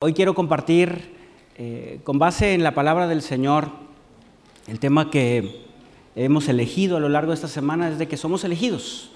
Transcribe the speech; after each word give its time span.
Hoy 0.00 0.12
quiero 0.12 0.32
compartir, 0.32 1.10
eh, 1.56 1.98
con 2.04 2.20
base 2.20 2.54
en 2.54 2.62
la 2.62 2.72
palabra 2.72 3.08
del 3.08 3.20
Señor, 3.20 3.70
el 4.68 4.78
tema 4.78 5.10
que 5.10 5.64
hemos 6.14 6.48
elegido 6.48 6.96
a 6.96 7.00
lo 7.00 7.08
largo 7.08 7.32
de 7.32 7.34
esta 7.34 7.48
semana 7.48 7.88
es 7.88 7.98
de 7.98 8.06
que 8.06 8.16
somos 8.16 8.44
elegidos. 8.44 9.10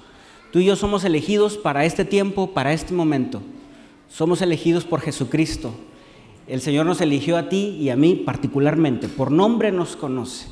Tú 0.50 0.58
y 0.58 0.64
yo 0.64 0.74
somos 0.74 1.04
elegidos 1.04 1.56
para 1.56 1.84
este 1.84 2.04
tiempo, 2.04 2.52
para 2.52 2.72
este 2.72 2.94
momento. 2.94 3.42
Somos 4.08 4.42
elegidos 4.42 4.84
por 4.84 5.00
Jesucristo. 5.00 5.72
El 6.48 6.60
Señor 6.60 6.84
nos 6.84 7.00
eligió 7.00 7.36
a 7.36 7.48
ti 7.48 7.76
y 7.78 7.90
a 7.90 7.96
mí 7.96 8.16
particularmente. 8.16 9.06
Por 9.06 9.30
nombre 9.30 9.70
nos 9.70 9.94
conoce. 9.94 10.48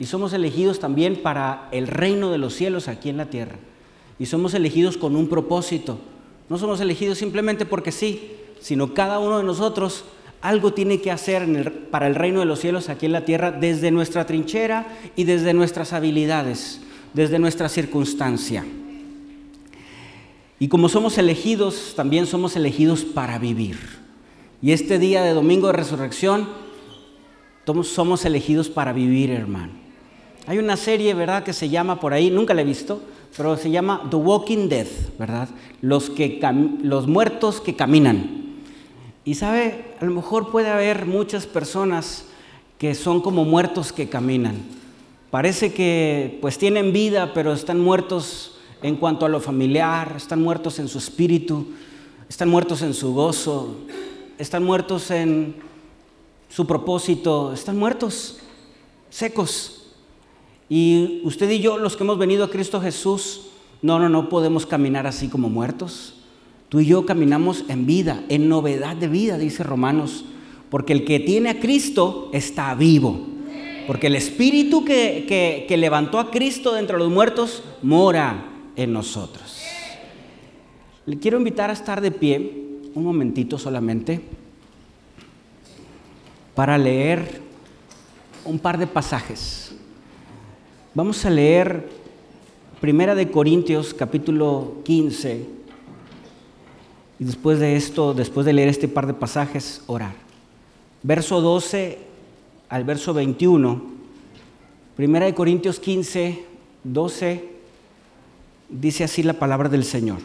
Y 0.00 0.06
somos 0.06 0.32
elegidos 0.32 0.80
también 0.80 1.16
para 1.16 1.68
el 1.70 1.86
reino 1.86 2.32
de 2.32 2.38
los 2.38 2.54
cielos 2.54 2.88
aquí 2.88 3.10
en 3.10 3.18
la 3.18 3.28
tierra. 3.28 3.56
Y 4.18 4.24
somos 4.24 4.54
elegidos 4.54 4.96
con 4.96 5.16
un 5.16 5.28
propósito. 5.28 5.98
No 6.48 6.56
somos 6.56 6.80
elegidos 6.80 7.18
simplemente 7.18 7.66
porque 7.66 7.92
sí, 7.92 8.36
sino 8.60 8.94
cada 8.94 9.18
uno 9.18 9.38
de 9.38 9.44
nosotros 9.44 10.04
algo 10.40 10.72
tiene 10.72 11.00
que 11.00 11.10
hacer 11.10 11.88
para 11.90 12.06
el 12.06 12.14
reino 12.14 12.40
de 12.40 12.46
los 12.46 12.60
cielos 12.60 12.88
aquí 12.88 13.06
en 13.06 13.12
la 13.12 13.24
tierra 13.24 13.50
desde 13.50 13.90
nuestra 13.90 14.26
trinchera 14.26 14.86
y 15.16 15.24
desde 15.24 15.52
nuestras 15.54 15.92
habilidades, 15.92 16.80
desde 17.14 17.38
nuestra 17.38 17.68
circunstancia. 17.68 18.64
Y 20.58 20.68
como 20.68 20.88
somos 20.88 21.18
elegidos, 21.18 21.94
también 21.96 22.26
somos 22.26 22.56
elegidos 22.56 23.04
para 23.04 23.38
vivir. 23.38 23.78
Y 24.62 24.72
este 24.72 24.98
día 24.98 25.22
de 25.22 25.34
domingo 25.34 25.66
de 25.66 25.74
resurrección, 25.74 26.48
somos 27.82 28.24
elegidos 28.24 28.68
para 28.68 28.92
vivir, 28.92 29.30
hermano. 29.30 29.72
Hay 30.46 30.58
una 30.58 30.76
serie, 30.76 31.12
¿verdad?, 31.14 31.42
que 31.42 31.52
se 31.52 31.68
llama 31.68 31.98
por 31.98 32.12
ahí, 32.12 32.30
nunca 32.30 32.54
la 32.54 32.62
he 32.62 32.64
visto, 32.64 33.02
pero 33.36 33.56
se 33.56 33.70
llama 33.70 34.06
The 34.08 34.16
Walking 34.16 34.68
Dead, 34.68 34.86
¿verdad? 35.18 35.48
Los, 35.82 36.08
que 36.08 36.40
los 36.82 37.08
muertos 37.08 37.60
que 37.60 37.74
caminan. 37.74 38.45
Y 39.26 39.34
sabe, 39.34 39.96
a 40.00 40.04
lo 40.04 40.12
mejor 40.12 40.52
puede 40.52 40.70
haber 40.70 41.04
muchas 41.04 41.46
personas 41.46 42.26
que 42.78 42.94
son 42.94 43.20
como 43.20 43.44
muertos 43.44 43.92
que 43.92 44.08
caminan. 44.08 44.54
Parece 45.32 45.74
que 45.74 46.38
pues 46.40 46.58
tienen 46.58 46.92
vida, 46.92 47.34
pero 47.34 47.52
están 47.52 47.80
muertos 47.80 48.56
en 48.82 48.94
cuanto 48.94 49.26
a 49.26 49.28
lo 49.28 49.40
familiar, 49.40 50.14
están 50.16 50.40
muertos 50.40 50.78
en 50.78 50.86
su 50.86 50.98
espíritu, 50.98 51.66
están 52.28 52.48
muertos 52.48 52.82
en 52.82 52.94
su 52.94 53.14
gozo, 53.14 53.78
están 54.38 54.62
muertos 54.62 55.10
en 55.10 55.56
su 56.48 56.64
propósito, 56.64 57.52
están 57.52 57.76
muertos, 57.76 58.38
secos. 59.10 59.88
Y 60.68 61.20
usted 61.24 61.50
y 61.50 61.58
yo, 61.58 61.78
los 61.78 61.96
que 61.96 62.04
hemos 62.04 62.18
venido 62.18 62.44
a 62.44 62.50
Cristo 62.50 62.80
Jesús, 62.80 63.48
no, 63.82 63.98
no, 63.98 64.08
no 64.08 64.28
podemos 64.28 64.66
caminar 64.66 65.04
así 65.08 65.26
como 65.26 65.48
muertos. 65.48 66.14
Tú 66.68 66.80
y 66.80 66.86
yo 66.86 67.06
caminamos 67.06 67.64
en 67.68 67.86
vida, 67.86 68.24
en 68.28 68.48
novedad 68.48 68.96
de 68.96 69.06
vida, 69.06 69.38
dice 69.38 69.62
Romanos, 69.62 70.24
porque 70.68 70.92
el 70.92 71.04
que 71.04 71.20
tiene 71.20 71.50
a 71.50 71.60
Cristo 71.60 72.28
está 72.32 72.74
vivo. 72.74 73.20
Porque 73.86 74.08
el 74.08 74.16
Espíritu 74.16 74.84
que, 74.84 75.64
que, 75.68 75.76
levantó 75.76 76.18
a 76.18 76.32
Cristo 76.32 76.72
de 76.72 76.80
entre 76.80 76.98
los 76.98 77.08
muertos 77.08 77.62
mora 77.82 78.46
en 78.74 78.92
nosotros. 78.92 79.62
Le 81.06 81.20
quiero 81.20 81.38
invitar 81.38 81.70
a 81.70 81.72
estar 81.72 82.00
de 82.00 82.10
pie 82.10 82.64
un 82.94 83.04
momentito 83.04 83.58
solamente 83.58 84.20
para 86.56 86.76
leer 86.76 87.42
un 88.44 88.58
par 88.58 88.76
de 88.76 88.88
pasajes. 88.88 89.76
Vamos 90.94 91.24
a 91.24 91.30
leer 91.30 91.88
Primera 92.80 93.14
de 93.14 93.30
Corintios 93.30 93.94
capítulo 93.94 94.78
15 94.84 95.55
y 97.18 97.24
después 97.24 97.58
de 97.58 97.76
esto, 97.76 98.14
después 98.14 98.44
de 98.44 98.52
leer 98.52 98.68
este 98.68 98.88
par 98.88 99.06
de 99.06 99.14
pasajes, 99.14 99.82
orar. 99.86 100.14
Verso 101.02 101.40
12 101.40 101.98
al 102.68 102.84
verso 102.84 103.14
21, 103.14 103.82
Primera 104.96 105.26
de 105.26 105.34
Corintios 105.34 105.78
15, 105.78 106.44
12, 106.84 107.48
dice 108.68 109.04
así 109.04 109.22
la 109.22 109.34
palabra 109.34 109.68
del 109.68 109.84
Señor. 109.84 110.18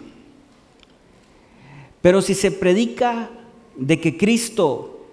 Pero 2.02 2.22
si 2.22 2.34
se 2.34 2.52
predica 2.52 3.30
de 3.76 4.00
que 4.00 4.18
Cristo, 4.18 5.08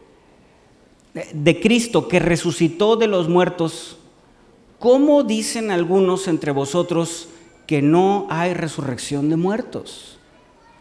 de 1.33 1.61
Cristo 1.61 2.09
que 2.09 2.19
resucitó 2.19 2.97
de 2.97 3.09
los 3.09 3.29
muertos, 3.29 3.99
¿cómo 4.79 5.23
dicen 5.23 5.71
algunos 5.71 6.29
entre 6.29 6.53
vosotros 6.53 7.29
que 7.67 7.83
no 7.83 8.27
hay 8.31 8.55
resurrección 8.55 9.29
de 9.29 9.37
muertos? 9.37 10.18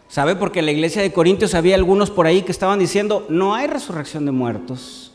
¿Sabe? 0.07 0.35
Porque 0.35 0.61
la 0.61 0.71
iglesia 0.71 1.01
de 1.01 1.11
Corintios 1.11 1.53
había 1.53 1.75
algunos 1.75 2.09
por 2.09 2.27
ahí 2.27 2.43
que 2.43 2.51
estaban 2.51 2.79
diciendo, 2.79 3.25
no 3.29 3.55
hay 3.55 3.67
resurrección 3.67 4.25
de 4.25 4.31
muertos. 4.31 5.11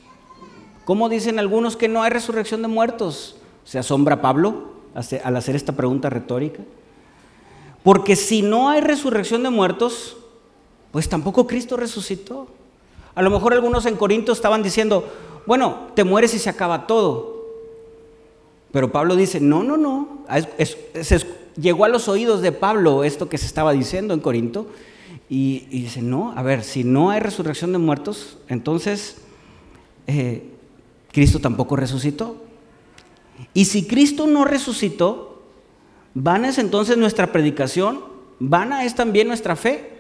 ¿Cómo 0.85 1.09
dicen 1.09 1.39
algunos 1.39 1.77
que 1.77 1.89
no 1.89 2.03
hay 2.03 2.11
resurrección 2.11 2.63
de 2.63 2.69
muertos? 2.69 3.37
¿Se 3.65 3.79
asombra 3.79 4.21
Pablo 4.21 4.73
al 4.95 5.37
hacer 5.37 5.57
esta 5.57 5.73
pregunta 5.73 6.11
retórica? 6.11 6.63
Porque 7.83 8.17
si 8.17 8.43
no 8.43 8.69
hay 8.69 8.81
resurrección 8.81 9.43
de 9.43 9.51
muertos, 9.51 10.17
pues 10.91 11.09
tampoco 11.09 11.47
Cristo 11.47 11.77
resucitó. 11.77 12.49
A 13.15 13.23
lo 13.23 13.31
mejor 13.31 13.53
algunos 13.53 13.87
en 13.87 13.97
Corinto 13.97 14.33
estaban 14.33 14.63
diciendo, 14.63 15.09
bueno, 15.47 15.89
te 15.95 16.05
mueres 16.05 16.35
y 16.35 16.39
se 16.39 16.51
acaba 16.51 16.87
todo. 16.87 17.43
Pero 18.73 18.91
Pablo 18.91 19.17
dice, 19.17 19.41
no, 19.41 19.63
no, 19.63 19.77
no, 19.77 20.25
llegó 21.57 21.85
a 21.85 21.89
los 21.89 22.09
oídos 22.09 22.43
de 22.43 22.53
Pablo 22.53 23.05
esto 23.05 23.29
que 23.29 23.39
se 23.39 23.47
estaba 23.47 23.73
diciendo 23.73 24.15
en 24.15 24.21
Corinto 24.21 24.67
y, 25.29 25.61
dice, 25.71 26.03
no, 26.03 26.33
a 26.37 26.43
ver, 26.43 26.63
si 26.63 26.85
no 26.85 27.11
hay 27.11 27.21
resurrección 27.21 27.73
de 27.73 27.79
muertos, 27.79 28.37
entonces 28.49 29.17
eh, 30.07 30.43
Cristo 31.11 31.39
tampoco 31.39 31.75
resucitó. 31.77 32.37
Y 33.55 33.65
si 33.65 33.87
Cristo 33.87 34.27
no 34.27 34.45
resucitó, 34.45 35.43
vana 36.15 36.51
es 36.51 36.59
entonces 36.59 36.99
nuestra 36.99 37.33
predicación, 37.33 38.01
vana 38.39 38.85
es 38.85 38.95
también 38.95 39.29
nuestra 39.29 39.57
fe. 39.57 39.93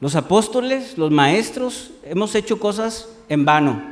Los 0.00 0.16
apóstoles, 0.16 0.96
los 0.96 1.10
maestros, 1.10 1.92
hemos 2.02 2.34
hecho 2.34 2.58
cosas 2.58 3.08
en 3.28 3.44
vano. 3.44 3.82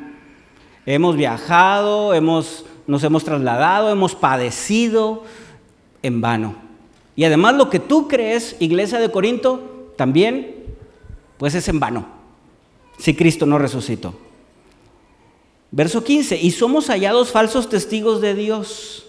Hemos 0.86 1.14
viajado, 1.14 2.14
hemos, 2.14 2.64
nos 2.86 3.04
hemos 3.04 3.22
trasladado, 3.22 3.90
hemos 3.90 4.14
padecido 4.14 5.24
en 6.02 6.20
vano. 6.20 6.69
Y 7.20 7.24
además 7.26 7.54
lo 7.54 7.68
que 7.68 7.80
tú 7.80 8.08
crees, 8.08 8.56
iglesia 8.60 8.98
de 8.98 9.10
Corinto, 9.10 9.92
también, 9.94 10.54
pues 11.36 11.54
es 11.54 11.68
en 11.68 11.78
vano, 11.78 12.06
si 12.98 13.14
Cristo 13.14 13.44
no 13.44 13.58
resucitó. 13.58 14.14
Verso 15.70 16.02
15, 16.02 16.38
y 16.40 16.50
somos 16.50 16.86
hallados 16.86 17.30
falsos 17.30 17.68
testigos 17.68 18.22
de 18.22 18.34
Dios, 18.34 19.06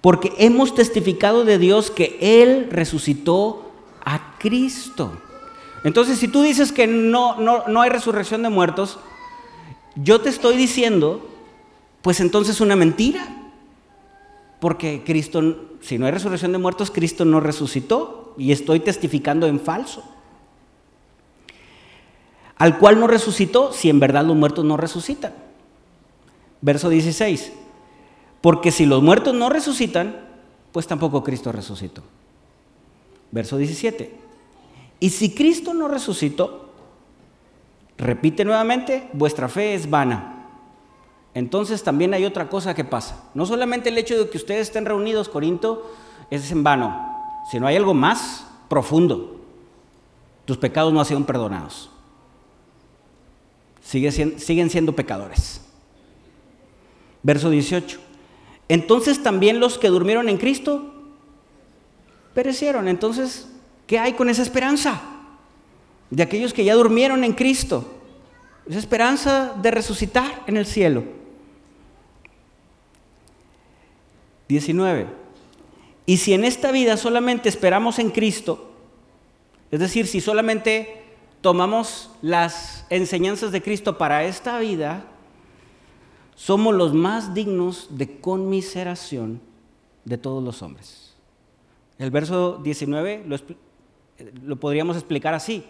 porque 0.00 0.32
hemos 0.38 0.76
testificado 0.76 1.44
de 1.44 1.58
Dios 1.58 1.90
que 1.90 2.16
Él 2.20 2.68
resucitó 2.70 3.72
a 4.04 4.36
Cristo. 4.38 5.10
Entonces, 5.82 6.20
si 6.20 6.28
tú 6.28 6.42
dices 6.42 6.70
que 6.70 6.86
no, 6.86 7.40
no, 7.40 7.66
no 7.66 7.82
hay 7.82 7.90
resurrección 7.90 8.44
de 8.44 8.50
muertos, 8.50 9.00
yo 9.96 10.20
te 10.20 10.28
estoy 10.28 10.56
diciendo, 10.56 11.28
pues 12.02 12.20
entonces 12.20 12.60
una 12.60 12.76
mentira. 12.76 13.41
Porque 14.62 15.02
Cristo, 15.04 15.42
si 15.80 15.98
no 15.98 16.06
hay 16.06 16.12
resurrección 16.12 16.52
de 16.52 16.58
muertos, 16.58 16.92
Cristo 16.92 17.24
no 17.24 17.40
resucitó 17.40 18.32
y 18.38 18.52
estoy 18.52 18.78
testificando 18.78 19.48
en 19.48 19.58
falso. 19.58 20.04
Al 22.58 22.78
cual 22.78 23.00
no 23.00 23.08
resucitó 23.08 23.72
si 23.72 23.90
en 23.90 23.98
verdad 23.98 24.24
los 24.24 24.36
muertos 24.36 24.64
no 24.64 24.76
resucitan. 24.76 25.34
Verso 26.60 26.90
16. 26.90 27.52
Porque 28.40 28.70
si 28.70 28.86
los 28.86 29.02
muertos 29.02 29.34
no 29.34 29.48
resucitan, 29.48 30.28
pues 30.70 30.86
tampoco 30.86 31.24
Cristo 31.24 31.50
resucitó. 31.50 32.04
Verso 33.32 33.56
17. 33.56 34.14
Y 35.00 35.10
si 35.10 35.34
Cristo 35.34 35.74
no 35.74 35.88
resucitó, 35.88 36.70
repite 37.98 38.44
nuevamente, 38.44 39.10
vuestra 39.12 39.48
fe 39.48 39.74
es 39.74 39.90
vana 39.90 40.41
entonces 41.34 41.82
también 41.82 42.12
hay 42.14 42.24
otra 42.24 42.48
cosa 42.48 42.74
que 42.74 42.84
pasa. 42.84 43.24
No 43.34 43.46
solamente 43.46 43.88
el 43.88 43.98
hecho 43.98 44.18
de 44.18 44.28
que 44.28 44.36
ustedes 44.36 44.68
estén 44.68 44.84
reunidos, 44.84 45.28
Corinto, 45.28 45.90
es 46.30 46.50
en 46.50 46.62
vano, 46.62 47.42
sino 47.50 47.66
hay 47.66 47.76
algo 47.76 47.94
más 47.94 48.46
profundo. 48.68 49.40
Tus 50.44 50.58
pecados 50.58 50.92
no 50.92 51.00
han 51.00 51.06
sido 51.06 51.24
perdonados. 51.24 51.90
siguen 53.80 54.70
siendo 54.70 54.94
pecadores. 54.94 55.62
Verso 57.22 57.50
18. 57.50 57.98
Entonces 58.68 59.22
también 59.22 59.60
los 59.60 59.78
que 59.78 59.88
durmieron 59.88 60.28
en 60.28 60.38
Cristo 60.38 60.92
perecieron. 62.34 62.88
Entonces, 62.88 63.48
¿qué 63.86 63.98
hay 63.98 64.12
con 64.14 64.28
esa 64.28 64.42
esperanza? 64.42 65.00
De 66.10 66.22
aquellos 66.22 66.52
que 66.52 66.64
ya 66.64 66.74
durmieron 66.74 67.24
en 67.24 67.32
Cristo. 67.32 67.86
Esa 68.68 68.78
esperanza 68.78 69.54
de 69.60 69.70
resucitar 69.70 70.42
en 70.46 70.56
el 70.56 70.66
cielo. 70.66 71.21
19. 74.52 75.06
Y 76.06 76.16
si 76.18 76.34
en 76.34 76.44
esta 76.44 76.72
vida 76.72 76.96
solamente 76.96 77.48
esperamos 77.48 77.98
en 77.98 78.10
Cristo, 78.10 78.72
es 79.70 79.80
decir, 79.80 80.06
si 80.06 80.20
solamente 80.20 81.02
tomamos 81.40 82.10
las 82.22 82.86
enseñanzas 82.90 83.52
de 83.52 83.62
Cristo 83.62 83.98
para 83.98 84.24
esta 84.24 84.58
vida, 84.58 85.04
somos 86.34 86.74
los 86.74 86.92
más 86.92 87.34
dignos 87.34 87.88
de 87.90 88.20
conmiseración 88.20 89.40
de 90.04 90.18
todos 90.18 90.42
los 90.42 90.62
hombres. 90.62 91.14
El 91.98 92.10
verso 92.10 92.60
19 92.62 93.24
lo, 94.44 94.56
podríamos 94.56 94.96
explicar 94.96 95.34
así. 95.34 95.64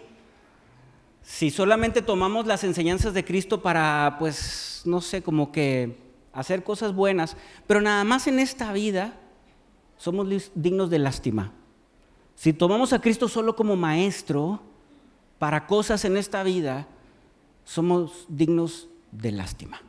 Si 1.21 1.51
solamente 1.51 2.01
tomamos 2.01 2.45
las 2.45 2.63
enseñanzas 2.63 3.13
de 3.13 3.23
Cristo 3.23 3.61
para, 3.61 4.15
pues, 4.19 4.81
no 4.85 4.99
sé, 4.99 5.21
como 5.21 5.51
que 5.51 6.02
hacer 6.33 6.63
cosas 6.63 6.93
buenas, 6.93 7.37
pero 7.67 7.79
nada 7.79 8.03
más 8.03 8.27
en 8.27 8.39
esta 8.39 8.73
vida 8.73 9.13
somos 9.97 10.51
dignos 10.55 10.89
de 10.89 10.99
lástima. 10.99 11.53
Si 12.35 12.51
tomamos 12.51 12.91
a 12.91 12.99
Cristo 12.99 13.27
solo 13.27 13.55
como 13.55 13.75
maestro 13.75 14.59
para 15.39 15.67
cosas 15.67 16.03
en 16.05 16.17
esta 16.17 16.43
vida, 16.43 16.87
somos 17.63 18.25
dignos 18.27 18.89
de 19.11 19.31
lástima. 19.31 19.81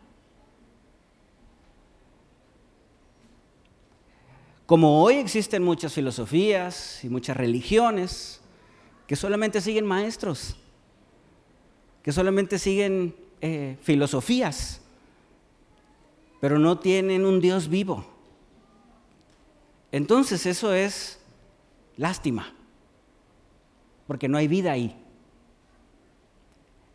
Como 4.67 5.03
hoy 5.03 5.17
existen 5.17 5.63
muchas 5.63 5.93
filosofías 5.93 7.05
y 7.05 7.09
muchas 7.09 7.37
religiones 7.37 8.41
que 9.07 9.17
solamente 9.17 9.61
siguen 9.61 9.85
maestros, 9.85 10.57
que 12.03 12.13
solamente 12.13 12.59
siguen 12.59 13.15
eh, 13.43 13.77
filosofías, 13.83 14.81
pero 16.45 16.59
no 16.59 16.79
tienen 16.79 17.25
un 17.25 17.41
Dios 17.41 17.69
vivo. 17.69 18.05
Entonces 19.91 20.45
eso 20.45 20.75
es 20.75 21.19
lástima, 21.97 22.53
porque 24.07 24.29
no 24.29 24.37
hay 24.37 24.47
vida 24.47 24.73
ahí. 24.73 24.95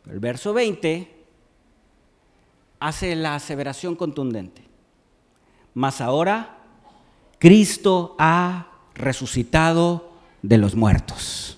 El 0.07 0.19
verso 0.19 0.53
20 0.53 1.25
hace 2.79 3.15
la 3.15 3.33
aseveración 3.33 3.95
contundente. 3.95 4.61
Mas 5.73 5.99
ahora 5.99 6.59
Cristo 7.39 8.15
ha 8.19 8.67
resucitado 8.93 10.11
de 10.43 10.59
los 10.59 10.75
muertos. 10.75 11.57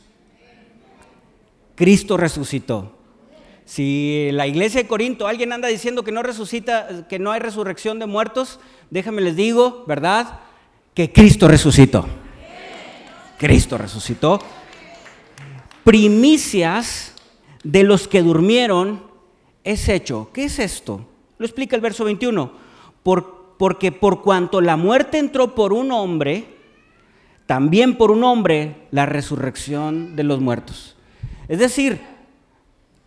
Cristo 1.75 2.15
resucitó. 2.15 3.00
Si 3.71 4.27
la 4.33 4.47
iglesia 4.47 4.81
de 4.81 4.87
Corinto 4.89 5.27
alguien 5.27 5.53
anda 5.53 5.69
diciendo 5.69 6.03
que 6.03 6.11
no 6.11 6.23
resucita, 6.23 7.07
que 7.07 7.19
no 7.19 7.31
hay 7.31 7.39
resurrección 7.39 7.99
de 7.99 8.05
muertos, 8.05 8.59
déjame 8.89 9.21
les 9.21 9.37
digo, 9.37 9.85
¿verdad? 9.87 10.41
Que 10.93 11.13
Cristo 11.13 11.47
resucitó. 11.47 12.05
Cristo 13.37 13.77
resucitó. 13.77 14.41
Primicias 15.85 17.13
de 17.63 17.83
los 17.83 18.09
que 18.09 18.21
durmieron 18.21 19.03
es 19.63 19.87
hecho. 19.87 20.31
¿Qué 20.33 20.43
es 20.43 20.59
esto? 20.59 21.07
Lo 21.37 21.45
explica 21.45 21.73
el 21.77 21.81
verso 21.81 22.03
21. 22.03 22.51
porque 23.57 23.93
por 23.93 24.21
cuanto 24.21 24.59
la 24.59 24.75
muerte 24.75 25.17
entró 25.17 25.55
por 25.55 25.71
un 25.71 25.93
hombre, 25.93 26.43
también 27.45 27.95
por 27.95 28.11
un 28.11 28.25
hombre 28.25 28.87
la 28.91 29.05
resurrección 29.05 30.17
de 30.17 30.25
los 30.25 30.41
muertos. 30.41 30.97
Es 31.47 31.59
decir, 31.59 32.10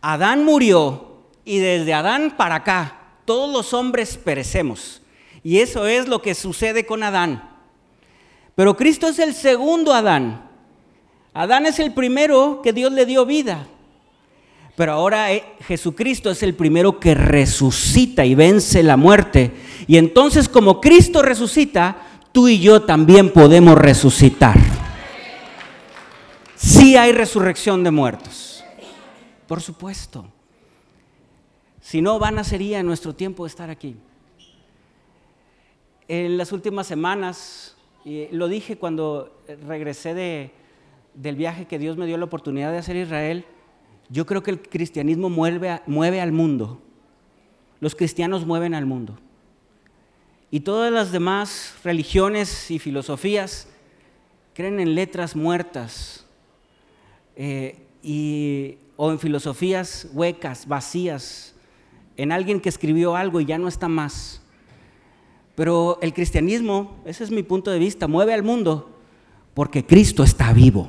Adán 0.06 0.45
murió 0.45 1.15
y 1.47 1.61
desde 1.61 1.95
Adán 1.95 2.35
para 2.37 2.56
acá 2.56 2.99
todos 3.25 3.51
los 3.51 3.73
hombres 3.73 4.19
perecemos. 4.19 5.01
Y 5.43 5.61
eso 5.61 5.87
es 5.87 6.09
lo 6.09 6.21
que 6.21 6.35
sucede 6.35 6.85
con 6.85 7.03
Adán. 7.03 7.51
Pero 8.55 8.77
Cristo 8.77 9.09
es 9.09 9.19
el 9.19 9.33
segundo 9.33 9.95
Adán. 9.95 10.51
Adán 11.33 11.65
es 11.65 11.79
el 11.79 11.95
primero 11.95 12.61
que 12.62 12.75
Dios 12.75 12.93
le 12.93 13.06
dio 13.06 13.25
vida. 13.25 13.67
Pero 14.77 14.93
ahora 14.93 15.33
eh, 15.33 15.43
Jesucristo 15.67 16.31
es 16.31 16.43
el 16.43 16.55
primero 16.55 17.01
que 17.01 17.15
resucita 17.15 18.27
y 18.27 18.35
vence 18.35 18.83
la 18.83 18.99
muerte. 18.99 19.53
Y 19.87 19.97
entonces 19.97 20.51
como 20.51 20.83
Cristo 20.83 21.23
resucita, 21.23 21.97
tú 22.31 22.47
y 22.49 22.61
yo 22.61 22.83
también 22.83 23.33
podemos 23.33 23.79
resucitar. 23.79 24.59
Sí 26.56 26.95
hay 26.95 27.12
resurrección 27.12 27.83
de 27.83 27.91
muertos. 27.91 28.33
Por 29.46 29.61
supuesto. 29.61 30.26
Si 31.81 32.00
no, 32.00 32.19
vana 32.19 32.44
sería 32.44 32.82
nuestro 32.82 33.14
tiempo 33.14 33.44
de 33.44 33.49
estar 33.49 33.70
aquí. 33.70 33.96
En 36.08 36.37
las 36.37 36.52
últimas 36.52 36.87
semanas 36.87 37.75
y 38.05 38.29
lo 38.31 38.49
dije 38.49 38.76
cuando 38.76 39.43
regresé 39.67 40.12
de, 40.14 40.50
del 41.14 41.37
viaje 41.37 41.67
que 41.67 41.79
Dios 41.79 41.96
me 41.96 42.06
dio 42.06 42.19
la 42.19 42.26
oportunidad 42.26 42.70
de 42.70 42.79
hacer 42.79 42.96
Israel. 42.96 43.46
Yo 44.11 44.26
creo 44.26 44.43
que 44.43 44.50
el 44.50 44.61
cristianismo 44.61 45.31
mueve, 45.31 45.81
mueve 45.87 46.20
al 46.20 46.31
mundo. 46.31 46.82
Los 47.81 47.94
cristianos 47.94 48.44
mueven 48.44 48.75
al 48.75 48.85
mundo. 48.85 49.19
Y 50.50 50.61
todas 50.61 50.93
las 50.93 51.12
demás 51.12 51.76
religiones 51.82 52.70
y 52.70 52.79
filosofías 52.79 53.69
creen 54.52 54.79
en 54.81 54.94
letras 54.94 55.35
muertas 55.35 56.26
eh, 57.37 57.79
y, 58.02 58.76
o 58.96 59.11
en 59.11 59.19
filosofías 59.19 60.08
huecas, 60.12 60.67
vacías, 60.69 61.55
en 62.17 62.32
alguien 62.32 62.61
que 62.61 62.69
escribió 62.69 63.17
algo 63.17 63.41
y 63.41 63.44
ya 63.44 63.58
no 63.58 63.69
está 63.69 63.88
más. 63.88 64.41
Pero 65.55 65.99
el 66.02 66.12
cristianismo, 66.12 66.96
ese 67.05 67.25
es 67.25 67.31
mi 67.31 67.43
punto 67.43 67.70
de 67.70 67.79
vista, 67.79 68.08
mueve 68.08 68.35
al 68.35 68.43
mundo 68.43 68.91
porque 69.55 69.85
Cristo 69.85 70.23
está 70.25 70.52
vivo. 70.52 70.88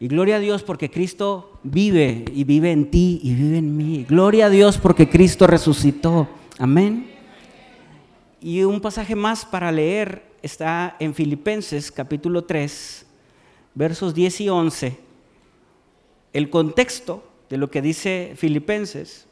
Y 0.00 0.08
gloria 0.08 0.36
a 0.36 0.40
Dios 0.40 0.62
porque 0.62 0.90
Cristo 0.90 1.58
vive 1.62 2.24
y 2.34 2.44
vive 2.44 2.72
en 2.72 2.90
ti 2.90 3.20
y 3.22 3.34
vive 3.34 3.58
en 3.58 3.76
mí. 3.76 4.04
Gloria 4.06 4.46
a 4.46 4.50
Dios 4.50 4.76
porque 4.76 5.08
Cristo 5.08 5.46
resucitó. 5.46 6.28
Amén. 6.58 7.10
Y 8.40 8.62
un 8.64 8.80
pasaje 8.80 9.14
más 9.14 9.46
para 9.46 9.72
leer 9.72 10.22
está 10.42 10.96
en 10.98 11.14
Filipenses 11.14 11.90
capítulo 11.90 12.44
3, 12.44 13.06
versos 13.74 14.14
10 14.14 14.40
y 14.42 14.48
11. 14.50 15.03
El 16.34 16.50
contexto 16.50 17.24
de 17.48 17.56
lo 17.56 17.70
que 17.70 17.80
dice 17.80 18.34
Filipenses, 18.36 19.26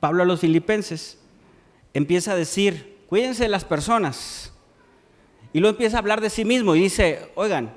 Pablo 0.00 0.24
a 0.24 0.26
los 0.26 0.40
Filipenses, 0.40 1.18
empieza 1.94 2.32
a 2.32 2.36
decir, 2.36 2.98
cuídense 3.08 3.44
de 3.44 3.48
las 3.48 3.64
personas. 3.64 4.52
Y 5.52 5.60
luego 5.60 5.74
empieza 5.74 5.98
a 5.98 6.00
hablar 6.00 6.20
de 6.20 6.30
sí 6.30 6.44
mismo 6.44 6.74
y 6.74 6.80
dice, 6.80 7.30
oigan, 7.36 7.74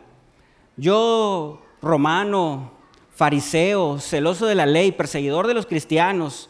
yo 0.78 1.62
romano, 1.82 2.72
fariseo, 3.14 4.00
celoso 4.00 4.46
de 4.46 4.56
la 4.56 4.66
ley, 4.66 4.92
perseguidor 4.92 5.46
de 5.46 5.54
los 5.54 5.66
cristianos, 5.66 6.50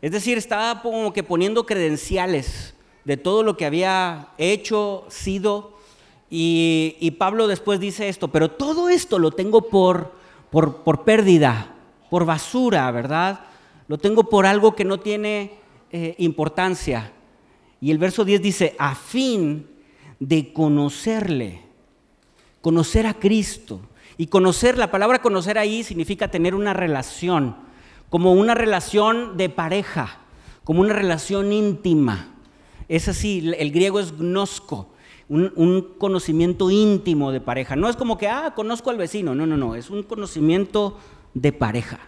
es 0.00 0.12
decir, 0.12 0.38
estaba 0.38 0.82
como 0.82 1.12
que 1.12 1.24
poniendo 1.24 1.66
credenciales 1.66 2.74
de 3.04 3.16
todo 3.16 3.42
lo 3.42 3.56
que 3.56 3.66
había 3.66 4.28
hecho, 4.38 5.04
sido, 5.08 5.76
y, 6.30 7.10
Pablo 7.18 7.48
después 7.48 7.80
dice 7.80 8.08
esto, 8.08 8.28
pero 8.28 8.50
todo 8.50 8.88
esto 8.88 9.18
lo 9.18 9.30
tengo 9.30 9.62
por, 9.62 10.12
por, 10.50 10.82
por 10.82 11.04
pérdida, 11.04 11.74
por 12.10 12.24
basura, 12.24 12.90
¿verdad? 12.90 13.40
Lo 13.86 13.98
tengo 13.98 14.24
por 14.24 14.46
algo 14.46 14.74
que 14.74 14.84
no 14.84 15.00
tiene 15.00 15.52
eh, 15.90 16.14
importancia. 16.18 17.12
Y 17.80 17.90
el 17.90 17.98
verso 17.98 18.24
10 18.24 18.42
dice, 18.42 18.76
a 18.78 18.94
fin 18.94 19.66
de 20.18 20.52
conocerle, 20.52 21.62
conocer 22.60 23.06
a 23.06 23.14
Cristo. 23.14 23.80
Y 24.16 24.26
conocer, 24.26 24.76
la 24.76 24.90
palabra 24.90 25.22
conocer 25.22 25.58
ahí 25.58 25.84
significa 25.84 26.28
tener 26.28 26.54
una 26.54 26.74
relación, 26.74 27.56
como 28.10 28.32
una 28.32 28.54
relación 28.54 29.36
de 29.36 29.48
pareja, 29.48 30.18
como 30.64 30.80
una 30.80 30.92
relación 30.92 31.52
íntima. 31.52 32.34
Es 32.88 33.06
así, 33.06 33.52
el 33.56 33.70
griego 33.70 34.00
es 34.00 34.18
gnosco, 34.18 34.88
un, 35.28 35.94
conocimiento 35.98 36.70
íntimo 36.70 37.32
de 37.32 37.40
pareja. 37.40 37.76
No 37.76 37.88
es 37.88 37.96
como 37.96 38.16
que, 38.18 38.28
ah, 38.28 38.52
conozco 38.54 38.90
al 38.90 38.96
vecino, 38.96 39.34
no, 39.34 39.46
no, 39.46 39.56
no, 39.56 39.74
es 39.74 39.90
un 39.90 40.02
conocimiento 40.02 40.98
de 41.34 41.52
pareja. 41.52 42.00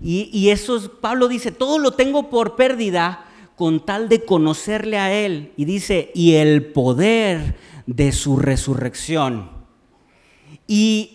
Y, 0.00 0.50
eso, 0.50 0.92
Pablo 1.00 1.26
dice, 1.26 1.50
todo 1.50 1.78
lo 1.78 1.92
tengo 1.92 2.30
por 2.30 2.54
pérdida 2.54 3.24
con 3.56 3.84
tal 3.84 4.08
de 4.08 4.24
conocerle 4.24 4.96
a 4.96 5.12
Él. 5.12 5.52
Y 5.56 5.64
dice, 5.64 6.12
y 6.14 6.34
el 6.34 6.66
poder 6.66 7.56
de 7.86 8.12
su 8.12 8.36
resurrección. 8.36 9.50
Y, 10.68 11.14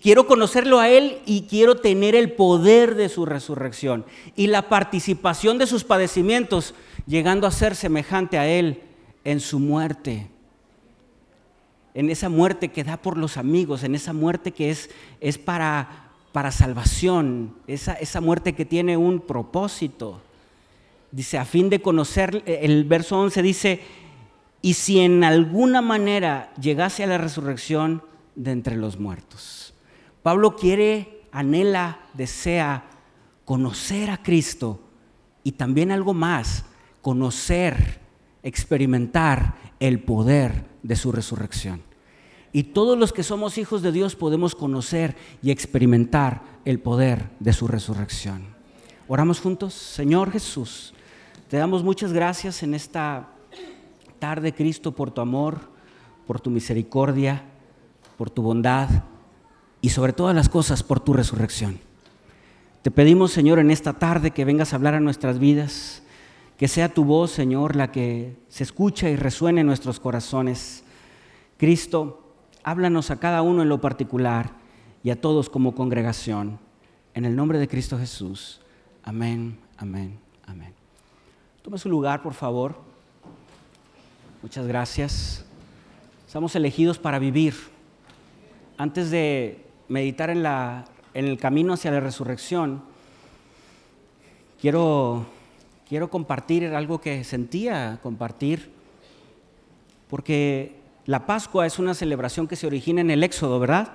quiero 0.00 0.28
conocerlo 0.28 0.78
a 0.78 0.88
Él 0.88 1.18
y 1.26 1.42
quiero 1.50 1.78
tener 1.78 2.14
el 2.14 2.30
poder 2.30 2.94
de 2.94 3.08
su 3.08 3.24
resurrección. 3.24 4.04
Y 4.36 4.46
la 4.46 4.68
participación 4.68 5.58
de 5.58 5.66
sus 5.66 5.82
padecimientos, 5.82 6.74
llegando 7.04 7.48
a 7.48 7.50
ser 7.50 7.74
semejante 7.74 8.38
a 8.38 8.46
Él 8.46 8.82
en 9.30 9.40
su 9.40 9.58
muerte. 9.58 10.28
En 11.94 12.10
esa 12.10 12.28
muerte 12.28 12.68
que 12.68 12.84
da 12.84 12.96
por 12.96 13.16
los 13.16 13.36
amigos, 13.36 13.82
en 13.82 13.94
esa 13.94 14.12
muerte 14.12 14.52
que 14.52 14.70
es, 14.70 14.90
es 15.20 15.38
para 15.38 16.08
para 16.32 16.52
salvación, 16.52 17.56
esa, 17.66 17.94
esa 17.94 18.20
muerte 18.20 18.54
que 18.54 18.64
tiene 18.64 18.96
un 18.96 19.20
propósito. 19.20 20.20
Dice, 21.10 21.38
a 21.38 21.44
fin 21.44 21.70
de 21.70 21.80
conocer, 21.80 22.42
el 22.46 22.84
verso 22.84 23.18
11 23.18 23.42
dice, 23.42 23.80
y 24.60 24.74
si 24.74 25.00
en 25.00 25.24
alguna 25.24 25.80
manera 25.80 26.52
llegase 26.60 27.02
a 27.02 27.06
la 27.06 27.18
resurrección 27.18 28.02
de 28.34 28.52
entre 28.52 28.76
los 28.76 28.98
muertos. 28.98 29.74
Pablo 30.22 30.54
quiere, 30.54 31.22
anhela, 31.32 31.98
desea 32.14 32.84
conocer 33.44 34.10
a 34.10 34.22
Cristo 34.22 34.80
y 35.42 35.52
también 35.52 35.90
algo 35.90 36.12
más, 36.12 36.66
conocer, 37.00 38.00
experimentar 38.42 39.56
el 39.80 40.00
poder 40.00 40.64
de 40.82 40.96
su 40.96 41.12
resurrección. 41.12 41.82
Y 42.52 42.64
todos 42.64 42.98
los 42.98 43.12
que 43.12 43.22
somos 43.22 43.58
hijos 43.58 43.82
de 43.82 43.92
Dios 43.92 44.16
podemos 44.16 44.54
conocer 44.54 45.16
y 45.42 45.50
experimentar 45.50 46.42
el 46.64 46.80
poder 46.80 47.28
de 47.40 47.52
su 47.52 47.68
resurrección. 47.68 48.42
Oramos 49.06 49.40
juntos, 49.40 49.74
Señor 49.74 50.30
Jesús, 50.30 50.94
te 51.48 51.56
damos 51.56 51.82
muchas 51.82 52.12
gracias 52.12 52.62
en 52.62 52.74
esta 52.74 53.28
tarde, 54.18 54.52
Cristo, 54.52 54.92
por 54.92 55.10
tu 55.10 55.22
amor, 55.22 55.60
por 56.26 56.40
tu 56.40 56.50
misericordia, 56.50 57.42
por 58.18 58.28
tu 58.28 58.42
bondad 58.42 58.88
y 59.80 59.88
sobre 59.88 60.12
todas 60.12 60.34
las 60.34 60.50
cosas 60.50 60.82
por 60.82 61.00
tu 61.00 61.14
resurrección. 61.14 61.78
Te 62.82 62.90
pedimos, 62.90 63.32
Señor, 63.32 63.58
en 63.58 63.70
esta 63.70 63.94
tarde 63.94 64.30
que 64.30 64.44
vengas 64.44 64.72
a 64.72 64.76
hablar 64.76 64.94
a 64.94 65.00
nuestras 65.00 65.38
vidas, 65.38 66.02
que 66.58 66.68
sea 66.68 66.92
tu 66.92 67.04
voz, 67.04 67.30
Señor, 67.30 67.76
la 67.76 67.90
que 67.90 68.36
se 68.48 68.64
escucha 68.64 69.08
y 69.08 69.16
resuene 69.16 69.62
en 69.62 69.66
nuestros 69.66 69.98
corazones. 69.98 70.84
Cristo, 71.56 72.22
háblanos 72.62 73.10
a 73.10 73.18
cada 73.18 73.40
uno 73.40 73.62
en 73.62 73.70
lo 73.70 73.80
particular 73.80 74.50
y 75.02 75.10
a 75.10 75.20
todos 75.20 75.48
como 75.48 75.74
congregación. 75.74 76.58
En 77.14 77.24
el 77.24 77.34
nombre 77.34 77.58
de 77.58 77.68
Cristo 77.68 77.96
Jesús. 77.98 78.60
Amén, 79.02 79.58
amén, 79.78 80.18
amén. 80.46 80.74
Tome 81.62 81.78
su 81.78 81.88
lugar, 81.88 82.22
por 82.22 82.34
favor. 82.34 82.78
Muchas 84.42 84.66
gracias. 84.66 85.46
Estamos 86.26 86.54
elegidos 86.54 86.98
para 86.98 87.18
vivir. 87.18 87.54
Antes 88.76 89.10
de 89.10 89.64
meditar 89.88 90.28
en 90.28 90.42
la 90.42 90.84
en 91.14 91.24
el 91.24 91.38
camino 91.38 91.72
hacia 91.72 91.90
la 91.90 91.98
resurrección, 91.98 92.82
quiero, 94.60 95.26
quiero 95.88 96.10
compartir 96.10 96.66
algo 96.66 97.00
que 97.00 97.24
sentía 97.24 97.98
compartir, 98.02 98.70
porque 100.08 100.76
la 101.06 101.26
Pascua 101.26 101.66
es 101.66 101.78
una 101.78 101.94
celebración 101.94 102.46
que 102.46 102.56
se 102.56 102.66
origina 102.66 103.00
en 103.00 103.10
el 103.10 103.24
Éxodo, 103.24 103.58
¿verdad? 103.58 103.92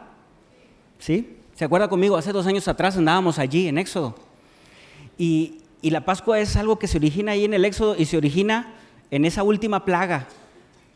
¿Sí? 0.97 1.38
¿Se 1.53 1.65
acuerda 1.65 1.88
conmigo? 1.88 2.17
Hace 2.17 2.31
dos 2.31 2.47
años 2.47 2.67
atrás 2.67 2.97
andábamos 2.97 3.38
allí 3.38 3.67
en 3.67 3.77
Éxodo. 3.77 4.15
Y, 5.17 5.59
y 5.81 5.91
la 5.91 6.03
Pascua 6.05 6.39
es 6.39 6.55
algo 6.55 6.79
que 6.79 6.88
se 6.88 6.97
origina 6.97 7.33
ahí 7.33 7.45
en 7.45 7.53
el 7.53 7.65
Éxodo 7.65 7.95
y 7.97 8.05
se 8.05 8.17
origina 8.17 8.73
en 9.12 9.25
esa 9.25 9.43
última 9.43 9.85
plaga, 9.85 10.27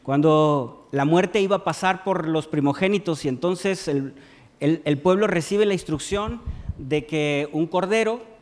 cuando 0.02 0.88
la 0.92 1.06
muerte 1.06 1.42
iba 1.42 1.58
a 1.58 1.64
pasar 1.64 2.04
por 2.04 2.28
los 2.28 2.48
primogénitos 2.48 3.26
y 3.26 3.28
entonces 3.28 3.88
el, 3.88 4.16
el, 4.60 4.98
pueblo 4.98 5.28
recibe 5.28 5.66
la 5.66 5.74
instrucción 5.74 6.42
de 6.78 7.06
que 7.06 7.50
un 7.52 7.68
cordero 7.68 8.37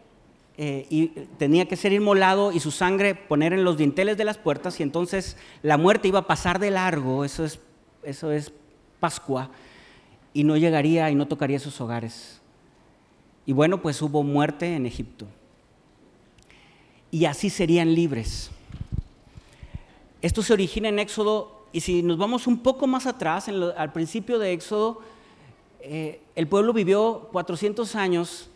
eh, 0.57 1.27
tenía 1.37 1.67
que 1.67 1.75
ser 1.75 1.91
inmolado 1.91 2.53
y 2.53 2.61
su 2.61 2.71
sangre 2.71 3.13
poner 3.13 3.51
en 3.51 3.65
los 3.65 3.77
dinteles 3.77 4.15
de 4.15 4.23
las 4.23 4.37
puertas 4.37 4.79
y 4.79 4.83
entonces 4.83 5.35
la 5.61 5.77
muerte 5.77 6.07
iba 6.07 6.19
a 6.19 6.27
pasar 6.27 6.59
de 6.59 6.71
largo, 6.71 7.25
eso 7.25 7.43
es, 7.43 7.59
eso 8.03 8.31
es 8.31 8.53
Pascua, 9.01 9.49
y 10.33 10.45
no 10.45 10.55
llegaría 10.55 11.11
y 11.11 11.15
no 11.15 11.27
tocaría 11.27 11.59
sus 11.59 11.79
hogares. 11.81 12.41
Y 13.45 13.53
bueno, 13.53 13.81
pues 13.81 14.01
hubo 14.01 14.23
muerte 14.23 14.75
en 14.75 14.85
Egipto. 14.85 15.27
Y 17.11 17.25
así 17.25 17.49
serían 17.49 17.93
libres. 17.93 18.49
Esto 20.21 20.41
se 20.41 20.53
origina 20.53 20.89
en 20.89 20.99
Éxodo, 20.99 21.65
y 21.71 21.81
si 21.81 22.01
nos 22.01 22.17
vamos 22.17 22.47
un 22.47 22.59
poco 22.59 22.87
más 22.87 23.05
atrás, 23.05 23.49
al 23.49 23.91
principio 23.91 24.39
de 24.39 24.53
Éxodo, 24.53 25.01
eh, 25.81 26.21
el 26.35 26.47
pueblo 26.47 26.73
vivió 26.73 27.29
400 27.31 27.95
años 27.95 28.49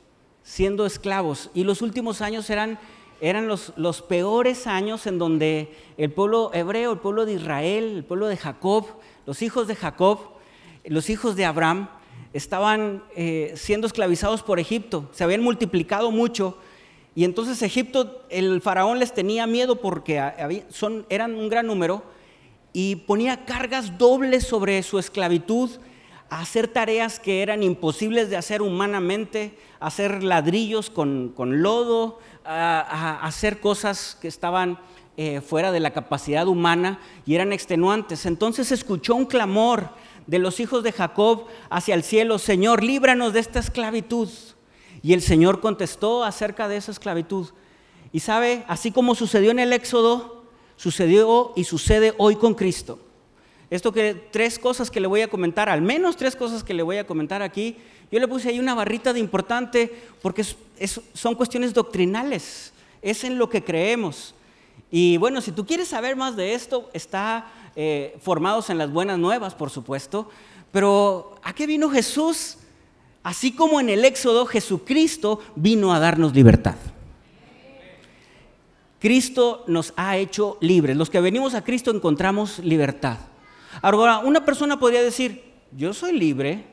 siendo 0.50 0.88
esclavos. 0.88 1.52
Y 1.54 1.64
los 1.64 1.84
últimos 1.84 2.22
años 2.22 2.50
eran, 2.50 2.80
eran 3.22 3.48
los, 3.48 3.72
los, 3.76 4.02
peores 4.02 4.66
años 4.66 5.06
en 5.06 5.20
donde 5.20 5.72
el 5.96 6.12
pueblo 6.12 6.50
hebreo, 6.56 6.92
el 6.92 6.98
pueblo 6.98 7.28
de 7.28 7.34
Israel, 7.34 7.98
el 7.98 8.04
pueblo 8.04 8.28
de 8.28 8.36
Jacob, 8.36 8.88
los 9.28 9.44
hijos 9.44 9.68
de 9.68 9.76
Jacob, 9.76 10.18
los 10.86 11.12
hijos 11.12 11.36
de 11.36 11.46
Abraham, 11.46 11.88
estaban 12.34 13.04
eh, 13.16 13.54
siendo 13.56 13.86
esclavizados 13.86 14.42
por 14.42 14.60
Egipto, 14.60 15.08
se 15.12 15.24
habían 15.24 15.44
multiplicado 15.44 16.10
mucho. 16.10 16.58
Y 17.14 17.26
entonces 17.26 17.62
Egipto, 17.62 18.24
el 18.30 18.60
faraón 18.60 18.98
les 18.98 19.14
tenía 19.14 19.46
miedo 19.46 19.76
porque 19.76 20.20
son, 20.70 21.06
eran 21.10 21.36
un 21.36 21.50
gran 21.50 21.68
número 21.68 22.02
y 22.74 22.96
ponía 22.96 23.46
cargas 23.46 24.00
dobles 24.00 24.48
sobre 24.48 24.82
su 24.82 24.98
esclavitud 24.98 25.70
hacer 26.30 26.68
tareas 26.68 27.20
que 27.20 27.42
eran 27.42 27.64
imposibles 27.64 28.30
de 28.30 28.38
hacer 28.38 28.62
humanamente, 28.62 29.58
hacer 29.80 30.24
ladrillos 30.24 30.90
con, 30.90 31.34
lodo, 31.38 32.20
a, 32.46 33.26
hacer 33.26 33.60
cosas 33.60 34.18
que 34.22 34.28
estaban 34.28 34.80
eh, 35.18 35.42
fuera 35.42 35.72
de 35.72 35.80
la 35.80 35.92
capacidad 35.92 36.48
humana 36.48 37.00
y 37.26 37.36
eran 37.36 37.52
extenuantes. 37.52 38.26
Entonces 38.26 38.72
escuchó 38.72 39.16
un 39.16 39.26
clamor 39.26 39.90
de 40.28 40.40
los 40.40 40.60
hijos 40.60 40.84
de 40.84 40.92
Jacob 40.92 41.46
hacia 41.70 41.96
el 41.96 42.04
cielo, 42.04 42.38
Señor, 42.38 42.84
líbranos 42.84 43.34
de 43.34 43.40
esta 43.40 43.60
esclavitud. 43.60 44.30
Y 45.02 45.14
el 45.14 45.22
Señor 45.22 45.62
contestó 45.62 46.24
acerca 46.24 46.68
de 46.68 46.78
esa 46.78 46.92
esclavitud. 46.92 47.48
Y 48.12 48.20
sabe, 48.20 48.64
así 48.68 48.92
como 48.92 49.16
sucedió 49.16 49.52
en 49.52 49.60
el 49.60 49.74
Éxodo, 49.74 50.44
sucedió 50.76 51.54
y 51.56 51.64
sucede 51.64 52.14
hoy 52.18 52.36
con 52.36 52.54
Cristo. 52.54 53.00
Esto 53.70 53.92
que 53.92 54.16
tres 54.32 54.58
cosas 54.58 54.90
que 54.90 55.00
le 55.00 55.08
voy 55.08 55.22
a 55.22 55.28
comentar, 55.28 55.70
al 55.70 55.82
menos 55.82 56.18
tres 56.18 56.36
cosas 56.36 56.64
que 56.64 56.74
le 56.74 56.84
voy 56.84 56.98
a 56.98 57.06
comentar 57.06 57.42
aquí, 57.42 57.76
yo 58.12 58.20
le 58.20 58.28
puse 58.28 58.50
ahí 58.50 58.60
una 58.60 58.74
barrita 58.74 59.14
de 59.14 59.20
importante 59.20 59.92
porque 60.22 60.44
son 61.14 61.36
cuestiones 61.36 61.74
doctrinales, 61.74 62.74
es 63.02 63.24
en 63.24 63.38
lo 63.38 63.50
que 63.50 63.64
creemos. 63.64 64.34
Y 64.90 65.18
bueno, 65.18 65.40
si 65.42 65.52
tú 65.52 65.66
quieres 65.68 65.90
saber 65.90 66.16
más 66.16 66.36
de 66.36 66.56
esto, 66.56 66.90
está 66.94 67.52
eh, 67.76 68.18
formados 68.22 68.72
en 68.72 68.80
las 68.80 68.92
buenas 68.92 69.20
nuevas, 69.20 69.54
por 69.54 69.70
supuesto, 69.70 70.30
pero 70.72 71.36
¿a 71.44 71.54
qué 71.54 71.68
vino 71.68 71.90
Jesús? 71.90 72.58
Así 73.22 73.52
como 73.52 73.80
en 73.80 73.90
el 73.90 74.06
Éxodo, 74.06 74.48
Jesucristo 74.48 75.42
vino 75.56 75.94
a 75.94 76.00
darnos 76.00 76.34
libertad. 76.34 76.76
Cristo 79.00 79.64
nos 79.68 79.94
ha 79.96 80.18
hecho 80.18 80.58
libres. 80.60 80.98
Los 80.98 81.10
que 81.10 81.22
venimos 81.22 81.54
a 81.54 81.64
Cristo 81.64 81.92
encontramos 81.92 82.60
libertad. 82.60 83.18
Ahora, 83.82 84.20
una 84.20 84.44
persona 84.44 84.80
podría 84.80 85.02
decir, 85.02 85.54
yo 85.72 85.94
soy 85.94 86.18
libre, 86.18 86.66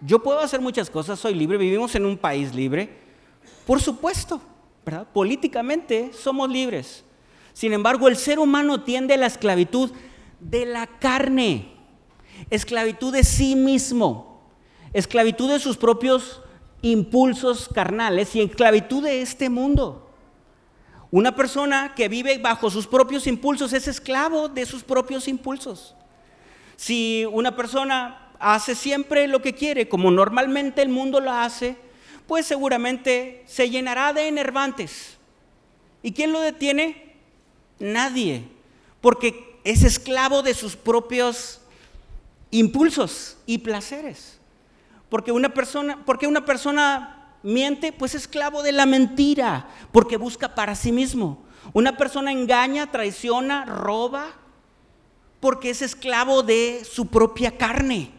yo 0.00 0.22
puedo 0.22 0.40
hacer 0.40 0.60
muchas 0.60 0.90
cosas, 0.90 1.18
soy 1.18 1.34
libre, 1.34 1.58
vivimos 1.58 1.94
en 1.94 2.06
un 2.06 2.16
país 2.16 2.54
libre. 2.54 2.98
Por 3.66 3.80
supuesto, 3.80 4.40
¿verdad? 4.84 5.06
Políticamente 5.12 6.10
somos 6.12 6.48
libres. 6.50 7.04
Sin 7.52 7.72
embargo, 7.72 8.08
el 8.08 8.16
ser 8.16 8.38
humano 8.38 8.82
tiende 8.82 9.14
a 9.14 9.18
la 9.18 9.26
esclavitud 9.26 9.90
de 10.40 10.66
la 10.66 10.86
carne, 10.86 11.72
esclavitud 12.50 13.12
de 13.12 13.24
sí 13.24 13.54
mismo, 13.54 14.42
esclavitud 14.92 15.50
de 15.50 15.60
sus 15.60 15.76
propios 15.76 16.40
impulsos 16.80 17.68
carnales 17.68 18.34
y 18.34 18.40
esclavitud 18.40 19.04
de 19.04 19.22
este 19.22 19.48
mundo. 19.48 20.10
Una 21.10 21.36
persona 21.36 21.94
que 21.94 22.08
vive 22.08 22.38
bajo 22.38 22.70
sus 22.70 22.86
propios 22.86 23.26
impulsos 23.26 23.72
es 23.72 23.86
esclavo 23.86 24.48
de 24.48 24.64
sus 24.64 24.82
propios 24.82 25.28
impulsos. 25.28 25.94
Si 26.76 27.26
una 27.30 27.56
persona 27.56 28.30
hace 28.38 28.74
siempre 28.74 29.28
lo 29.28 29.40
que 29.40 29.54
quiere, 29.54 29.88
como 29.88 30.10
normalmente 30.10 30.82
el 30.82 30.88
mundo 30.88 31.20
lo 31.20 31.32
hace, 31.32 31.76
pues 32.26 32.46
seguramente 32.46 33.44
se 33.46 33.70
llenará 33.70 34.12
de 34.12 34.28
enervantes. 34.28 35.18
¿Y 36.02 36.12
quién 36.12 36.32
lo 36.32 36.40
detiene? 36.40 37.14
Nadie, 37.78 38.44
porque 39.00 39.60
es 39.64 39.84
esclavo 39.84 40.42
de 40.42 40.54
sus 40.54 40.76
propios 40.76 41.60
impulsos 42.50 43.36
y 43.46 43.58
placeres. 43.58 44.38
Porque 45.08 45.32
una 45.32 45.52
persona, 45.52 46.02
porque 46.04 46.26
una 46.26 46.44
persona 46.44 47.36
miente, 47.42 47.92
pues 47.92 48.14
es 48.14 48.22
esclavo 48.22 48.62
de 48.62 48.72
la 48.72 48.86
mentira, 48.86 49.68
porque 49.92 50.16
busca 50.16 50.54
para 50.54 50.74
sí 50.74 50.92
mismo. 50.92 51.42
Una 51.72 51.96
persona 51.96 52.32
engaña, 52.32 52.90
traiciona, 52.90 53.64
roba, 53.64 54.26
porque 55.42 55.70
es 55.70 55.82
esclavo 55.82 56.44
de 56.44 56.86
su 56.88 57.08
propia 57.08 57.58
carne. 57.58 58.12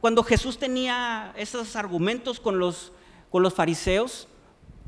Cuando 0.00 0.24
Jesús 0.24 0.58
tenía 0.58 1.34
esos 1.36 1.76
argumentos 1.76 2.40
con 2.40 2.58
los, 2.58 2.92
con 3.28 3.42
los 3.42 3.52
fariseos, 3.52 4.26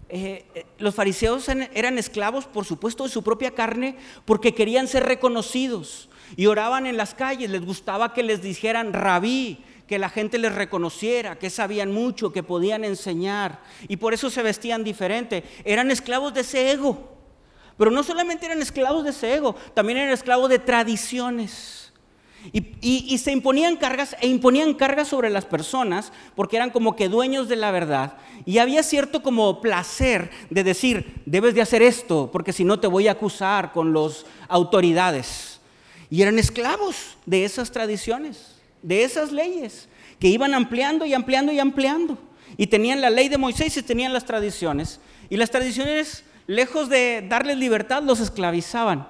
eh, 0.09 0.47
eh, 0.55 0.65
los 0.79 0.95
fariseos 0.95 1.47
eran 1.51 1.99
esclavos, 1.99 2.47
por 2.47 2.65
supuesto, 2.65 3.05
de 3.05 3.11
su 3.11 3.23
propia 3.23 3.51
carne, 3.51 3.99
porque 4.25 4.55
querían 4.55 4.89
ser 4.89 5.05
reconocidos 5.05 6.09
y 6.37 6.47
oraban 6.47 6.87
en 6.87 6.97
las 6.97 7.13
calles, 7.15 7.51
les 7.51 7.63
gustaba 7.63 8.15
que 8.15 8.23
les 8.23 8.41
dijeran 8.41 8.95
rabí, 8.95 9.63
que 9.87 9.99
la 9.99 10.09
gente 10.09 10.39
les 10.39 10.55
reconociera, 10.55 11.39
que 11.39 11.51
sabían 11.51 11.93
mucho, 11.93 12.33
que 12.33 12.43
podían 12.43 12.83
enseñar, 12.85 13.61
y 13.89 13.99
por 13.99 14.15
eso 14.15 14.31
se 14.31 14.43
vestían 14.43 14.85
diferente. 14.85 15.45
Eran 15.67 15.91
esclavos 15.91 16.33
de 16.33 16.41
ese 16.41 16.71
ego. 16.71 17.14
Pero 17.77 17.91
no 17.91 18.03
solamente 18.03 18.47
eran 18.47 18.63
esclavos 18.63 19.05
de 19.05 19.11
ese 19.11 19.35
ego, 19.35 19.57
también 19.75 19.99
eran 19.99 20.13
esclavos 20.13 20.49
de 20.49 20.59
tradiciones. 20.59 21.85
Y, 22.53 23.17
se 23.19 23.33
imponían 23.33 23.77
cargas 23.77 24.15
e 24.21 24.29
imponían 24.29 24.75
cargas 24.75 25.09
sobre 25.09 25.31
las 25.31 25.47
personas 25.47 26.13
porque 26.35 26.57
eran 26.57 26.71
como 26.71 26.95
que 26.95 27.09
dueños 27.09 27.49
de 27.49 27.57
la 27.57 27.71
verdad. 27.71 28.19
Y 28.45 28.59
había 28.59 28.83
cierto 28.83 29.23
como 29.23 29.63
placer 29.63 30.31
de 30.51 30.63
decir, 30.63 31.23
debes 31.25 31.55
de 31.55 31.63
hacer 31.63 31.81
esto 31.81 32.31
porque 32.31 32.53
si 32.53 32.65
no 32.65 32.79
te 32.79 32.87
voy 32.87 33.09
a 33.09 33.13
acusar 33.13 33.73
con 33.73 33.95
las 33.95 34.27
autoridades. 34.49 35.61
Y 36.11 36.21
eran 36.21 36.39
esclavos 36.39 37.17
de 37.25 37.45
esas 37.45 37.73
tradiciones, 37.73 38.57
de 38.83 39.05
esas 39.05 39.33
leyes, 39.33 39.89
que 40.19 40.29
iban 40.29 40.53
ampliando 40.53 41.07
y 41.07 41.15
ampliando 41.15 41.51
y 41.51 41.59
ampliando. 41.59 42.19
Y 42.57 42.67
tenían 42.67 43.01
la 43.01 43.11
ley 43.11 43.29
de 43.29 43.39
Moisés 43.39 43.77
y 43.79 43.83
tenían 43.83 44.13
las 44.13 44.27
tradiciones. 44.27 45.01
Y 45.31 45.39
las 45.39 45.51
tradiciones, 45.51 46.25
lejos 46.47 46.89
de 46.89 47.25
darles 47.29 47.59
libertad, 47.59 48.03
los 48.03 48.21
esclavizaban. 48.21 49.09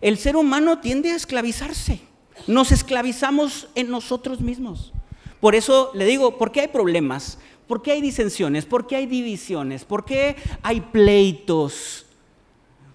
El 0.00 0.18
ser 0.18 0.36
humano 0.36 0.78
tiende 0.78 1.10
a 1.10 1.16
esclavizarse. 1.16 2.00
Nos 2.46 2.72
esclavizamos 2.72 3.68
en 3.74 3.90
nosotros 3.90 4.40
mismos. 4.40 4.92
Por 5.40 5.54
eso 5.54 5.90
le 5.94 6.04
digo, 6.04 6.38
¿por 6.38 6.52
qué 6.52 6.62
hay 6.62 6.68
problemas? 6.68 7.38
¿Por 7.66 7.82
qué 7.82 7.92
hay 7.92 8.00
disensiones? 8.00 8.64
¿Por 8.64 8.86
qué 8.86 8.96
hay 8.96 9.06
divisiones? 9.06 9.84
¿Por 9.84 10.04
qué 10.04 10.36
hay 10.62 10.80
pleitos? 10.80 12.06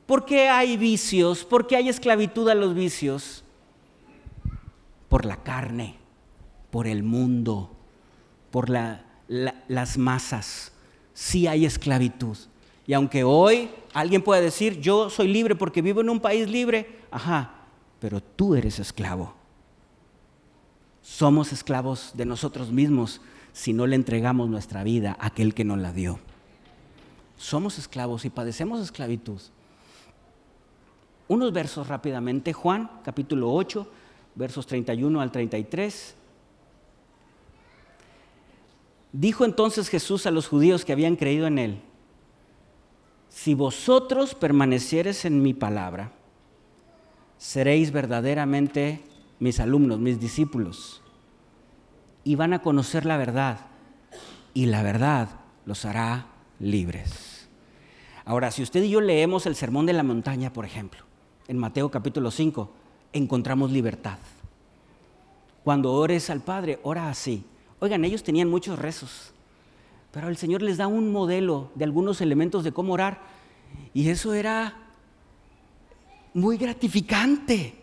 ¿Por 0.05 0.25
qué 0.25 0.49
hay 0.49 0.77
vicios? 0.77 1.43
¿Por 1.43 1.67
qué 1.67 1.75
hay 1.75 1.89
esclavitud 1.89 2.49
a 2.49 2.55
los 2.55 2.73
vicios? 2.73 3.43
Por 5.09 5.25
la 5.25 5.37
carne, 5.43 5.97
por 6.69 6.87
el 6.87 7.03
mundo, 7.03 7.75
por 8.49 8.69
las 8.69 9.97
masas. 9.97 10.71
Sí 11.13 11.47
hay 11.47 11.65
esclavitud. 11.65 12.37
Y 12.87 12.93
aunque 12.93 13.23
hoy 13.23 13.69
alguien 13.93 14.21
pueda 14.21 14.41
decir, 14.41 14.79
yo 14.79 15.09
soy 15.09 15.27
libre 15.27 15.55
porque 15.55 15.81
vivo 15.81 16.01
en 16.01 16.09
un 16.09 16.19
país 16.19 16.49
libre, 16.49 16.99
ajá, 17.11 17.51
pero 17.99 18.21
tú 18.21 18.55
eres 18.55 18.79
esclavo. 18.79 19.33
Somos 21.01 21.51
esclavos 21.51 22.11
de 22.13 22.25
nosotros 22.25 22.71
mismos 22.71 23.21
si 23.53 23.73
no 23.73 23.87
le 23.87 23.95
entregamos 23.95 24.49
nuestra 24.49 24.83
vida 24.83 25.17
a 25.19 25.27
aquel 25.27 25.53
que 25.53 25.65
nos 25.65 25.79
la 25.79 25.91
dio. 25.91 26.19
Somos 27.37 27.79
esclavos 27.79 28.23
y 28.25 28.29
padecemos 28.29 28.81
esclavitud. 28.81 29.41
Unos 31.27 31.51
versos 31.53 31.87
rápidamente, 31.87 32.53
Juan 32.53 32.89
capítulo 33.03 33.51
8, 33.53 33.87
versos 34.35 34.67
31 34.67 35.21
al 35.21 35.31
33. 35.31 36.15
Dijo 39.13 39.43
entonces 39.43 39.89
Jesús 39.89 40.25
a 40.25 40.31
los 40.31 40.47
judíos 40.47 40.85
que 40.85 40.93
habían 40.93 41.15
creído 41.15 41.47
en 41.47 41.57
él, 41.57 41.81
si 43.31 43.53
vosotros 43.53 44.35
permanecieres 44.35 45.23
en 45.23 45.41
mi 45.41 45.53
palabra, 45.53 46.11
seréis 47.37 47.91
verdaderamente 47.91 49.01
mis 49.39 49.61
alumnos, 49.61 49.99
mis 49.99 50.19
discípulos, 50.19 51.01
y 52.25 52.35
van 52.35 52.53
a 52.53 52.61
conocer 52.61 53.05
la 53.05 53.15
verdad, 53.15 53.67
y 54.53 54.65
la 54.65 54.83
verdad 54.83 55.29
los 55.65 55.85
hará 55.85 56.27
libres. 56.59 57.47
Ahora, 58.25 58.51
si 58.51 58.61
usted 58.63 58.83
y 58.83 58.89
yo 58.89 58.99
leemos 58.99 59.45
el 59.45 59.55
Sermón 59.55 59.85
de 59.85 59.93
la 59.93 60.03
Montaña, 60.03 60.51
por 60.51 60.65
ejemplo, 60.65 60.99
en 61.47 61.57
Mateo 61.57 61.89
capítulo 61.89 62.31
5, 62.31 62.69
encontramos 63.13 63.71
libertad. 63.71 64.19
Cuando 65.63 65.93
ores 65.93 66.29
al 66.29 66.41
Padre, 66.41 66.79
ora 66.83 67.09
así. 67.09 67.45
Oigan, 67.79 68.03
ellos 68.03 68.23
tenían 68.23 68.49
muchos 68.49 68.77
rezos, 68.77 69.33
pero 70.11 70.27
el 70.27 70.37
Señor 70.37 70.61
les 70.61 70.77
da 70.77 70.87
un 70.87 71.11
modelo 71.11 71.71
de 71.75 71.85
algunos 71.85 72.21
elementos 72.21 72.63
de 72.63 72.71
cómo 72.71 72.93
orar, 72.93 73.21
y 73.93 74.09
eso 74.09 74.33
era 74.33 74.77
muy 76.33 76.57
gratificante. 76.57 77.75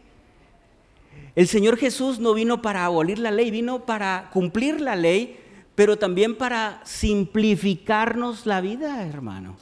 El 1.34 1.48
Señor 1.48 1.76
Jesús 1.76 2.18
no 2.18 2.34
vino 2.34 2.62
para 2.62 2.84
abolir 2.84 3.18
la 3.18 3.30
ley, 3.30 3.50
vino 3.50 3.86
para 3.86 4.30
cumplir 4.32 4.80
la 4.80 4.96
ley, 4.96 5.38
pero 5.74 5.96
también 5.96 6.36
para 6.36 6.80
simplificarnos 6.84 8.46
la 8.46 8.60
vida, 8.60 9.06
hermano. 9.06 9.56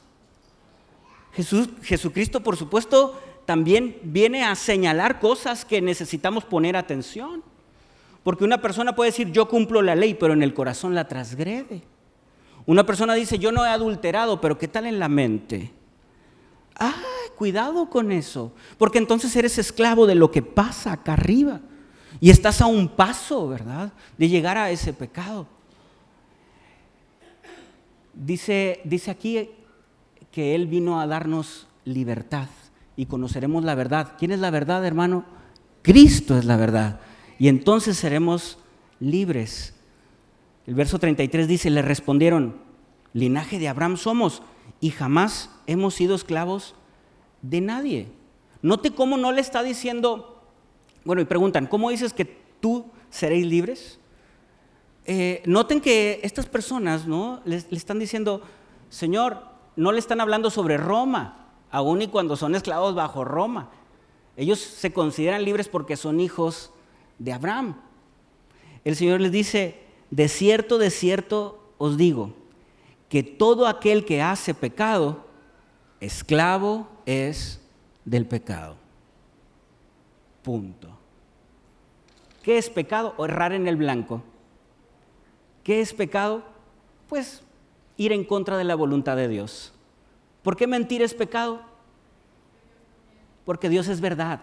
Jesús, 1.33 1.69
Jesucristo, 1.83 2.41
por 2.41 2.57
supuesto, 2.57 3.21
también 3.45 3.97
viene 4.01 4.43
a 4.43 4.55
señalar 4.55 5.19
cosas 5.19 5.63
que 5.63 5.81
necesitamos 5.81 6.43
poner 6.43 6.75
atención. 6.75 7.43
Porque 8.23 8.43
una 8.43 8.59
persona 8.59 8.95
puede 8.95 9.11
decir, 9.11 9.31
yo 9.31 9.47
cumplo 9.47 9.81
la 9.81 9.95
ley, 9.95 10.15
pero 10.15 10.33
en 10.33 10.41
el 10.41 10.53
corazón 10.53 10.95
la 10.95 11.07
transgrede. 11.07 11.83
Una 12.67 12.85
persona 12.85 13.15
dice, 13.15 13.39
yo 13.39 13.51
no 13.51 13.65
he 13.65 13.69
adulterado, 13.69 14.39
pero 14.41 14.57
¿qué 14.57 14.67
tal 14.67 14.85
en 14.85 14.99
la 14.99 15.07
mente? 15.07 15.71
Ah, 16.77 17.01
cuidado 17.37 17.89
con 17.89 18.11
eso, 18.11 18.53
porque 18.77 18.97
entonces 18.97 19.35
eres 19.35 19.57
esclavo 19.57 20.05
de 20.05 20.15
lo 20.15 20.29
que 20.31 20.41
pasa 20.41 20.91
acá 20.91 21.13
arriba 21.13 21.61
y 22.19 22.29
estás 22.29 22.61
a 22.61 22.65
un 22.65 22.89
paso, 22.89 23.47
¿verdad?, 23.47 23.93
de 24.17 24.27
llegar 24.27 24.57
a 24.57 24.69
ese 24.69 24.91
pecado. 24.91 25.47
Dice, 28.13 28.81
dice 28.83 29.11
aquí 29.11 29.49
que 30.29 30.53
Él 30.53 30.67
vino 30.67 30.99
a 30.99 31.07
darnos 31.07 31.67
libertad 31.85 32.49
y 32.97 33.05
conoceremos 33.05 33.63
la 33.63 33.75
verdad. 33.75 34.15
¿Quién 34.19 34.31
es 34.31 34.39
la 34.39 34.51
verdad, 34.51 34.85
hermano? 34.85 35.23
Cristo 35.83 36.37
es 36.37 36.43
la 36.43 36.57
verdad. 36.57 36.99
Y 37.39 37.47
entonces 37.47 37.95
seremos 37.97 38.57
libres. 38.99 39.73
El 40.67 40.75
verso 40.75 40.99
33 40.99 41.47
dice, 41.47 41.69
le 41.69 41.81
respondieron, 41.81 42.57
linaje 43.13 43.57
de 43.57 43.69
Abraham 43.69 43.95
somos 43.95 44.43
y 44.81 44.91
jamás 44.91 45.49
hemos 45.65 45.95
sido 45.95 46.13
esclavos 46.13 46.75
de 47.41 47.61
nadie. 47.61 48.09
Note 48.61 48.91
cómo 48.91 49.15
no 49.15 49.31
le 49.31 49.39
está 49.39 49.63
diciendo, 49.63 50.43
bueno, 51.05 51.21
y 51.21 51.25
preguntan, 51.25 51.67
¿cómo 51.67 51.89
dices 51.89 52.11
que 52.11 52.25
tú 52.59 52.85
seréis 53.09 53.45
libres? 53.45 53.97
Eh, 55.05 55.41
noten 55.45 55.79
que 55.79 56.19
estas 56.21 56.47
personas, 56.47 57.07
¿no? 57.07 57.39
Le, 57.45 57.55
están 57.55 57.97
diciendo, 57.97 58.41
Señor, 58.89 59.41
no 59.77 59.93
le 59.93 59.99
están 59.99 60.19
hablando 60.19 60.49
sobre 60.49 60.75
Roma, 60.75 61.47
aun 61.71 62.01
y 62.01 62.07
cuando 62.07 62.35
son 62.35 62.55
esclavos 62.55 62.93
bajo 62.93 63.23
Roma. 63.23 63.69
Ellos 64.35 64.59
se 64.59 64.91
consideran 64.91 65.45
libres 65.45 65.69
porque 65.69 65.95
son 65.95 66.19
hijos 66.19 66.71
de 67.19 67.31
Abraham. 67.31 67.77
El 68.83 68.97
Señor 68.97 69.21
les 69.21 69.31
dice, 69.31 69.86
de 70.09 70.27
cierto, 70.27 70.77
de 70.77 70.89
cierto 70.89 71.59
os 71.77 71.97
digo, 71.97 72.33
que 73.09 73.23
todo 73.23 73.67
aquel 73.67 74.05
que 74.05 74.21
hace 74.21 74.53
pecado, 74.53 75.25
esclavo 75.99 76.87
es 77.05 77.61
del 78.05 78.25
pecado. 78.25 78.75
Punto. 80.43 80.89
¿Qué 82.43 82.57
es 82.57 82.69
pecado? 82.69 83.13
Errar 83.23 83.53
en 83.53 83.67
el 83.67 83.75
blanco. 83.75 84.23
¿Qué 85.63 85.81
es 85.81 85.93
pecado? 85.93 86.43
Pues 87.07 87.41
ir 87.97 88.11
en 88.13 88.23
contra 88.23 88.57
de 88.57 88.63
la 88.63 88.75
voluntad 88.75 89.17
de 89.17 89.27
Dios. 89.27 89.73
¿Por 90.43 90.55
qué 90.55 90.67
mentir 90.67 91.01
es 91.01 91.13
pecado? 91.13 91.61
Porque 93.43 93.69
Dios 93.69 93.87
es 93.87 93.99
verdad. 93.99 94.41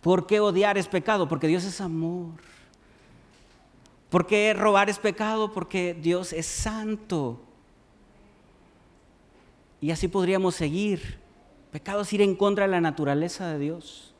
¿Por 0.00 0.26
qué 0.26 0.40
odiar 0.40 0.78
es 0.78 0.88
pecado? 0.88 1.28
Porque 1.28 1.46
Dios 1.46 1.64
es 1.64 1.80
amor. 1.80 2.32
¿Por 4.10 4.26
qué 4.26 4.54
robar 4.54 4.88
es 4.88 4.98
pecado? 4.98 5.52
Porque 5.52 5.94
Dios 5.94 6.32
es 6.32 6.46
santo. 6.46 7.40
Y 9.80 9.90
así 9.90 10.08
podríamos 10.08 10.54
seguir. 10.54 11.18
Pecado 11.70 12.02
es 12.02 12.12
ir 12.12 12.22
en 12.22 12.36
contra 12.36 12.64
de 12.64 12.70
la 12.70 12.80
naturaleza 12.80 13.48
de 13.52 13.58
Dios. 13.58 14.14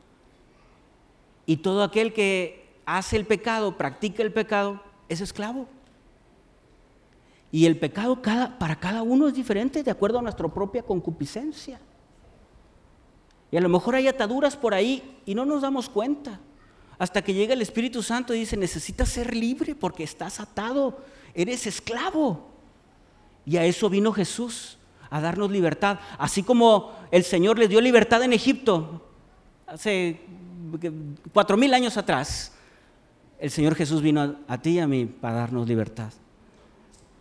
Y 1.45 1.57
todo 1.57 1.83
aquel 1.83 2.13
que 2.13 2.67
hace 2.85 3.15
el 3.15 3.25
pecado, 3.25 3.77
practica 3.77 4.21
el 4.21 4.33
pecado, 4.33 4.81
es 5.09 5.21
esclavo. 5.21 5.67
Y 7.51 7.65
el 7.65 7.79
pecado 7.79 8.21
para 8.21 8.79
cada 8.79 9.03
uno 9.03 9.27
es 9.27 9.33
diferente 9.33 9.81
de 9.81 9.91
acuerdo 9.91 10.19
a 10.19 10.21
nuestra 10.21 10.47
propia 10.49 10.83
concupiscencia. 10.83 11.79
Y 13.49 13.57
a 13.57 13.61
lo 13.61 13.69
mejor 13.69 13.95
hay 13.95 14.07
ataduras 14.07 14.57
por 14.57 14.73
ahí 14.73 15.21
y 15.25 15.33
no 15.33 15.45
nos 15.45 15.61
damos 15.61 15.89
cuenta. 15.89 16.41
Hasta 16.99 17.21
que 17.21 17.33
llega 17.33 17.53
el 17.53 17.61
Espíritu 17.61 18.01
Santo 18.01 18.33
y 18.33 18.39
dice, 18.39 18.57
necesitas 18.57 19.09
ser 19.09 19.35
libre 19.35 19.75
porque 19.75 20.03
estás 20.03 20.39
atado, 20.39 20.99
eres 21.33 21.67
esclavo. 21.67 22.49
Y 23.45 23.57
a 23.57 23.65
eso 23.65 23.89
vino 23.89 24.11
Jesús, 24.11 24.77
a 25.09 25.21
darnos 25.21 25.51
libertad. 25.51 25.99
Así 26.17 26.43
como 26.43 26.91
el 27.11 27.23
Señor 27.23 27.59
les 27.59 27.69
dio 27.69 27.81
libertad 27.81 28.23
en 28.23 28.33
Egipto 28.33 29.03
hace 29.67 30.21
cuatro 31.33 31.57
mil 31.57 31.73
años 31.73 31.97
atrás, 31.97 32.53
el 33.39 33.51
Señor 33.51 33.75
Jesús 33.75 34.01
vino 34.01 34.37
a, 34.47 34.57
ti 34.57 34.71
y 34.71 34.79
a 34.79 34.87
mí 34.87 35.05
para 35.05 35.35
darnos 35.35 35.67
libertad. 35.67 36.11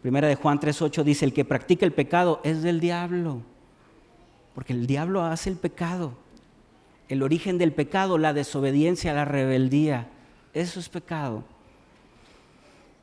Primera 0.00 0.28
de 0.28 0.36
Juan 0.36 0.58
3.8 0.58 1.02
dice, 1.02 1.24
el 1.24 1.32
que 1.32 1.44
practica 1.44 1.84
el 1.84 1.92
pecado 1.92 2.40
es 2.44 2.62
del 2.62 2.80
diablo, 2.80 3.42
porque 4.54 4.72
el 4.72 4.86
diablo 4.86 5.24
hace 5.24 5.50
el 5.50 5.56
pecado 5.56 6.14
el 7.08 7.22
origen 7.22 7.58
del 7.58 7.72
pecado, 7.72 8.18
la 8.18 8.32
desobediencia, 8.32 9.14
la 9.14 9.24
rebeldía. 9.24 10.08
Eso 10.54 10.80
es 10.80 10.88
pecado. 10.88 11.44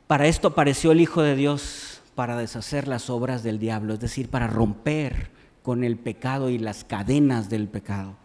Para 0.07 0.27
esto 0.27 0.49
apareció 0.49 0.91
el 0.91 1.01
Hijo 1.01 1.21
de 1.21 1.35
Dios, 1.35 2.01
para 2.15 2.37
deshacer 2.37 2.87
las 2.87 3.09
obras 3.09 3.43
del 3.43 3.59
diablo, 3.59 3.93
es 3.93 3.99
decir, 3.99 4.29
para 4.29 4.47
romper 4.47 5.31
con 5.63 5.83
el 5.83 5.97
pecado 5.97 6.49
y 6.49 6.57
las 6.57 6.83
cadenas 6.83 7.49
del 7.49 7.67
pecado. 7.67 8.15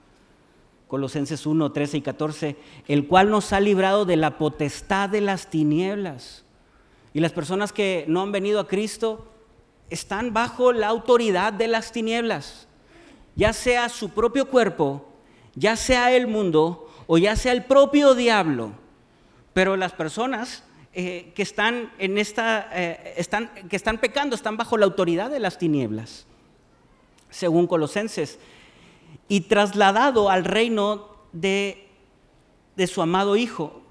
Colosenses 0.89 1.47
1, 1.47 1.73
13 1.73 1.99
y 1.99 2.01
14, 2.01 2.57
el 2.89 3.07
cual 3.07 3.31
nos 3.31 3.53
ha 3.53 3.61
librado 3.61 4.05
de 4.05 4.17
la 4.17 4.39
potestad 4.39 5.09
de 5.09 5.21
las 5.21 5.49
tinieblas. 5.49 6.45
Y 7.15 7.21
las 7.21 7.33
personas 7.33 7.73
que 7.73 8.05
no 8.09 8.23
han 8.23 8.33
venido 8.33 8.61
a 8.61 8.69
Cristo 8.69 9.29
están 9.91 10.33
bajo 10.33 10.73
la 10.73 10.89
autoridad 10.89 11.53
de 11.53 11.69
las 11.69 11.93
tinieblas, 11.93 12.67
ya 13.37 13.53
sea 13.53 13.89
su 13.89 14.11
propio 14.11 14.49
cuerpo, 14.49 15.08
ya 15.59 15.77
sea 15.77 16.13
el 16.15 16.27
mundo 16.27 16.89
o 17.07 17.19
ya 17.19 17.37
sea 17.37 17.53
el 17.53 17.65
propio 17.65 18.15
diablo. 18.15 18.73
Pero 19.53 19.77
las 19.77 19.93
personas 19.93 20.65
eh, 20.93 21.33
que 21.35 21.43
están 21.43 21.93
en 21.99 22.19
esta, 22.19 22.69
eh, 22.73 23.15
están, 23.17 23.51
que 23.69 23.77
están 23.77 23.99
pecando 23.99 24.35
están 24.37 24.57
bajo 24.57 24.77
la 24.77 24.87
autoridad 24.87 25.31
de 25.31 25.41
las 25.41 25.59
tinieblas, 25.59 26.27
según 27.31 27.67
Colosenses 27.67 28.39
y 29.29 29.43
trasladado 29.43 30.31
al 30.31 30.45
reino 30.45 31.09
de, 31.33 31.89
su 32.87 33.03
amado 33.03 33.37
Hijo. 33.37 33.83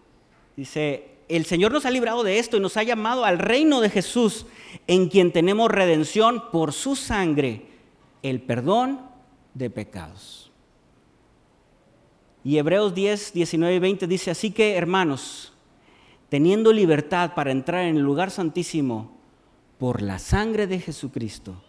Dice, 0.56 1.12
el 1.30 1.46
Señor 1.46 1.72
nos 1.72 1.86
ha 1.86 1.92
librado 1.92 2.24
de 2.24 2.40
esto 2.40 2.58
y 2.58 2.60
nos 2.60 2.78
ha 2.78 2.84
llamado 2.84 3.26
al 3.26 3.38
reino 3.38 3.80
de 3.82 3.90
Jesús, 3.90 4.48
en 4.88 5.10
quien 5.10 5.32
tenemos 5.32 5.70
redención 5.70 6.50
por 6.52 6.74
su 6.74 6.96
sangre, 6.96 7.68
el 8.24 8.42
perdón 8.42 9.02
de 9.54 9.70
pecados. 9.70 10.47
Y 12.48 12.58
Hebreos 12.60 12.96
10, 12.96 13.34
19 13.34 13.76
y 13.76 13.80
20 13.80 14.08
dice, 14.08 14.32
así 14.32 14.52
que 14.52 14.78
hermanos, 14.78 15.52
teniendo 16.30 16.72
libertad 16.72 17.34
para 17.36 17.52
entrar 17.52 17.84
en 17.84 17.98
el 17.98 18.04
lugar 18.04 18.32
santísimo 18.32 19.12
por 19.78 20.02
la 20.02 20.18
sangre 20.18 20.66
de 20.66 20.80
Jesucristo, 20.80 21.62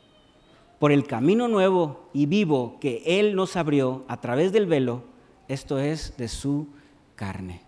por 0.78 0.92
el 0.92 1.04
camino 1.04 1.48
nuevo 1.48 2.08
y 2.12 2.26
vivo 2.26 2.78
que 2.80 3.02
Él 3.04 3.34
nos 3.34 3.56
abrió 3.56 4.04
a 4.06 4.20
través 4.20 4.52
del 4.52 4.66
velo, 4.66 5.02
esto 5.48 5.80
es 5.80 6.16
de 6.16 6.28
su 6.28 6.68
carne. 7.16 7.60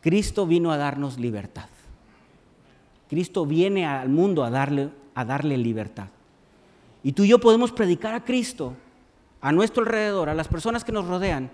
Cristo 0.00 0.44
vino 0.44 0.72
a 0.72 0.78
darnos 0.78 1.16
libertad. 1.16 1.68
Cristo 3.08 3.46
viene 3.46 3.86
al 3.86 4.08
mundo 4.08 4.42
a 4.42 4.50
darle, 4.50 4.90
a 5.14 5.24
darle 5.24 5.56
libertad. 5.58 6.08
Y 7.04 7.12
tú 7.12 7.22
y 7.22 7.28
yo 7.28 7.38
podemos 7.38 7.70
predicar 7.70 8.16
a 8.16 8.24
Cristo 8.24 8.74
a 9.40 9.52
nuestro 9.52 9.84
alrededor, 9.84 10.28
a 10.28 10.34
las 10.34 10.48
personas 10.48 10.82
que 10.82 10.90
nos 10.90 11.06
rodean, 11.06 11.52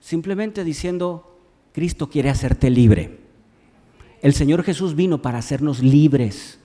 simplemente 0.00 0.64
diciendo, 0.64 1.38
Cristo 1.72 2.08
quiere 2.08 2.30
hacerte 2.30 2.70
libre. 2.70 3.18
El 4.22 4.34
Señor 4.34 4.62
Jesús 4.62 4.94
vino 4.94 5.22
para 5.22 5.38
hacernos 5.38 5.80
libres, 5.80 6.58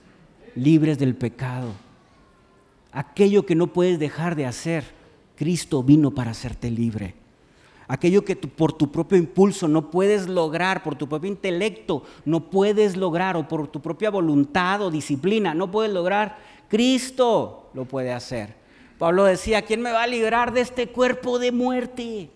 libres 0.54 0.98
del 0.98 1.14
pecado 1.14 1.72
aquello 2.94 3.44
que 3.44 3.56
no 3.56 3.66
puedes 3.66 3.98
dejar 3.98 4.36
de 4.36 4.46
hacer, 4.46 4.84
Cristo 5.36 5.82
vino 5.82 6.12
para 6.12 6.30
hacerte 6.30 6.70
libre. 6.70 7.14
Aquello 7.86 8.24
que 8.24 8.36
por 8.36 8.72
tu 8.72 8.90
propio 8.90 9.18
impulso 9.18 9.68
no 9.68 9.90
puedes 9.90 10.26
lograr, 10.26 10.82
por 10.82 10.94
tu 10.94 11.06
propio 11.06 11.28
intelecto 11.28 12.04
no 12.24 12.48
puedes 12.48 12.96
lograr, 12.96 13.36
o 13.36 13.46
por 13.46 13.66
tu 13.68 13.82
propia 13.82 14.10
voluntad 14.10 14.80
o 14.80 14.90
disciplina 14.90 15.52
no 15.52 15.70
puedes 15.70 15.92
lograr, 15.92 16.38
Cristo 16.68 17.68
lo 17.74 17.84
puede 17.84 18.12
hacer. 18.12 18.54
Pablo 18.96 19.24
decía, 19.24 19.62
¿quién 19.62 19.82
me 19.82 19.92
va 19.92 20.04
a 20.04 20.06
librar 20.06 20.52
de 20.52 20.62
este 20.62 20.88
cuerpo 20.88 21.38
de 21.38 21.52
muerte? 21.52 22.30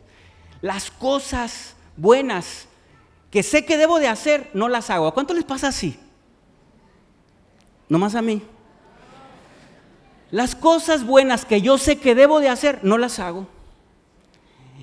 Las 0.60 0.90
cosas 0.90 1.74
buenas 1.96 2.66
que 3.30 3.42
sé 3.42 3.64
que 3.64 3.76
debo 3.76 3.98
de 3.98 4.08
hacer, 4.08 4.50
no 4.54 4.68
las 4.68 4.90
hago. 4.90 5.06
¿A 5.06 5.14
cuánto 5.14 5.34
les 5.34 5.44
pasa 5.44 5.68
así? 5.68 5.98
No 7.88 7.98
más 7.98 8.14
a 8.14 8.22
mí. 8.22 8.42
Las 10.30 10.54
cosas 10.54 11.04
buenas 11.04 11.44
que 11.44 11.60
yo 11.60 11.78
sé 11.78 11.98
que 11.98 12.14
debo 12.14 12.40
de 12.40 12.48
hacer, 12.48 12.80
no 12.82 12.98
las 12.98 13.18
hago. 13.18 13.46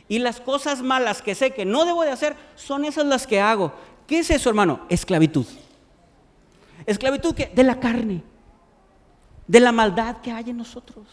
Y 0.07 0.19
las 0.19 0.39
cosas 0.39 0.81
malas 0.81 1.21
que 1.21 1.35
sé 1.35 1.51
que 1.51 1.65
no 1.65 1.85
debo 1.85 2.03
de 2.03 2.11
hacer, 2.11 2.35
son 2.55 2.85
esas 2.85 3.05
las 3.05 3.25
que 3.25 3.41
hago. 3.41 3.73
¿Qué 4.07 4.19
es 4.19 4.29
eso, 4.29 4.49
hermano? 4.49 4.81
Esclavitud. 4.89 5.45
Esclavitud 6.85 7.33
que 7.33 7.47
de 7.47 7.63
la 7.63 7.79
carne, 7.79 8.23
de 9.47 9.59
la 9.59 9.71
maldad 9.71 10.17
que 10.17 10.31
hay 10.31 10.51
en 10.51 10.57
nosotros, 10.57 11.07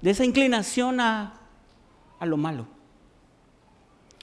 de 0.00 0.10
esa 0.10 0.24
inclinación 0.24 1.00
a, 1.00 1.34
a 2.18 2.26
lo 2.26 2.36
malo. 2.36 2.66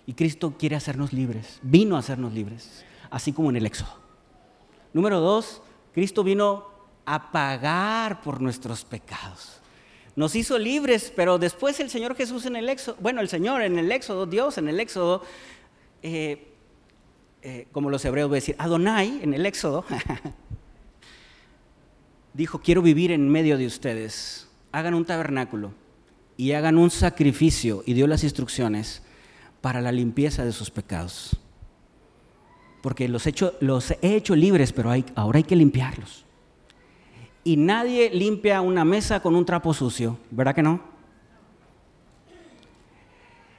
Y 0.09 0.15
Cristo 0.15 0.55
quiere 0.57 0.75
hacernos 0.75 1.13
libres, 1.13 1.59
vino 1.61 1.95
a 1.95 1.99
hacernos 1.99 2.33
libres, 2.33 2.83
así 3.11 3.31
como 3.31 3.51
en 3.51 3.57
el 3.57 3.67
Éxodo. 3.67 3.93
Número 4.91 5.19
dos, 5.19 5.61
Cristo 5.93 6.23
vino 6.23 6.65
a 7.05 7.31
pagar 7.31 8.19
por 8.21 8.41
nuestros 8.41 8.83
pecados. 8.83 9.59
Nos 10.15 10.35
hizo 10.35 10.57
libres, 10.57 11.13
pero 11.15 11.37
después 11.37 11.79
el 11.79 11.91
Señor 11.91 12.15
Jesús 12.15 12.47
en 12.47 12.55
el 12.55 12.69
Éxodo, 12.69 12.97
bueno, 12.99 13.21
el 13.21 13.29
Señor 13.29 13.61
en 13.61 13.77
el 13.77 13.91
Éxodo, 13.91 14.25
Dios 14.25 14.57
en 14.57 14.67
el 14.67 14.79
Éxodo, 14.79 15.21
eh, 16.01 16.55
eh, 17.43 17.67
como 17.71 17.91
los 17.91 18.03
hebreos 18.03 18.29
voy 18.29 18.37
a 18.37 18.41
decir, 18.41 18.55
Adonai 18.57 19.19
en 19.21 19.35
el 19.35 19.45
Éxodo, 19.45 19.85
dijo, 22.33 22.61
quiero 22.61 22.81
vivir 22.81 23.11
en 23.11 23.29
medio 23.29 23.59
de 23.59 23.67
ustedes, 23.67 24.47
hagan 24.71 24.95
un 24.95 25.05
tabernáculo 25.05 25.71
y 26.35 26.53
hagan 26.53 26.79
un 26.79 26.89
sacrificio, 26.89 27.83
y 27.85 27.93
dio 27.93 28.07
las 28.07 28.23
instrucciones 28.23 29.03
para 29.61 29.81
la 29.81 29.91
limpieza 29.91 30.45
de 30.45 30.51
sus 30.51 30.69
pecados. 30.69 31.37
Porque 32.81 33.07
los, 33.07 33.27
hecho, 33.27 33.53
he 34.01 34.15
hecho 34.15 34.35
libres, 34.35 34.71
pero 34.71 34.91
ahora 35.15 35.37
hay 35.37 35.43
que 35.43 35.55
limpiarlos 35.55 36.25
y 37.43 37.57
nadie 37.57 38.09
limpia 38.11 38.61
una 38.61 38.85
mesa 38.85 39.21
con 39.21 39.35
un 39.35 39.45
trapo 39.45 39.73
sucio, 39.73 40.17
¿verdad 40.29 40.55
que 40.55 40.63
no? 40.63 40.81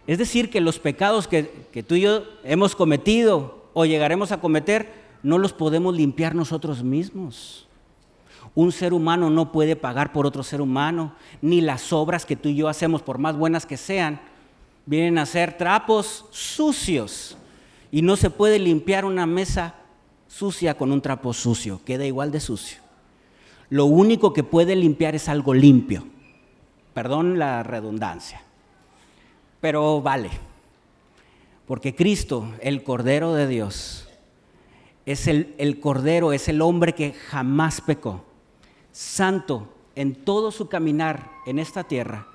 Es 0.07 0.19
decir, 0.19 0.51
que 0.51 0.61
los 0.61 0.79
pecados 0.79 1.29
que, 1.29 1.43
tú 1.87 1.95
y 1.95 2.03
yo 2.03 2.25
hemos 2.43 2.75
cometido 2.75 3.69
o 3.75 3.85
llegaremos 3.85 4.33
a 4.33 4.41
cometer, 4.41 4.93
no 5.23 5.39
los 5.39 5.53
podemos 5.53 5.95
limpiar 5.95 6.35
nosotros 6.35 6.83
mismos. 6.83 7.69
Un 8.55 8.73
ser 8.73 8.93
humano 8.93 9.31
no 9.31 9.53
puede 9.53 9.77
pagar 9.77 10.13
por 10.13 10.27
otro 10.27 10.43
ser 10.43 10.61
humano, 10.61 11.15
ni 11.41 11.61
las 11.61 11.93
obras 11.93 12.27
que 12.27 12.37
tú 12.37 12.49
y 12.49 12.57
yo 12.57 12.69
hacemos, 12.69 13.03
por 13.03 13.19
más 13.19 13.37
buenas 13.37 13.67
que 13.67 13.77
sean, 13.77 14.21
vienen 14.87 15.19
a 15.19 15.27
ser 15.27 15.57
trapos 15.57 16.27
sucios. 16.31 17.37
Y 17.90 18.03
no 18.03 18.16
se 18.16 18.31
puede 18.31 18.59
limpiar 18.59 19.05
una 19.05 19.27
mesa 19.27 19.75
sucia 20.29 20.77
con 20.77 20.93
un 20.93 21.01
trapo 21.01 21.33
sucio, 21.33 21.81
queda 21.85 22.07
igual 22.07 22.31
de 22.31 22.40
sucio 22.40 22.81
lo 23.71 23.87
único 23.87 24.33
que 24.33 24.43
puede 24.43 24.77
limpiar 24.77 25.14
es 25.14 25.29
algo 25.29 25.55
limpio. 25.55 26.05
Perdón 26.93 27.38
la 27.38 27.62
redundancia. 27.62 28.43
Pero 29.61 30.03
vale. 30.03 30.31
Porque 31.66 31.95
Cristo, 31.95 32.53
el 32.61 32.83
Cordero 32.83 33.33
de 33.33 33.47
Dios, 33.47 34.09
es 35.07 35.29
el, 35.29 35.55
el 35.57 35.79
Cordero, 35.79 36.33
es 36.33 36.49
el 36.49 36.61
hombre 36.61 36.95
que 36.95 37.12
jamás 37.12 37.81
pecó. 37.81 38.25
Santo 38.90 39.73
en 39.95 40.16
todo 40.16 40.51
su 40.51 40.69
caminar 40.69 41.31
en 41.47 41.61
esta 41.61 41.85
tierra. 41.85 42.27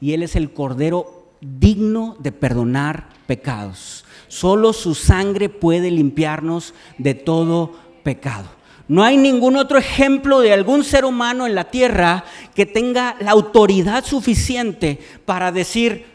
Y 0.00 0.14
Él 0.14 0.22
es 0.22 0.36
el 0.36 0.54
Cordero 0.54 1.17
digno 1.40 2.16
de 2.18 2.32
perdonar 2.32 3.08
pecados. 3.26 4.04
Solo 4.28 4.72
su 4.72 4.94
sangre 4.94 5.48
puede 5.48 5.90
limpiarnos 5.90 6.74
de 6.98 7.14
todo 7.14 7.72
pecado. 8.02 8.48
No 8.88 9.04
hay 9.04 9.18
ningún 9.18 9.56
otro 9.56 9.76
ejemplo 9.76 10.40
de 10.40 10.52
algún 10.52 10.82
ser 10.82 11.04
humano 11.04 11.46
en 11.46 11.54
la 11.54 11.64
tierra 11.64 12.24
que 12.54 12.64
tenga 12.64 13.16
la 13.20 13.32
autoridad 13.32 14.04
suficiente 14.04 14.98
para 15.26 15.52
decir, 15.52 16.06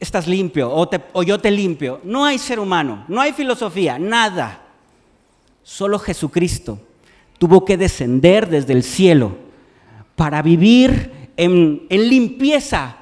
estás 0.00 0.26
limpio 0.26 0.70
o, 0.72 1.22
yo 1.22 1.38
te 1.38 1.50
limpio. 1.50 2.00
No 2.02 2.24
hay 2.24 2.38
ser 2.38 2.58
humano, 2.58 3.04
no 3.06 3.20
hay 3.20 3.32
filosofía, 3.32 4.00
nada. 4.00 4.62
Solo 5.62 6.00
Jesucristo 6.00 6.80
tuvo 7.38 7.64
que 7.64 7.76
descender 7.76 8.48
desde 8.48 8.72
el 8.72 8.82
cielo 8.82 9.36
para 10.16 10.42
vivir 10.42 11.30
en, 11.36 11.86
en 11.88 12.08
limpieza 12.08 12.96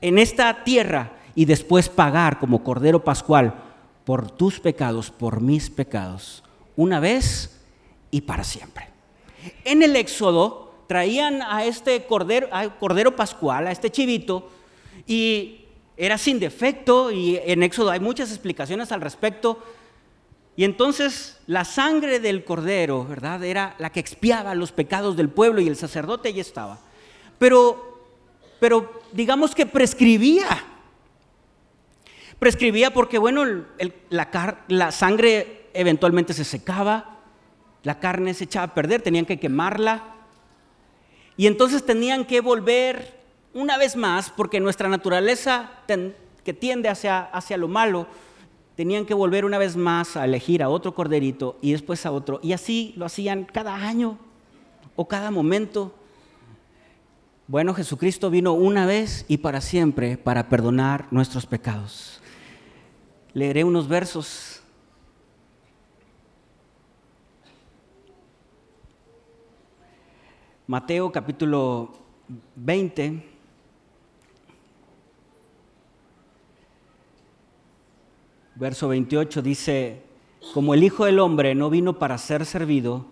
en 0.00 0.18
esta 0.18 0.64
tierra 0.64 1.12
y 1.34 1.44
después 1.44 1.88
pagar 1.88 2.38
como 2.38 2.64
Cordero 2.64 3.04
Pascual 3.04 3.54
por 4.04 4.30
tus 4.30 4.60
pecados, 4.60 5.10
por 5.10 5.40
mis 5.40 5.68
pecados. 5.70 6.42
Una 6.76 7.00
vez 7.00 7.60
y 8.10 8.22
para 8.22 8.44
siempre. 8.44 8.88
En 9.64 9.82
el 9.82 9.96
Éxodo 9.96 10.74
traían 10.86 11.42
a 11.42 11.64
este 11.64 12.04
cordero, 12.04 12.48
cordero 12.78 13.16
pascual, 13.16 13.66
a 13.66 13.72
este 13.72 13.90
chivito, 13.90 14.48
y 15.06 15.66
era 15.96 16.18
sin 16.18 16.38
defecto, 16.38 17.10
y 17.10 17.40
en 17.44 17.62
Éxodo 17.62 17.90
hay 17.90 18.00
muchas 18.00 18.30
explicaciones 18.30 18.92
al 18.92 19.00
respecto. 19.00 19.62
Y 20.56 20.64
entonces 20.64 21.38
la 21.46 21.64
sangre 21.64 22.20
del 22.20 22.44
cordero, 22.44 23.04
¿verdad? 23.04 23.42
Era 23.44 23.74
la 23.78 23.90
que 23.90 24.00
expiaba 24.00 24.54
los 24.54 24.72
pecados 24.72 25.16
del 25.16 25.28
pueblo 25.28 25.60
y 25.60 25.68
el 25.68 25.76
sacerdote 25.76 26.32
ya 26.32 26.40
estaba. 26.40 26.78
Pero, 27.38 28.00
pero 28.58 28.95
digamos 29.16 29.54
que 29.54 29.66
prescribía. 29.66 30.46
Prescribía 32.38 32.92
porque, 32.92 33.18
bueno, 33.18 33.44
la, 34.10 34.92
sangre 34.92 35.70
eventualmente 35.72 36.34
se 36.34 36.44
secaba, 36.44 37.18
la 37.82 37.98
carne 37.98 38.34
se 38.34 38.44
echaba 38.44 38.66
a 38.66 38.74
perder, 38.74 39.00
tenían 39.00 39.24
que 39.24 39.40
quemarla. 39.40 40.04
Y 41.38 41.46
entonces 41.46 41.84
tenían 41.84 42.26
que 42.26 42.40
volver 42.40 43.16
una 43.54 43.78
vez 43.78 43.96
más, 43.96 44.30
porque 44.30 44.60
nuestra 44.60 44.88
naturaleza 44.88 45.70
que 46.44 46.52
tiende 46.52 46.90
hacia, 46.90 47.20
hacia 47.20 47.56
lo 47.56 47.68
malo, 47.68 48.06
tenían 48.76 49.06
que 49.06 49.14
volver 49.14 49.46
una 49.46 49.56
vez 49.56 49.76
más 49.76 50.18
a 50.18 50.26
elegir 50.26 50.62
a 50.62 50.68
otro 50.68 50.94
corderito 50.94 51.56
y 51.62 51.72
después 51.72 52.04
a 52.04 52.12
otro. 52.12 52.38
Y 52.42 52.52
así 52.52 52.92
lo 52.96 53.06
hacían 53.06 53.44
cada 53.44 53.74
año 53.74 54.18
o 54.94 55.08
cada 55.08 55.30
momento. 55.30 55.94
Bueno, 57.48 57.74
Jesucristo 57.74 58.28
vino 58.28 58.54
una 58.54 58.86
vez 58.86 59.24
y 59.28 59.36
para 59.36 59.60
siempre 59.60 60.18
para 60.18 60.48
perdonar 60.48 61.06
nuestros 61.12 61.46
pecados. 61.46 62.20
Leeré 63.34 63.62
unos 63.62 63.86
versos. 63.86 64.62
Mateo 70.66 71.12
capítulo 71.12 71.92
20. 72.56 73.24
Verso 78.56 78.88
28 78.88 79.42
dice, 79.42 80.02
como 80.52 80.74
el 80.74 80.82
Hijo 80.82 81.04
del 81.04 81.20
Hombre 81.20 81.54
no 81.54 81.70
vino 81.70 82.00
para 82.00 82.18
ser 82.18 82.44
servido, 82.44 83.06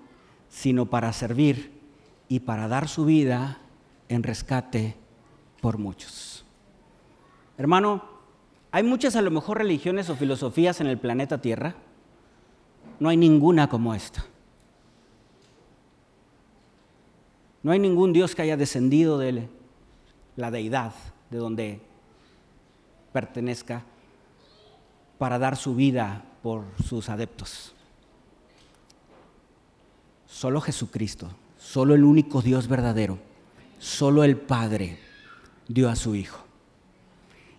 sino 0.49 0.87
para 0.87 1.13
servir 1.13 1.71
y 2.29 2.41
para 2.41 2.67
dar 2.67 2.89
su 2.89 3.05
vida 3.05 3.61
en 4.09 4.23
rescate 4.23 4.97
por 5.61 5.79
muchos. 5.79 6.45
Hermano, 7.57 8.05
hay 8.71 8.83
muchas 8.83 9.17
a 9.17 9.23
lo 9.23 9.31
mejor 9.31 9.59
religiones 9.59 10.11
o 10.11 10.17
filosofías 10.17 10.81
en 10.81 10.89
el 10.89 10.99
planeta 10.99 11.41
Tierra. 11.41 11.75
No 13.01 13.09
hay 13.09 13.17
ninguna 13.17 13.69
como 13.69 13.95
esta. 13.95 14.25
No 17.63 17.73
hay 17.73 17.79
ningún 17.79 18.13
Dios 18.13 18.35
que 18.35 18.43
haya 18.43 18.57
descendido 18.57 19.19
de 19.19 19.49
la 20.37 20.51
deidad, 20.51 20.93
de 21.31 21.39
donde 21.39 21.81
pertenezca, 23.13 23.85
para 25.17 25.39
dar 25.39 25.57
su 25.57 25.75
vida 25.75 26.25
por 26.43 26.65
sus 26.87 27.09
adeptos. 27.09 27.75
Solo 30.27 30.61
Jesucristo, 30.61 31.31
solo 31.57 31.95
el 31.95 32.05
único 32.05 32.43
Dios 32.43 32.69
verdadero 32.69 33.19
Solo 33.79 34.25
el 34.25 34.37
Padre 34.37 34.99
dio 35.69 35.89
a 35.89 35.97
su 35.97 36.15
Hijo. 36.15 36.45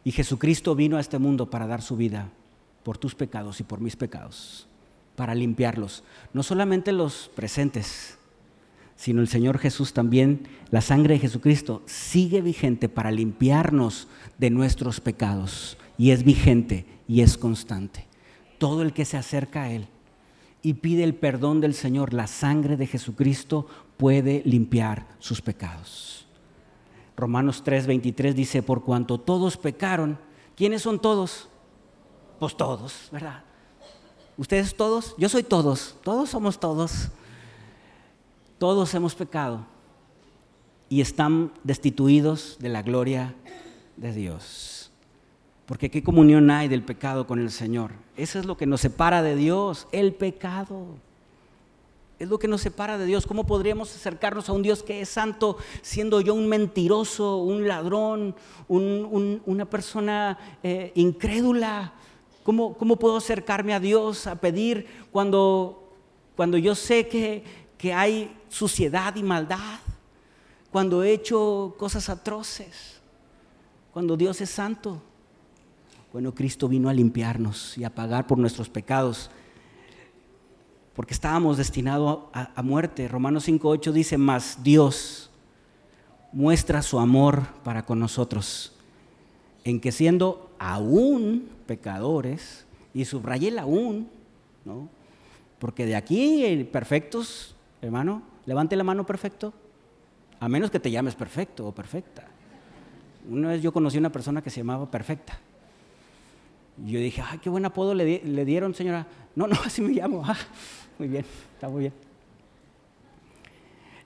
Y 0.04 0.12
Jesucristo 0.12 0.76
vino 0.76 0.98
a 0.98 1.02
este 1.02 1.18
mundo 1.18 1.50
para 1.50 1.68
dar 1.68 1.82
su 1.82 1.98
vida 1.98 2.30
por 2.84 2.98
tus 2.98 3.16
pecados 3.16 3.60
y 3.60 3.64
por 3.64 3.82
mis 3.82 3.96
pecados, 3.96 4.68
para 5.16 5.34
limpiarlos. 5.34 6.04
No 6.34 6.44
solamente 6.44 6.92
los 6.92 7.32
presentes, 7.36 8.20
sino 8.96 9.22
el 9.22 9.28
Señor 9.28 9.58
Jesús 9.58 9.94
también, 9.94 10.48
la 10.70 10.82
sangre 10.82 11.16
de 11.16 11.22
Jesucristo 11.22 11.82
sigue 11.88 12.42
vigente 12.42 12.88
para 12.88 13.12
limpiarnos 13.12 14.08
de 14.38 14.52
nuestros 14.52 15.02
pecados. 15.02 15.78
Y 15.98 16.12
es 16.12 16.24
vigente 16.24 16.86
y 17.08 17.22
es 17.22 17.38
constante. 17.38 18.06
Todo 18.60 18.84
el 18.84 18.94
que 18.94 19.06
se 19.06 19.18
acerca 19.18 19.64
a 19.64 19.72
Él 19.72 19.88
y 20.66 20.74
pide 20.74 21.04
el 21.04 21.14
perdón 21.14 21.62
del 21.62 21.76
Señor, 21.76 22.12
la 22.12 22.26
sangre 22.26 22.76
de 22.76 22.88
Jesucristo 22.88 23.68
puede 23.98 24.42
limpiar 24.46 25.06
sus 25.20 25.40
pecados. 25.40 26.26
Romanos 27.16 27.64
3:23 27.64 28.34
dice, 28.34 28.64
por 28.64 28.84
cuanto 28.84 29.20
todos 29.20 29.58
pecaron, 29.58 30.18
¿quiénes 30.56 30.82
son 30.82 31.00
todos? 31.00 31.50
Pues 32.40 32.58
todos, 32.58 33.10
¿verdad? 33.12 33.44
¿Ustedes 34.38 34.76
todos? 34.76 35.14
Yo 35.20 35.30
soy 35.30 35.44
todos, 35.44 35.98
todos 36.04 36.32
somos 36.32 36.60
todos. 36.60 37.10
Todos 38.58 38.92
hemos 38.96 39.14
pecado 39.14 39.68
y 40.90 41.02
están 41.02 41.52
destituidos 41.64 42.58
de 42.60 42.70
la 42.70 42.82
gloria 42.82 43.36
de 43.98 44.14
Dios. 44.14 44.75
Porque 45.66 45.90
qué 45.90 46.04
comunión 46.04 46.52
hay 46.52 46.68
del 46.68 46.84
pecado 46.84 47.26
con 47.26 47.40
el 47.40 47.50
Señor. 47.50 47.92
Eso 48.16 48.38
es 48.38 48.46
lo 48.46 48.56
que 48.56 48.68
nos 48.68 48.82
separa 48.82 49.24
de 49.24 49.36
Dios, 49.36 49.88
el 49.92 50.14
pecado. 50.14 50.86
Es 52.20 52.30
lo 52.30 52.38
que 52.38 52.48
nos 52.48 52.62
separa 52.62 52.98
de 52.98 53.06
Dios. 53.06 53.26
¿Cómo 53.26 53.46
podríamos 53.46 53.94
acercarnos 53.94 54.48
a 54.48 54.54
un 54.54 54.62
Dios 54.62 54.84
que 54.84 55.02
es 55.02 55.10
santo 55.10 55.58
siendo 55.82 56.22
yo 56.22 56.36
un 56.36 56.48
mentiroso, 56.48 57.38
un 57.38 57.68
ladrón, 57.68 58.36
una 58.68 59.66
persona 59.66 60.38
eh, 60.62 60.92
incrédula? 60.96 61.94
¿Cómo, 62.44 62.78
¿Cómo, 62.78 62.98
puedo 62.98 63.18
acercarme 63.18 63.74
a 63.74 63.80
Dios 63.80 64.28
a 64.28 64.36
pedir 64.36 64.86
cuando, 65.12 65.92
cuando 66.36 66.60
yo 66.60 66.76
sé 66.76 67.08
que, 67.08 67.44
que 67.76 67.92
hay 67.92 68.38
suciedad 68.50 69.16
y 69.16 69.24
maldad? 69.24 69.80
Cuando 70.72 71.04
he 71.04 71.12
hecho 71.12 71.74
cosas 71.80 72.08
atroces? 72.08 73.02
Cuando 73.92 74.16
Dios 74.16 74.40
es 74.42 74.52
santo. 74.52 75.02
Bueno, 76.16 76.34
Cristo 76.34 76.70
vino 76.70 76.88
a 76.88 76.94
limpiarnos 76.94 77.78
y 77.78 77.84
a 77.84 77.94
pagar 77.94 78.26
por 78.26 78.38
nuestros 78.38 78.70
pecados 78.70 79.30
porque 80.96 81.14
estábamos 81.14 81.58
destinados 81.58 82.30
a, 82.32 82.62
muerte. 82.64 83.10
Romanos 83.10 83.50
5.8 83.50 83.92
dice, 83.92 84.18
más 84.18 84.64
Dios 84.64 85.30
muestra 86.32 86.82
su 86.84 87.02
amor 87.02 87.42
para 87.66 87.86
con 87.86 88.00
nosotros, 88.00 88.72
en 89.66 89.82
que 89.82 89.92
siendo 89.92 90.56
aún 90.58 91.50
pecadores, 91.66 92.66
y 92.94 93.04
subrayé 93.04 93.50
el 93.50 93.60
aún, 93.60 94.08
¿no? 94.64 94.88
porque 95.60 95.86
de 95.86 95.98
aquí 95.98 96.66
perfectos, 96.72 97.58
hermano, 97.82 98.22
levante 98.46 98.78
la 98.78 98.86
mano 98.86 99.06
perfecto, 99.06 99.54
a 100.40 100.48
menos 100.48 100.72
que 100.72 100.80
te 100.80 100.92
llames 100.92 101.14
perfecto 101.14 101.68
o 101.68 101.76
perfecta. 101.76 102.26
Una 103.30 103.50
vez 103.50 103.62
yo 103.62 103.74
conocí 103.74 103.98
a 103.98 104.00
una 104.00 104.14
persona 104.14 104.42
que 104.42 104.50
se 104.50 104.62
llamaba 104.62 104.90
perfecta. 104.90 105.42
Yo 106.78 107.00
dije, 107.00 107.22
ay, 107.22 107.40
qué 107.40 107.50
buen 107.50 107.66
apodo 107.66 107.94
le, 107.94 108.22
le 108.24 108.46
dieron, 108.46 108.74
señora. 108.74 109.08
No, 109.36 109.48
no, 109.48 109.56
así 109.66 109.82
me 109.82 109.94
llamo. 109.94 110.24
Ah, 110.26 110.38
muy 111.00 111.08
bien, 111.08 111.26
está 111.54 111.70
muy 111.70 111.82
bien. 111.82 111.94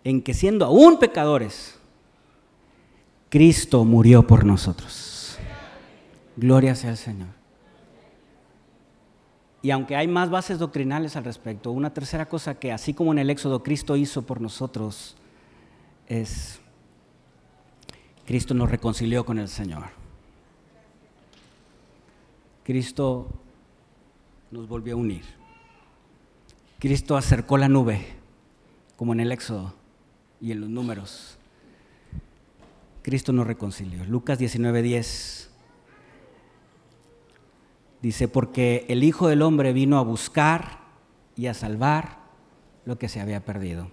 En 0.03 0.21
que 0.21 0.33
siendo 0.33 0.65
aún 0.65 0.97
pecadores, 0.97 1.79
Cristo 3.29 3.83
murió 3.83 4.25
por 4.25 4.45
nosotros. 4.45 5.37
Gloria 6.35 6.73
sea 6.73 6.91
al 6.91 6.97
Señor. 6.97 7.27
Y 9.61 9.71
aunque 9.71 9.95
hay 9.95 10.07
más 10.07 10.29
bases 10.29 10.57
doctrinales 10.57 11.15
al 11.15 11.25
respecto, 11.25 11.71
una 11.71 11.93
tercera 11.93 12.27
cosa 12.27 12.55
que 12.55 12.71
así 12.71 12.93
como 12.93 13.11
en 13.11 13.19
el 13.19 13.29
Éxodo 13.29 13.61
Cristo 13.61 13.97
hizo 13.97 14.21
por 14.25 14.39
nosotros 14.39 15.17
es, 16.07 16.59
Cristo 18.25 18.53
nos 18.53 18.71
reconcilió 18.71 19.25
con 19.25 19.37
el 19.37 19.49
Señor. 19.49 19.98
Cristo 22.69 23.25
nos 24.51 24.67
volvió 24.67 24.93
a 24.93 24.97
unir. 24.97 25.23
Cristo 26.77 27.17
acercó 27.17 27.57
la 27.57 27.67
nube, 27.67 28.05
como 28.95 29.11
en 29.13 29.21
el 29.21 29.31
Éxodo 29.31 29.73
y 30.39 30.51
en 30.51 30.61
los 30.61 30.69
números. 30.69 31.39
Cristo 33.01 33.33
nos 33.33 33.47
reconcilió. 33.47 34.05
Lucas 34.05 34.37
19:10 34.37 35.49
dice, 38.03 38.27
porque 38.27 38.85
el 38.87 39.03
Hijo 39.03 39.27
del 39.27 39.41
Hombre 39.41 39.73
vino 39.73 39.97
a 39.97 40.03
buscar 40.03 40.81
y 41.35 41.47
a 41.47 41.55
salvar 41.55 42.19
lo 42.85 42.99
que 42.99 43.09
se 43.09 43.19
había 43.19 43.43
perdido. 43.43 43.89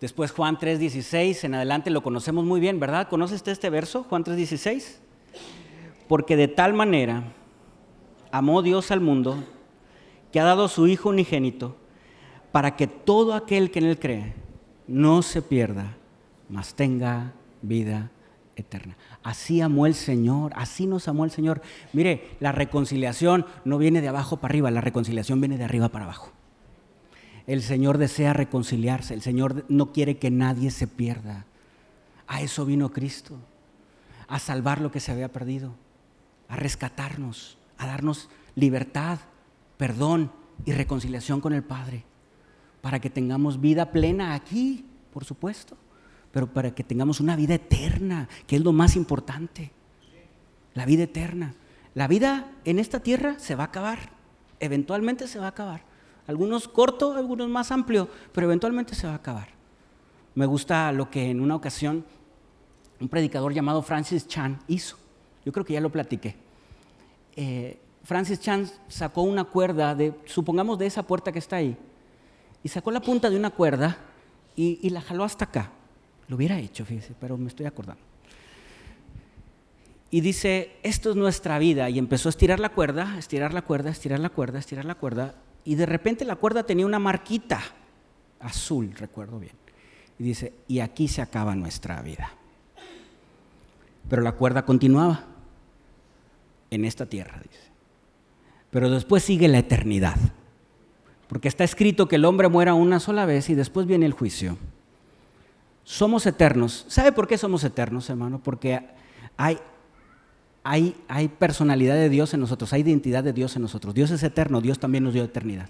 Después 0.00 0.30
Juan 0.30 0.58
3:16, 0.58 1.42
en 1.42 1.56
adelante 1.56 1.90
lo 1.90 2.04
conocemos 2.04 2.44
muy 2.44 2.60
bien, 2.60 2.78
¿verdad? 2.78 3.08
¿Conoce 3.08 3.34
usted 3.34 3.50
este 3.50 3.68
verso, 3.68 4.04
Juan 4.04 4.22
3:16? 4.22 5.00
Porque 6.08 6.36
de 6.36 6.48
tal 6.48 6.74
manera 6.74 7.22
amó 8.32 8.62
Dios 8.62 8.90
al 8.90 9.00
mundo 9.00 9.36
que 10.32 10.40
ha 10.40 10.44
dado 10.44 10.68
su 10.68 10.86
Hijo 10.86 11.10
unigénito, 11.10 11.76
para 12.52 12.76
que 12.76 12.86
todo 12.86 13.34
aquel 13.34 13.70
que 13.70 13.78
en 13.78 13.84
Él 13.86 13.98
cree 13.98 14.34
no 14.86 15.22
se 15.22 15.42
pierda, 15.42 15.96
mas 16.48 16.74
tenga 16.74 17.32
vida 17.62 18.10
eterna. 18.56 18.96
Así 19.22 19.60
amó 19.60 19.86
el 19.86 19.94
Señor, 19.94 20.52
así 20.56 20.86
nos 20.86 21.08
amó 21.08 21.24
el 21.24 21.30
Señor. 21.30 21.62
Mire, 21.92 22.30
la 22.40 22.52
reconciliación 22.52 23.46
no 23.64 23.78
viene 23.78 24.00
de 24.00 24.08
abajo 24.08 24.38
para 24.38 24.52
arriba, 24.52 24.70
la 24.70 24.80
reconciliación 24.80 25.40
viene 25.40 25.58
de 25.58 25.64
arriba 25.64 25.88
para 25.88 26.04
abajo. 26.06 26.32
El 27.46 27.62
Señor 27.62 27.98
desea 27.98 28.32
reconciliarse, 28.32 29.14
el 29.14 29.22
Señor 29.22 29.64
no 29.68 29.92
quiere 29.92 30.18
que 30.18 30.30
nadie 30.30 30.70
se 30.70 30.86
pierda. 30.86 31.46
A 32.26 32.42
eso 32.42 32.66
vino 32.66 32.92
Cristo, 32.92 33.36
a 34.26 34.38
salvar 34.38 34.80
lo 34.80 34.90
que 34.90 35.00
se 35.00 35.12
había 35.12 35.32
perdido, 35.32 35.72
a 36.48 36.56
rescatarnos, 36.56 37.58
a 37.76 37.86
darnos 37.86 38.28
libertad, 38.54 39.18
perdón 39.76 40.32
y 40.64 40.72
reconciliación 40.72 41.40
con 41.40 41.52
el 41.52 41.62
Padre, 41.62 42.04
para 42.80 43.00
que 43.00 43.10
tengamos 43.10 43.60
vida 43.60 43.92
plena 43.92 44.34
aquí, 44.34 44.84
por 45.12 45.24
supuesto, 45.24 45.76
pero 46.32 46.52
para 46.52 46.74
que 46.74 46.84
tengamos 46.84 47.20
una 47.20 47.36
vida 47.36 47.54
eterna, 47.54 48.28
que 48.46 48.56
es 48.56 48.62
lo 48.62 48.72
más 48.72 48.96
importante, 48.96 49.72
la 50.74 50.86
vida 50.86 51.04
eterna. 51.04 51.54
La 51.94 52.06
vida 52.06 52.52
en 52.64 52.78
esta 52.78 53.00
tierra 53.00 53.38
se 53.38 53.54
va 53.54 53.64
a 53.64 53.66
acabar, 53.66 54.10
eventualmente 54.60 55.26
se 55.26 55.38
va 55.38 55.46
a 55.46 55.50
acabar. 55.50 55.82
Algunos 56.26 56.68
corto, 56.68 57.14
algunos 57.14 57.48
más 57.48 57.72
amplio, 57.72 58.08
pero 58.32 58.46
eventualmente 58.46 58.94
se 58.94 59.06
va 59.06 59.14
a 59.14 59.16
acabar. 59.16 59.48
Me 60.34 60.46
gusta 60.46 60.92
lo 60.92 61.10
que 61.10 61.30
en 61.30 61.40
una 61.40 61.56
ocasión 61.56 62.04
un 63.00 63.08
predicador 63.08 63.52
llamado 63.52 63.82
Francis 63.82 64.28
Chan 64.28 64.58
hizo. 64.68 64.96
Yo 65.48 65.52
creo 65.52 65.64
que 65.64 65.72
ya 65.72 65.80
lo 65.80 65.88
platiqué. 65.88 66.34
Eh, 67.34 67.78
Francis 68.04 68.38
Chan 68.38 68.70
sacó 68.86 69.22
una 69.22 69.44
cuerda, 69.44 69.94
de, 69.94 70.12
supongamos 70.26 70.78
de 70.78 70.84
esa 70.84 71.04
puerta 71.04 71.32
que 71.32 71.38
está 71.38 71.56
ahí, 71.56 71.74
y 72.62 72.68
sacó 72.68 72.90
la 72.90 73.00
punta 73.00 73.30
de 73.30 73.38
una 73.38 73.48
cuerda 73.48 73.96
y, 74.54 74.78
y 74.82 74.90
la 74.90 75.00
jaló 75.00 75.24
hasta 75.24 75.46
acá. 75.46 75.72
Lo 76.26 76.36
hubiera 76.36 76.58
hecho, 76.58 76.84
fíjese, 76.84 77.14
pero 77.18 77.38
me 77.38 77.48
estoy 77.48 77.64
acordando. 77.64 78.02
Y 80.10 80.20
dice, 80.20 80.76
esto 80.82 81.08
es 81.08 81.16
nuestra 81.16 81.58
vida. 81.58 81.88
Y 81.88 81.98
empezó 81.98 82.28
a 82.28 82.36
estirar 82.36 82.60
la 82.60 82.68
cuerda, 82.68 83.16
estirar 83.16 83.54
la 83.54 83.62
cuerda, 83.62 83.88
estirar 83.88 84.20
la 84.20 84.28
cuerda, 84.28 84.58
estirar 84.58 84.84
la 84.84 84.96
cuerda. 84.96 85.34
Y 85.64 85.76
de 85.76 85.86
repente 85.86 86.26
la 86.26 86.36
cuerda 86.36 86.64
tenía 86.64 86.84
una 86.84 86.98
marquita 86.98 87.62
azul, 88.40 88.92
recuerdo 88.98 89.38
bien. 89.38 89.54
Y 90.18 90.24
dice, 90.24 90.52
y 90.68 90.80
aquí 90.80 91.08
se 91.08 91.22
acaba 91.22 91.54
nuestra 91.54 92.02
vida. 92.02 92.32
Pero 94.08 94.22
la 94.22 94.32
cuerda 94.32 94.64
continuaba 94.64 95.27
en 96.70 96.84
esta 96.84 97.06
tierra, 97.06 97.40
dice. 97.42 97.68
Pero 98.70 98.90
después 98.90 99.22
sigue 99.22 99.48
la 99.48 99.58
eternidad. 99.58 100.16
Porque 101.28 101.48
está 101.48 101.64
escrito 101.64 102.08
que 102.08 102.16
el 102.16 102.24
hombre 102.24 102.48
muera 102.48 102.74
una 102.74 103.00
sola 103.00 103.26
vez 103.26 103.50
y 103.50 103.54
después 103.54 103.86
viene 103.86 104.06
el 104.06 104.12
juicio. 104.12 104.56
Somos 105.84 106.26
eternos. 106.26 106.84
¿Sabe 106.88 107.12
por 107.12 107.26
qué 107.26 107.38
somos 107.38 107.64
eternos, 107.64 108.08
hermano? 108.10 108.40
Porque 108.42 108.80
hay, 109.36 109.58
hay, 110.64 110.96
hay 111.08 111.28
personalidad 111.28 111.94
de 111.94 112.08
Dios 112.08 112.34
en 112.34 112.40
nosotros, 112.40 112.72
hay 112.72 112.82
identidad 112.82 113.24
de 113.24 113.32
Dios 113.32 113.56
en 113.56 113.62
nosotros. 113.62 113.94
Dios 113.94 114.10
es 114.10 114.22
eterno, 114.22 114.60
Dios 114.60 114.78
también 114.78 115.04
nos 115.04 115.14
dio 115.14 115.24
eternidad. 115.24 115.68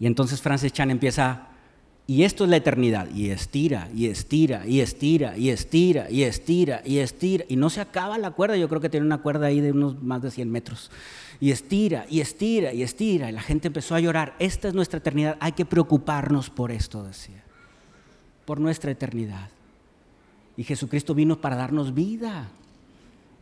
Y 0.00 0.06
entonces 0.06 0.40
Francis 0.40 0.72
Chan 0.72 0.90
empieza, 0.90 1.49
y 2.10 2.24
esto 2.24 2.42
es 2.42 2.50
la 2.50 2.56
eternidad, 2.56 3.08
y 3.14 3.30
estira, 3.30 3.88
y 3.94 4.06
estira, 4.06 4.66
y 4.66 4.80
estira, 4.80 5.38
y 5.38 5.50
estira, 5.50 6.10
y 6.10 6.24
estira, 6.24 6.82
y 6.84 6.98
estira, 6.98 7.44
y 7.48 7.54
no 7.54 7.70
se 7.70 7.80
acaba 7.80 8.18
la 8.18 8.32
cuerda, 8.32 8.56
yo 8.56 8.68
creo 8.68 8.80
que 8.80 8.88
tiene 8.88 9.06
una 9.06 9.18
cuerda 9.18 9.46
ahí 9.46 9.60
de 9.60 9.70
unos 9.70 10.02
más 10.02 10.20
de 10.20 10.32
100 10.32 10.50
metros, 10.50 10.90
y 11.38 11.52
estira, 11.52 12.06
y 12.10 12.18
estira, 12.18 12.72
y 12.72 12.82
estira, 12.82 13.30
y 13.30 13.32
la 13.32 13.42
gente 13.42 13.68
empezó 13.68 13.94
a 13.94 14.00
llorar, 14.00 14.34
esta 14.40 14.66
es 14.66 14.74
nuestra 14.74 14.98
eternidad, 14.98 15.36
hay 15.38 15.52
que 15.52 15.64
preocuparnos 15.64 16.50
por 16.50 16.72
esto, 16.72 17.04
decía, 17.04 17.44
por 18.44 18.58
nuestra 18.58 18.90
eternidad. 18.90 19.48
Y 20.56 20.64
Jesucristo 20.64 21.14
vino 21.14 21.40
para 21.40 21.54
darnos 21.54 21.94
vida 21.94 22.48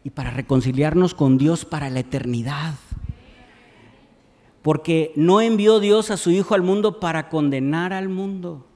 y 0.04 0.10
para 0.10 0.30
reconciliarnos 0.30 1.14
con 1.14 1.38
Dios 1.38 1.64
para 1.64 1.88
la 1.88 2.00
eternidad 2.00 2.74
porque 4.62 5.12
no 5.16 5.40
envió 5.40 5.80
Dios 5.80 6.10
a 6.10 6.16
su 6.16 6.30
Hijo 6.30 6.54
al 6.54 6.62
mundo 6.62 7.00
para 7.00 7.28
condenar 7.28 7.92
al 7.92 8.08
mundo, 8.08 8.66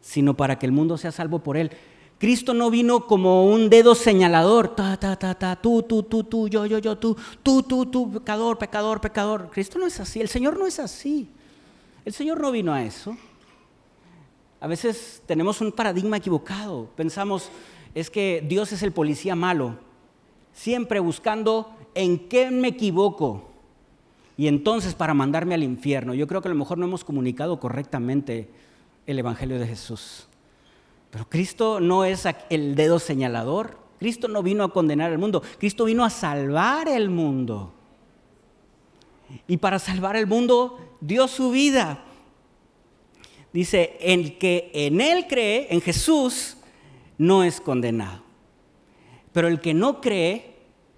sino 0.00 0.34
para 0.34 0.58
que 0.58 0.66
el 0.66 0.72
mundo 0.72 0.96
sea 0.96 1.12
salvo 1.12 1.40
por 1.40 1.56
él. 1.56 1.70
Cristo 2.18 2.52
no 2.52 2.70
vino 2.70 3.06
como 3.06 3.46
un 3.46 3.70
dedo 3.70 3.94
señalador, 3.94 4.74
ta, 4.74 4.96
ta, 4.96 5.16
ta, 5.16 5.34
ta, 5.36 5.54
tú, 5.54 5.84
tú, 5.84 6.02
tú, 6.02 6.24
tú, 6.24 6.48
yo, 6.48 6.66
yo, 6.66 6.78
yo, 6.78 6.98
tú, 6.98 7.16
tú, 7.42 7.62
tú, 7.62 7.86
tú, 7.86 8.10
pecador, 8.10 8.58
pecador, 8.58 9.00
pecador. 9.00 9.50
Cristo 9.52 9.78
no 9.78 9.86
es 9.86 10.00
así, 10.00 10.20
el 10.20 10.28
Señor 10.28 10.58
no 10.58 10.66
es 10.66 10.78
así. 10.80 11.28
El 12.04 12.12
Señor 12.12 12.40
no 12.40 12.50
vino 12.50 12.72
a 12.72 12.82
eso. 12.82 13.16
A 14.60 14.66
veces 14.66 15.22
tenemos 15.26 15.60
un 15.60 15.70
paradigma 15.70 16.16
equivocado. 16.16 16.88
Pensamos, 16.96 17.50
es 17.94 18.10
que 18.10 18.44
Dios 18.48 18.72
es 18.72 18.82
el 18.82 18.92
policía 18.92 19.36
malo, 19.36 19.76
siempre 20.52 20.98
buscando 20.98 21.72
en 21.94 22.28
qué 22.28 22.50
me 22.50 22.68
equivoco 22.68 23.47
y 24.38 24.46
entonces 24.46 24.94
para 24.94 25.14
mandarme 25.14 25.56
al 25.56 25.64
infierno. 25.64 26.14
Yo 26.14 26.28
creo 26.28 26.40
que 26.40 26.46
a 26.46 26.52
lo 26.52 26.56
mejor 26.56 26.78
no 26.78 26.86
hemos 26.86 27.02
comunicado 27.02 27.58
correctamente 27.58 28.48
el 29.04 29.18
Evangelio 29.18 29.58
de 29.58 29.66
Jesús. 29.66 30.28
Pero 31.10 31.28
Cristo 31.28 31.80
no 31.80 32.04
es 32.04 32.24
el 32.48 32.76
dedo 32.76 33.00
señalador. 33.00 33.76
Cristo 33.98 34.28
no 34.28 34.44
vino 34.44 34.62
a 34.62 34.72
condenar 34.72 35.10
al 35.10 35.18
mundo. 35.18 35.42
Cristo 35.58 35.86
vino 35.86 36.04
a 36.04 36.10
salvar 36.10 36.86
el 36.88 37.10
mundo. 37.10 37.74
Y 39.48 39.56
para 39.56 39.80
salvar 39.80 40.14
el 40.14 40.28
mundo 40.28 40.78
dio 41.00 41.26
su 41.26 41.50
vida. 41.50 42.04
Dice, 43.52 43.98
el 44.00 44.38
que 44.38 44.70
en 44.72 45.00
Él 45.00 45.26
cree, 45.28 45.66
en 45.70 45.80
Jesús, 45.80 46.58
no 47.16 47.42
es 47.42 47.60
condenado. 47.60 48.22
Pero 49.32 49.48
el 49.48 49.60
que 49.60 49.74
no 49.74 50.00
cree, 50.00 50.54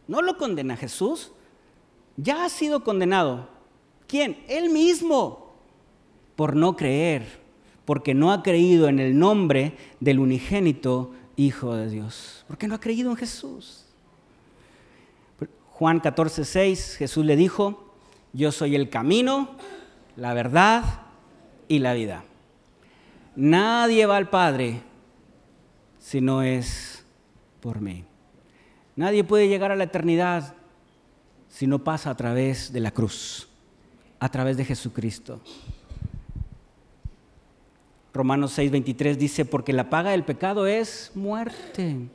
no 0.08 0.20
lo 0.20 0.36
condena 0.36 0.76
Jesús, 0.76 1.32
ya 2.22 2.44
ha 2.44 2.48
sido 2.48 2.84
condenado. 2.84 3.48
¿Quién? 4.06 4.42
Él 4.48 4.70
mismo, 4.70 5.54
por 6.36 6.56
no 6.56 6.76
creer, 6.76 7.40
porque 7.84 8.14
no 8.14 8.32
ha 8.32 8.42
creído 8.42 8.88
en 8.88 8.98
el 8.98 9.18
nombre 9.18 9.76
del 10.00 10.18
unigénito 10.18 11.12
Hijo 11.36 11.74
de 11.74 11.88
Dios, 11.88 12.44
porque 12.48 12.68
no 12.68 12.74
ha 12.74 12.80
creído 12.80 13.10
en 13.10 13.16
Jesús. 13.16 13.86
Juan 15.70 16.00
14, 16.00 16.44
6, 16.44 16.96
Jesús 16.98 17.24
le 17.24 17.36
dijo, 17.36 17.94
yo 18.34 18.52
soy 18.52 18.76
el 18.76 18.90
camino, 18.90 19.48
la 20.16 20.34
verdad 20.34 20.84
y 21.66 21.78
la 21.78 21.94
vida. 21.94 22.24
Nadie 23.36 24.04
va 24.04 24.18
al 24.18 24.28
Padre 24.28 24.82
si 25.98 26.20
no 26.20 26.42
es 26.42 27.06
por 27.60 27.80
mí. 27.80 28.04
Nadie 28.96 29.24
puede 29.24 29.48
llegar 29.48 29.72
a 29.72 29.76
la 29.76 29.84
eternidad 29.84 30.54
si 31.50 31.66
no 31.66 31.80
pasa 31.80 32.08
a 32.10 32.16
través 32.16 32.72
de 32.72 32.80
la 32.80 32.92
cruz, 32.92 33.48
a 34.18 34.30
través 34.30 34.56
de 34.56 34.64
Jesucristo. 34.64 35.40
Romanos 38.14 38.56
6:23 38.58 39.16
dice, 39.16 39.44
porque 39.44 39.72
la 39.72 39.90
paga 39.90 40.12
del 40.12 40.24
pecado 40.24 40.66
es 40.66 41.12
muerte, 41.14 42.08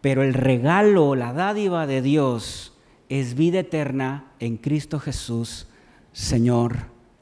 pero 0.00 0.22
el 0.22 0.34
regalo, 0.34 1.14
la 1.14 1.32
dádiva 1.32 1.86
de 1.86 2.00
Dios 2.00 2.74
es 3.08 3.34
vida 3.34 3.60
eterna 3.60 4.32
en 4.38 4.56
Cristo 4.56 5.00
Jesús, 5.00 5.66
Señor 6.12 6.76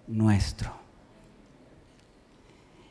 nuestro. 0.06 0.72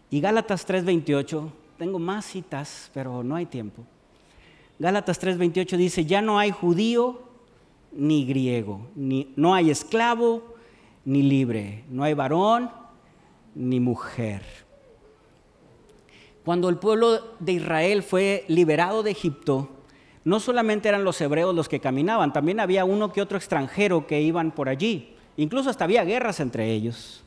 Y 0.10 0.22
Gálatas 0.22 0.66
3:28, 0.66 1.52
tengo 1.78 2.00
más 2.00 2.26
citas, 2.26 2.90
pero 2.94 3.24
no 3.24 3.36
hay 3.36 3.46
tiempo. 3.46 3.84
Gálatas 4.80 5.22
3:28 5.22 5.78
dice, 5.78 6.06
ya 6.06 6.22
no 6.22 6.40
hay 6.40 6.52
judío 6.52 7.27
ni 7.98 8.26
griego, 8.26 8.88
ni, 8.96 9.34
no 9.36 9.56
hay 9.56 9.72
esclavo 9.72 10.56
ni 11.04 11.24
libre, 11.24 11.84
no 11.90 12.04
hay 12.04 12.14
varón 12.14 12.70
ni 13.56 13.80
mujer. 13.80 14.44
Cuando 16.46 16.70
el 16.70 16.78
pueblo 16.78 17.36
de 17.40 17.54
Israel 17.54 18.04
fue 18.04 18.46
liberado 18.48 19.02
de 19.02 19.12
Egipto, 19.12 19.70
no 20.24 20.40
solamente 20.40 20.88
eran 20.88 21.04
los 21.04 21.20
hebreos 21.20 21.56
los 21.56 21.68
que 21.68 21.80
caminaban, 21.80 22.32
también 22.34 22.60
había 22.60 22.86
uno 22.86 23.12
que 23.12 23.22
otro 23.22 23.38
extranjero 23.38 24.06
que 24.06 24.22
iban 24.22 24.52
por 24.52 24.70
allí. 24.70 25.16
Incluso 25.36 25.70
hasta 25.70 25.86
había 25.86 26.04
guerras 26.04 26.40
entre 26.40 26.72
ellos. 26.72 27.24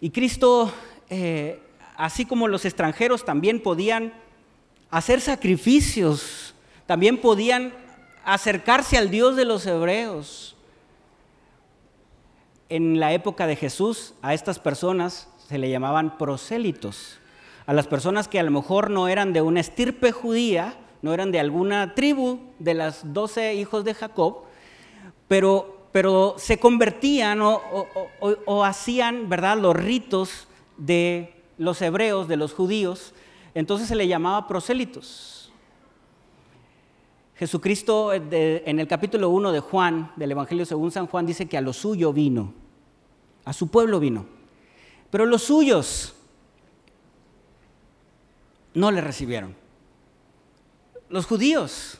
Y 0.00 0.10
Cristo, 0.10 0.70
eh, 1.08 1.60
así 1.96 2.26
como 2.26 2.48
los 2.48 2.66
extranjeros, 2.66 3.24
también 3.24 3.62
podían 3.62 4.12
hacer 4.90 5.20
sacrificios, 5.20 6.54
también 6.86 7.18
podían 7.20 7.72
acercarse 8.26 8.98
al 8.98 9.08
Dios 9.08 9.36
de 9.36 9.44
los 9.44 9.64
hebreos. 9.66 10.56
En 12.68 12.98
la 12.98 13.12
época 13.12 13.46
de 13.46 13.56
Jesús, 13.56 14.14
a 14.20 14.34
estas 14.34 14.58
personas 14.58 15.28
se 15.48 15.58
le 15.58 15.70
llamaban 15.70 16.18
prosélitos. 16.18 17.18
A 17.66 17.72
las 17.72 17.86
personas 17.86 18.26
que 18.26 18.40
a 18.40 18.42
lo 18.42 18.50
mejor 18.50 18.90
no 18.90 19.06
eran 19.08 19.32
de 19.32 19.42
una 19.42 19.60
estirpe 19.60 20.10
judía, 20.10 20.76
no 21.02 21.14
eran 21.14 21.30
de 21.30 21.38
alguna 21.38 21.94
tribu 21.94 22.40
de 22.58 22.74
las 22.74 23.12
doce 23.14 23.54
hijos 23.54 23.84
de 23.84 23.94
Jacob, 23.94 24.38
pero, 25.28 25.88
pero 25.92 26.34
se 26.36 26.58
convertían 26.58 27.40
o, 27.42 28.64
hacían 28.64 29.28
¿verdad? 29.28 29.56
los 29.56 29.76
ritos 29.76 30.48
de 30.76 31.32
los 31.58 31.80
hebreos, 31.80 32.26
de 32.26 32.36
los 32.36 32.52
judíos, 32.52 33.14
entonces 33.54 33.86
se 33.86 33.94
le 33.94 34.08
llamaba 34.08 34.48
prosélitos. 34.48 35.45
Jesucristo 37.36 38.14
eh, 38.14 38.62
en 38.64 38.80
el 38.80 38.88
capítulo 38.88 39.28
1 39.28 39.52
de 39.52 39.60
Juan, 39.60 40.10
del 40.16 40.30
Evangelio 40.30 40.64
según 40.64 40.90
San 40.90 41.06
Juan, 41.06 41.26
dice 41.26 41.46
que 41.46 41.58
a 41.58 41.60
lo 41.60 41.72
suyo 41.72 42.12
vino, 42.12 42.54
a 43.44 43.52
su 43.52 43.68
pueblo 43.68 44.00
vino. 44.00 44.26
Pero 45.10 45.26
los 45.26 45.42
suyos 45.42 46.14
no 48.72 48.90
le 48.90 49.02
recibieron. 49.02 49.54
Los 51.10 51.26
judíos, 51.26 51.98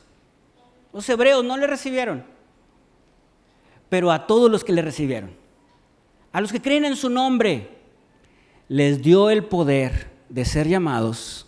los 0.92 1.08
hebreos 1.08 1.44
no 1.44 1.56
le 1.58 1.66
recibieron. 1.66 2.24
Pero 3.90 4.10
a 4.10 4.26
todos 4.26 4.50
los 4.50 4.64
que 4.64 4.72
le 4.72 4.82
recibieron, 4.82 5.30
a 6.32 6.40
los 6.40 6.50
que 6.50 6.62
creen 6.62 6.86
en 6.86 6.96
su 6.96 7.10
nombre, 7.10 7.76
les 8.68 9.02
dio 9.02 9.30
el 9.30 9.44
poder 9.44 10.10
de 10.28 10.44
ser 10.44 10.66
llamados 10.66 11.46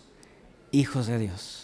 hijos 0.71 1.07
de 1.07 1.17
Dios. 1.17 1.58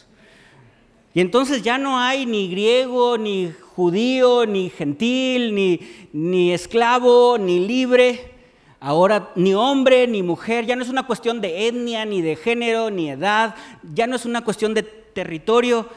Y 1.15 1.21
entonces 1.21 1.63
ya 1.63 1.77
no 1.77 1.97
hay 1.97 2.25
ni 2.25 2.49
griego, 2.49 3.17
ni 3.17 3.49
judío, 3.73 4.45
ni 4.45 4.69
gentil, 4.69 5.55
ni, 5.55 5.79
ni 6.11 6.51
esclavo, 6.51 7.37
ni 7.37 7.65
libre. 7.65 8.33
Ahora 8.81 9.31
ni 9.33 9.53
hombre 9.53 10.07
ni 10.07 10.21
mujer, 10.21 10.65
ya 10.65 10.75
no 10.75 10.83
es 10.83 10.89
una 10.89 11.07
cuestión 11.07 11.39
de 11.39 11.69
etnia, 11.69 12.03
ni 12.03 12.21
de 12.21 12.35
género, 12.35 12.91
ni 12.91 13.09
edad, 13.09 13.55
ya 13.93 14.07
no 14.07 14.17
es 14.17 14.25
una 14.25 14.43
cuestión 14.43 14.73
de 14.73 14.83
territorio. 14.83 15.87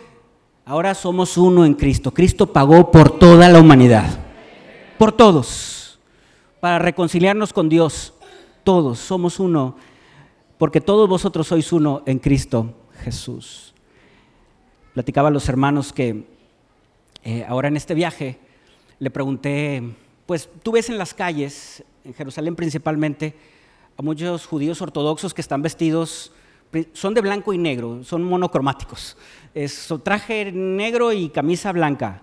Ahora 0.64 0.94
somos 0.94 1.36
uno 1.36 1.64
en 1.64 1.74
Cristo. 1.74 2.12
Cristo 2.12 2.52
pagó 2.52 2.92
por 2.92 3.18
toda 3.18 3.48
la 3.48 3.58
humanidad, 3.58 4.20
por 4.98 5.10
todos, 5.10 5.98
para 6.60 6.78
reconciliarnos 6.78 7.52
con 7.52 7.68
Dios. 7.68 8.14
Todos 8.62 9.00
somos 9.00 9.40
uno, 9.40 9.74
porque 10.58 10.80
todos 10.80 11.08
vosotros 11.08 11.48
sois 11.48 11.72
uno 11.72 12.04
en 12.06 12.20
Cristo 12.20 12.72
Jesús. 13.02 13.67
Platicaba 14.94 15.28
a 15.28 15.30
los 15.30 15.48
hermanos 15.48 15.92
que 15.92 16.24
eh, 17.24 17.44
ahora 17.46 17.68
en 17.68 17.76
este 17.76 17.94
viaje 17.94 18.38
le 18.98 19.10
pregunté, 19.10 19.82
pues 20.26 20.48
tú 20.62 20.72
ves 20.72 20.88
en 20.88 20.98
las 20.98 21.14
calles, 21.14 21.84
en 22.04 22.14
Jerusalén 22.14 22.56
principalmente, 22.56 23.34
a 23.96 24.02
muchos 24.02 24.46
judíos 24.46 24.80
ortodoxos 24.80 25.34
que 25.34 25.40
están 25.40 25.62
vestidos, 25.62 26.32
son 26.92 27.14
de 27.14 27.20
blanco 27.20 27.52
y 27.52 27.58
negro, 27.58 28.04
son 28.04 28.22
monocromáticos. 28.22 29.16
Es 29.54 29.88
traje 30.02 30.52
negro 30.52 31.12
y 31.12 31.28
camisa 31.30 31.72
blanca, 31.72 32.22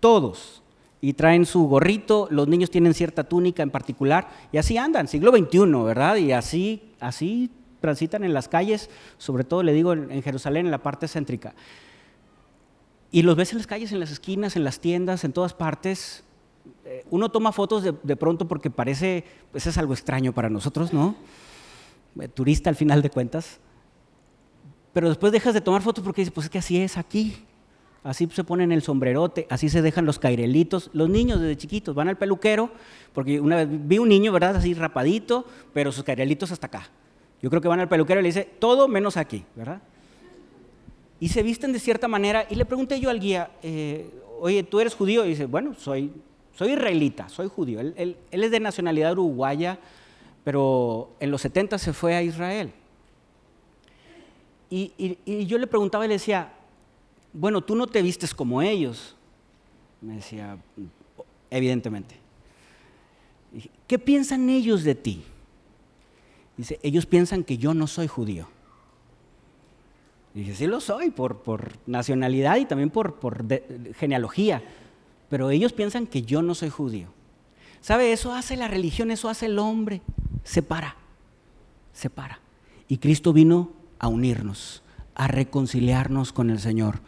todos. 0.00 0.62
Y 1.00 1.12
traen 1.12 1.46
su 1.46 1.66
gorrito, 1.66 2.28
los 2.30 2.48
niños 2.48 2.70
tienen 2.70 2.94
cierta 2.94 3.24
túnica 3.24 3.62
en 3.62 3.70
particular, 3.70 4.28
y 4.52 4.58
así 4.58 4.76
andan, 4.76 5.08
siglo 5.08 5.30
XXI, 5.30 5.84
¿verdad? 5.84 6.16
Y 6.16 6.32
así, 6.32 6.92
así 7.00 7.50
transitan 7.80 8.24
en 8.24 8.34
las 8.34 8.48
calles, 8.48 8.90
sobre 9.18 9.44
todo 9.44 9.62
le 9.62 9.72
digo 9.72 9.92
en 9.92 10.22
Jerusalén, 10.22 10.66
en 10.66 10.72
la 10.72 10.82
parte 10.82 11.06
céntrica. 11.06 11.54
Y 13.16 13.22
los 13.22 13.34
ves 13.34 13.52
en 13.52 13.56
las 13.56 13.66
calles, 13.66 13.92
en 13.92 14.00
las 14.00 14.10
esquinas, 14.10 14.56
en 14.56 14.64
las 14.64 14.78
tiendas, 14.78 15.24
en 15.24 15.32
todas 15.32 15.54
partes. 15.54 16.22
Eh, 16.84 17.02
uno 17.08 17.30
toma 17.30 17.50
fotos 17.50 17.82
de, 17.82 18.16
pronto 18.16 18.46
porque 18.46 18.68
parece, 18.68 19.24
pues 19.50 19.66
es 19.66 19.78
algo 19.78 19.94
extraño 19.94 20.34
para 20.34 20.50
nosotros, 20.50 20.92
¿no? 20.92 21.16
Eh, 22.20 22.28
turista 22.28 22.68
al 22.68 22.76
final 22.76 23.00
de 23.00 23.08
cuentas. 23.08 23.58
Pero 24.92 25.08
después 25.08 25.32
dejas 25.32 25.54
de 25.54 25.62
tomar 25.62 25.80
fotos 25.80 26.04
porque 26.04 26.20
dices, 26.20 26.34
pues 26.34 26.44
es 26.44 26.50
que 26.50 26.58
así 26.58 26.78
es 26.78 26.98
aquí. 26.98 27.42
Así 28.04 28.28
se 28.30 28.44
ponen 28.44 28.70
el 28.70 28.82
sombrerote, 28.82 29.46
así 29.48 29.70
se 29.70 29.80
dejan 29.80 30.04
los 30.04 30.18
cairelitos. 30.18 30.90
Los 30.92 31.08
niños 31.08 31.40
desde 31.40 31.56
chiquitos 31.56 31.94
van 31.94 32.10
al 32.10 32.18
peluquero, 32.18 32.70
porque 33.14 33.40
una 33.40 33.56
vez 33.56 33.68
vi 33.70 33.96
un 33.96 34.10
niño, 34.10 34.30
¿verdad? 34.30 34.56
Así 34.56 34.74
rapadito, 34.74 35.46
pero 35.72 35.90
sus 35.90 36.04
cairelitos 36.04 36.52
hasta 36.52 36.66
acá. 36.66 36.90
Yo 37.40 37.48
creo 37.48 37.62
que 37.62 37.68
van 37.68 37.80
al 37.80 37.88
peluquero 37.88 38.20
y 38.20 38.24
le 38.24 38.28
dice, 38.28 38.44
todo 38.58 38.88
menos 38.88 39.16
aquí, 39.16 39.46
¿verdad? 39.54 39.80
Y 41.18 41.28
se 41.28 41.42
visten 41.42 41.72
de 41.72 41.78
cierta 41.78 42.08
manera. 42.08 42.46
Y 42.50 42.54
le 42.54 42.64
pregunté 42.64 43.00
yo 43.00 43.10
al 43.10 43.20
guía, 43.20 43.50
eh, 43.62 44.10
oye, 44.40 44.62
¿tú 44.62 44.80
eres 44.80 44.94
judío? 44.94 45.24
Y 45.24 45.30
dice, 45.30 45.46
bueno, 45.46 45.74
soy, 45.74 46.12
soy 46.54 46.72
israelita, 46.72 47.28
soy 47.28 47.48
judío. 47.48 47.80
Él, 47.80 48.16
es 48.30 48.50
de 48.50 48.60
nacionalidad 48.60 49.12
uruguaya, 49.12 49.78
pero 50.44 51.10
en 51.20 51.30
los 51.30 51.40
70 51.42 51.78
se 51.78 51.92
fue 51.92 52.14
a 52.14 52.22
Israel. 52.22 52.72
Y, 54.68 54.92
y, 55.24 55.46
yo 55.46 55.58
le 55.58 55.66
preguntaba 55.66 56.04
y 56.04 56.08
le 56.08 56.14
decía, 56.14 56.52
bueno, 57.32 57.62
tú 57.62 57.76
no 57.76 57.86
te 57.86 58.02
vistes 58.02 58.34
como 58.34 58.62
ellos. 58.62 59.16
Me 60.00 60.16
decía, 60.16 60.58
evidentemente. 61.50 62.16
¿Qué 63.86 63.98
piensan 63.98 64.50
ellos 64.50 64.84
de 64.84 64.94
ti? 64.94 65.22
Dice, 66.56 66.80
ellos 66.82 67.06
piensan 67.06 67.44
que 67.44 67.58
yo 67.58 67.74
no 67.74 67.86
soy 67.86 68.06
judío. 68.06 68.48
Y 70.36 70.40
dije, 70.40 70.54
sí 70.54 70.66
lo 70.66 70.82
soy, 70.82 71.10
por, 71.10 71.78
nacionalidad 71.86 72.58
y 72.58 72.66
también 72.66 72.90
por, 72.90 73.16
genealogía. 73.94 74.62
Pero 75.30 75.48
ellos 75.48 75.72
piensan 75.72 76.06
que 76.06 76.20
yo 76.20 76.42
no 76.42 76.54
soy 76.54 76.68
judío. 76.68 77.08
¿Sabe? 77.80 78.12
Eso 78.12 78.34
hace 78.34 78.54
la 78.54 78.68
religión, 78.68 79.10
eso 79.10 79.30
hace 79.30 79.46
el 79.46 79.58
hombre. 79.58 80.02
Separa, 80.44 80.96
separa. 81.94 82.38
Y 82.86 82.98
Cristo 82.98 83.32
vino 83.32 83.70
a 83.98 84.08
unirnos, 84.08 84.82
a 85.14 85.26
reconciliarnos 85.26 86.34
con 86.34 86.50
el 86.50 86.58
Señor. 86.58 87.00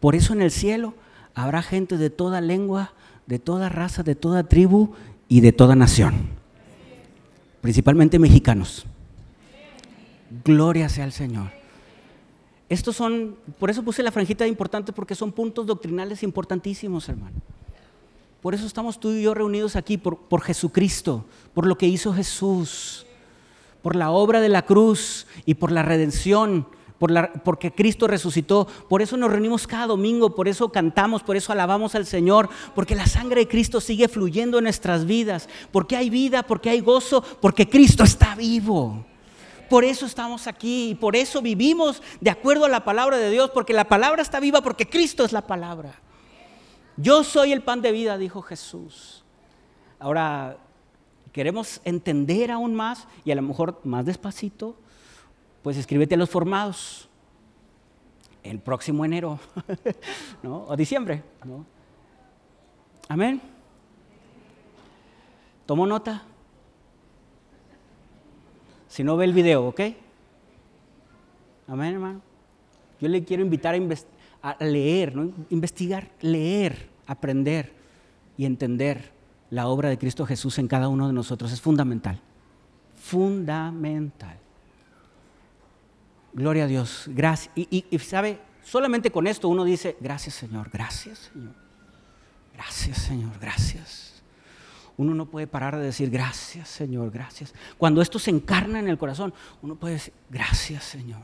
Por 0.00 0.14
eso 0.14 0.32
en 0.32 0.40
el 0.40 0.50
cielo 0.50 0.94
habrá 1.34 1.60
gente 1.60 1.98
de 1.98 2.08
toda 2.08 2.40
lengua, 2.40 2.94
de 3.26 3.38
toda 3.38 3.68
raza, 3.68 4.02
de 4.02 4.14
toda 4.14 4.44
tribu 4.44 4.94
y 5.28 5.42
de 5.42 5.52
toda 5.52 5.76
nación. 5.76 6.30
Principalmente 7.60 8.18
mexicanos. 8.18 8.86
Gloria 10.42 10.88
sea 10.88 11.04
al 11.04 11.12
Señor. 11.12 11.63
Estos 12.68 12.96
son, 12.96 13.36
por 13.58 13.70
eso 13.70 13.82
puse 13.82 14.02
la 14.02 14.10
franjita 14.10 14.44
de 14.44 14.50
importante, 14.50 14.92
porque 14.92 15.14
son 15.14 15.32
puntos 15.32 15.66
doctrinales 15.66 16.22
importantísimos, 16.22 17.08
hermano. 17.08 17.36
Por 18.40 18.54
eso 18.54 18.66
estamos 18.66 19.00
tú 19.00 19.10
y 19.10 19.22
yo 19.22 19.34
reunidos 19.34 19.76
aquí, 19.76 19.96
por, 19.96 20.18
por 20.18 20.42
Jesucristo, 20.42 21.24
por 21.54 21.66
lo 21.66 21.78
que 21.78 21.86
hizo 21.86 22.12
Jesús, 22.12 23.06
por 23.82 23.96
la 23.96 24.10
obra 24.10 24.40
de 24.40 24.48
la 24.48 24.62
cruz 24.62 25.26
y 25.46 25.54
por 25.54 25.70
la 25.70 25.82
redención, 25.82 26.66
por 26.98 27.10
la, 27.10 27.32
porque 27.32 27.72
Cristo 27.72 28.06
resucitó. 28.06 28.66
Por 28.88 29.02
eso 29.02 29.16
nos 29.16 29.30
reunimos 29.30 29.66
cada 29.66 29.86
domingo, 29.86 30.34
por 30.34 30.48
eso 30.48 30.70
cantamos, 30.70 31.22
por 31.22 31.36
eso 31.36 31.52
alabamos 31.52 31.94
al 31.94 32.06
Señor, 32.06 32.48
porque 32.74 32.94
la 32.94 33.06
sangre 33.06 33.42
de 33.42 33.48
Cristo 33.48 33.80
sigue 33.80 34.08
fluyendo 34.08 34.58
en 34.58 34.64
nuestras 34.64 35.04
vidas, 35.04 35.48
porque 35.70 35.96
hay 35.96 36.08
vida, 36.08 36.42
porque 36.44 36.70
hay 36.70 36.80
gozo, 36.80 37.22
porque 37.40 37.68
Cristo 37.68 38.04
está 38.04 38.34
vivo. 38.34 39.04
Por 39.68 39.84
eso 39.84 40.06
estamos 40.06 40.46
aquí 40.46 40.90
y 40.90 40.94
por 40.94 41.16
eso 41.16 41.42
vivimos 41.42 42.02
de 42.20 42.30
acuerdo 42.30 42.64
a 42.64 42.68
la 42.68 42.84
palabra 42.84 43.16
de 43.16 43.30
Dios, 43.30 43.50
porque 43.50 43.72
la 43.72 43.84
palabra 43.84 44.22
está 44.22 44.40
viva, 44.40 44.60
porque 44.60 44.88
Cristo 44.88 45.24
es 45.24 45.32
la 45.32 45.46
palabra. 45.46 45.94
Yo 46.96 47.24
soy 47.24 47.52
el 47.52 47.62
pan 47.62 47.82
de 47.82 47.92
vida, 47.92 48.18
dijo 48.18 48.42
Jesús. 48.42 49.24
Ahora, 49.98 50.58
queremos 51.32 51.80
entender 51.84 52.50
aún 52.50 52.74
más 52.74 53.08
y 53.24 53.32
a 53.32 53.34
lo 53.34 53.42
mejor 53.42 53.80
más 53.84 54.04
despacito, 54.06 54.76
pues 55.62 55.76
escríbete 55.76 56.14
a 56.14 56.18
los 56.18 56.30
formados 56.30 57.08
el 58.42 58.60
próximo 58.60 59.04
enero 59.04 59.40
¿no? 60.42 60.64
o 60.68 60.76
diciembre. 60.76 61.24
¿no? 61.44 61.64
Amén. 63.08 63.40
¿Tomó 65.66 65.86
nota? 65.86 66.22
Si 68.94 69.02
no 69.02 69.16
ve 69.16 69.24
el 69.24 69.32
video, 69.32 69.66
¿ok? 69.66 69.80
Amén, 71.66 71.94
hermano. 71.94 72.20
Yo 73.00 73.08
le 73.08 73.24
quiero 73.24 73.42
invitar 73.42 73.74
a, 74.40 74.64
leer, 74.64 75.16
¿no? 75.16 75.32
investigar, 75.50 76.12
leer, 76.20 76.90
aprender 77.04 77.72
y 78.36 78.44
entender 78.44 79.10
la 79.50 79.66
obra 79.66 79.88
de 79.88 79.98
Cristo 79.98 80.24
Jesús 80.24 80.60
en 80.60 80.68
cada 80.68 80.86
uno 80.86 81.08
de 81.08 81.12
nosotros. 81.12 81.50
Es 81.50 81.60
fundamental. 81.60 82.20
Fundamental. 82.94 84.38
Gloria 86.32 86.62
a 86.62 86.68
Dios. 86.68 87.06
Gracias. 87.08 87.50
Y, 87.56 87.86
y, 87.90 87.98
sabe, 87.98 88.38
solamente 88.62 89.10
con 89.10 89.26
esto 89.26 89.48
uno 89.48 89.64
dice, 89.64 89.96
gracias 89.98 90.36
Señor, 90.36 90.70
gracias 90.72 91.32
Señor. 91.32 91.54
Gracias 92.54 92.98
Señor, 92.98 93.32
gracias 93.40 94.13
uno 94.96 95.14
no 95.14 95.26
puede 95.26 95.46
parar 95.46 95.76
de 95.76 95.84
decir 95.84 96.10
gracias 96.10 96.68
Señor, 96.68 97.10
gracias. 97.10 97.54
Cuando 97.78 98.00
esto 98.00 98.18
se 98.18 98.30
encarna 98.30 98.78
en 98.78 98.88
el 98.88 98.98
corazón, 98.98 99.34
uno 99.62 99.76
puede 99.76 99.94
decir 99.94 100.14
gracias 100.30 100.84
Señor, 100.84 101.22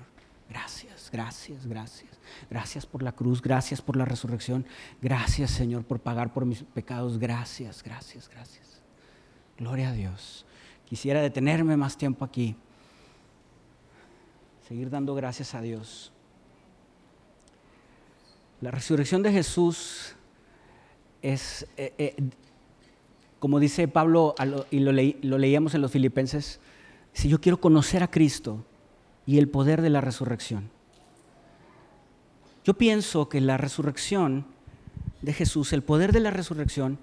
gracias, 0.48 1.10
gracias, 1.12 1.66
gracias. 1.66 2.10
Gracias 2.48 2.86
por 2.86 3.02
la 3.02 3.12
cruz, 3.12 3.42
gracias 3.42 3.82
por 3.82 3.96
la 3.96 4.04
resurrección, 4.04 4.66
gracias 5.00 5.50
Señor 5.50 5.84
por 5.84 6.00
pagar 6.00 6.32
por 6.32 6.44
mis 6.46 6.62
pecados, 6.62 7.18
gracias, 7.18 7.82
gracias, 7.82 8.28
gracias. 8.28 8.80
Gloria 9.58 9.90
a 9.90 9.92
Dios. 9.92 10.46
Quisiera 10.86 11.20
detenerme 11.20 11.76
más 11.76 11.96
tiempo 11.96 12.24
aquí, 12.24 12.56
seguir 14.66 14.90
dando 14.90 15.14
gracias 15.14 15.54
a 15.54 15.60
Dios. 15.60 16.12
La 18.60 18.70
resurrección 18.70 19.22
de 19.22 19.32
Jesús 19.32 20.14
es... 21.22 21.66
Eh, 21.76 21.94
eh, 21.98 22.16
como 23.40 23.58
dice 23.58 23.88
Pablo, 23.88 24.34
y 24.70 24.80
lo, 24.80 24.92
leíamos 24.92 25.74
en 25.74 25.80
los 25.80 25.90
filipenses, 25.90 26.60
si 27.14 27.28
yo 27.28 27.40
quiero 27.40 27.58
conocer 27.58 28.02
a 28.02 28.10
Cristo 28.10 28.64
y 29.26 29.38
el 29.38 29.48
poder 29.48 29.80
de 29.80 29.90
la 29.90 30.02
resurrección. 30.02 30.70
Yo 32.64 32.74
pienso 32.74 33.30
que 33.30 33.40
la 33.40 33.56
resurrección 33.56 34.44
de 35.22 35.32
Jesús, 35.32 35.72
el 35.72 35.82
poder 35.82 36.12
de 36.12 36.20
la 36.20 36.30
resurrección, 36.30 36.98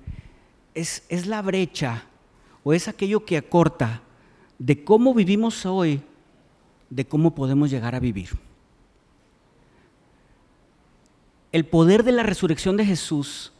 es, 0.76 1.04
es 1.10 1.26
la 1.26 1.42
brecha 1.42 2.06
o 2.64 2.72
es 2.72 2.88
aquello 2.88 3.26
que 3.26 3.38
acorta 3.38 4.04
de 4.60 4.84
cómo 4.84 5.16
vivimos 5.16 5.66
hoy, 5.66 6.02
de 6.92 7.08
cómo 7.08 7.34
podemos 7.34 7.72
llegar 7.72 7.96
a 7.96 8.00
vivir. 8.00 8.30
El 11.52 11.66
poder 11.66 12.04
de 12.04 12.12
la 12.12 12.22
resurrección 12.22 12.78
de 12.78 12.86
Jesús 12.86 13.52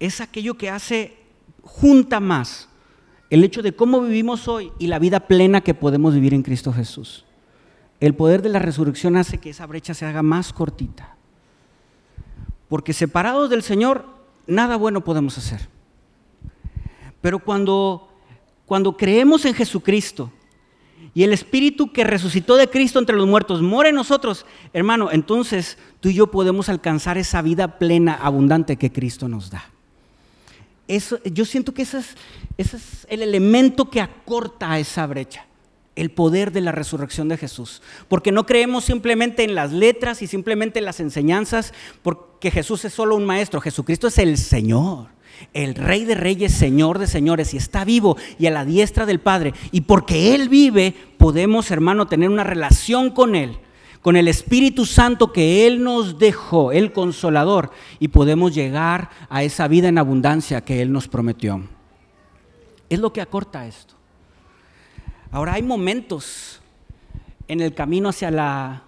es 0.00 0.22
aquello 0.22 0.56
que 0.56 0.70
hace 0.70 1.27
junta 1.68 2.18
más 2.18 2.68
el 3.30 3.44
hecho 3.44 3.62
de 3.62 3.76
cómo 3.76 4.00
vivimos 4.00 4.48
hoy 4.48 4.72
y 4.78 4.86
la 4.86 4.98
vida 4.98 5.20
plena 5.20 5.60
que 5.60 5.74
podemos 5.74 6.14
vivir 6.14 6.32
en 6.32 6.42
Cristo 6.42 6.72
Jesús. 6.72 7.24
El 8.00 8.14
poder 8.14 8.42
de 8.42 8.48
la 8.48 8.58
resurrección 8.58 9.16
hace 9.16 9.38
que 9.38 9.50
esa 9.50 9.66
brecha 9.66 9.92
se 9.92 10.06
haga 10.06 10.22
más 10.22 10.52
cortita. 10.52 11.16
Porque 12.68 12.92
separados 12.92 13.50
del 13.50 13.62
Señor, 13.62 14.06
nada 14.46 14.76
bueno 14.76 15.04
podemos 15.04 15.36
hacer. 15.36 15.68
Pero 17.20 17.38
cuando 17.40 18.08
cuando 18.68 18.98
creemos 18.98 19.46
en 19.46 19.54
Jesucristo 19.54 20.30
y 21.14 21.22
el 21.22 21.32
Espíritu 21.32 21.90
que 21.90 22.04
resucitó 22.04 22.56
de 22.56 22.68
Cristo 22.68 22.98
entre 22.98 23.16
los 23.16 23.26
muertos 23.26 23.62
mora 23.62 23.88
en 23.88 23.94
nosotros, 23.94 24.44
hermano, 24.74 25.08
entonces 25.10 25.78
tú 26.00 26.10
y 26.10 26.14
yo 26.14 26.30
podemos 26.30 26.68
alcanzar 26.68 27.16
esa 27.16 27.40
vida 27.40 27.78
plena, 27.78 28.12
abundante 28.14 28.76
que 28.76 28.92
Cristo 28.92 29.26
nos 29.26 29.48
da. 29.48 29.70
Yo 30.88 31.44
siento 31.44 31.74
que 31.74 31.82
ese 31.82 31.98
es, 31.98 32.14
ese 32.56 32.76
es 32.78 33.06
el 33.08 33.22
elemento 33.22 33.90
que 33.90 34.00
acorta 34.00 34.78
esa 34.78 35.06
brecha 35.06 35.44
el 35.96 36.12
poder 36.12 36.52
de 36.52 36.60
la 36.60 36.70
resurrección 36.70 37.28
de 37.28 37.36
Jesús. 37.36 37.82
Porque 38.06 38.30
no 38.30 38.46
creemos 38.46 38.84
simplemente 38.84 39.42
en 39.42 39.56
las 39.56 39.72
letras 39.72 40.22
y 40.22 40.28
simplemente 40.28 40.78
en 40.78 40.84
las 40.84 41.00
enseñanzas, 41.00 41.74
porque 42.02 42.52
Jesús 42.52 42.84
es 42.84 42.92
solo 42.92 43.16
un 43.16 43.26
maestro, 43.26 43.60
Jesucristo 43.60 44.06
es 44.06 44.18
el 44.18 44.38
Señor 44.38 45.08
el 45.52 45.74
Rey 45.74 46.04
de 46.04 46.14
Reyes, 46.14 46.52
Señor 46.52 46.98
de 46.98 47.06
Señores, 47.06 47.54
y 47.54 47.56
está 47.56 47.84
vivo 47.84 48.16
y 48.38 48.46
a 48.46 48.50
la 48.50 48.64
diestra 48.64 49.06
del 49.06 49.20
Padre. 49.20 49.54
Y 49.72 49.82
porque 49.82 50.34
Él 50.34 50.48
vive, 50.48 50.94
podemos, 51.16 51.70
hermano, 51.70 52.06
tener 52.06 52.28
una 52.28 52.44
relación 52.44 53.10
con 53.10 53.34
Él, 53.34 53.58
con 54.08 54.16
el 54.16 54.26
Espíritu 54.26 54.86
Santo 54.86 55.34
que 55.34 55.66
Él 55.66 55.84
nos 55.84 56.18
dejó, 56.18 56.72
el 56.72 56.94
consolador, 56.94 57.72
y 57.98 58.08
podemos 58.08 58.54
llegar 58.54 59.10
a 59.28 59.42
esa 59.42 59.68
vida 59.68 59.88
en 59.88 59.98
abundancia 59.98 60.64
que 60.64 60.80
Él 60.80 60.90
nos 60.90 61.08
prometió. 61.08 61.68
Es 62.88 63.00
lo 63.00 63.12
que 63.12 63.20
acorta 63.20 63.66
esto. 63.66 63.92
Ahora 65.30 65.52
hay 65.52 65.62
momentos 65.62 66.62
en 67.48 67.60
el 67.60 67.74
camino 67.74 68.08
hacia 68.08 68.30
la, 68.30 68.84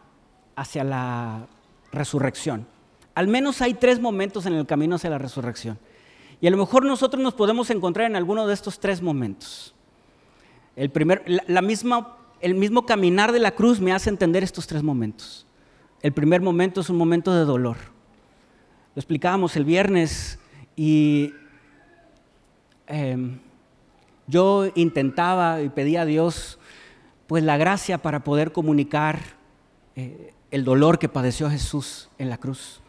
hacia 0.57 0.85
la 0.85 1.49
resurrección. 1.93 2.66
Al 3.14 3.29
menos 3.29 3.61
hay 3.61 3.75
tres 3.75 4.01
momentos 4.01 4.47
en 4.47 4.55
el 4.55 4.64
camino 4.64 4.97
hacia 4.97 5.11
la 5.11 5.18
resurrección. 5.18 5.79
Y 6.41 6.47
a 6.47 6.51
lo 6.51 6.57
mejor 6.57 6.87
nosotros 6.87 7.23
nos 7.23 7.35
podemos 7.35 7.68
encontrar 7.68 8.07
en 8.07 8.16
alguno 8.16 8.47
de 8.47 8.55
estos 8.55 8.81
tres 8.81 9.03
momentos. 9.03 9.75
El, 10.77 10.89
primer, 10.89 11.23
la, 11.27 11.61
misma, 11.61 12.16
el 12.41 12.55
mismo 12.55 12.86
caminar 12.86 13.32
de 13.32 13.38
la 13.38 13.53
cruz 13.53 13.80
me 13.80 13.93
hace 13.93 14.11
entender 14.11 14.43
estos 14.43 14.66
tres 14.66 14.82
momentos. 14.82 15.47
El 16.03 16.12
primer 16.12 16.41
momento 16.41 16.80
es 16.80 16.88
un 16.88 16.97
momento 16.97 17.34
de 17.34 17.45
dolor. 17.45 17.76
Lo 18.95 19.01
explicábamos 19.01 19.57
el 19.57 19.64
viernes 19.64 20.38
y 20.74 21.34
em, 22.86 23.38
yo 24.26 24.68
intentaba 24.74 25.61
y 25.61 25.68
pedía 25.68 26.03
a 26.03 26.07
Dios 26.07 26.59
pues 27.26 27.45
la 27.45 27.57
gracia 27.59 27.99
para 27.99 28.24
poder 28.24 28.53
comunicar 28.53 29.20
eh, 29.95 30.32
el 30.51 30.64
dolor 30.64 30.99
que 30.99 31.09
padeció 31.09 31.51
Jesús 31.51 32.09
en 32.18 32.30
la 32.30 32.38
cruz. 32.38 32.80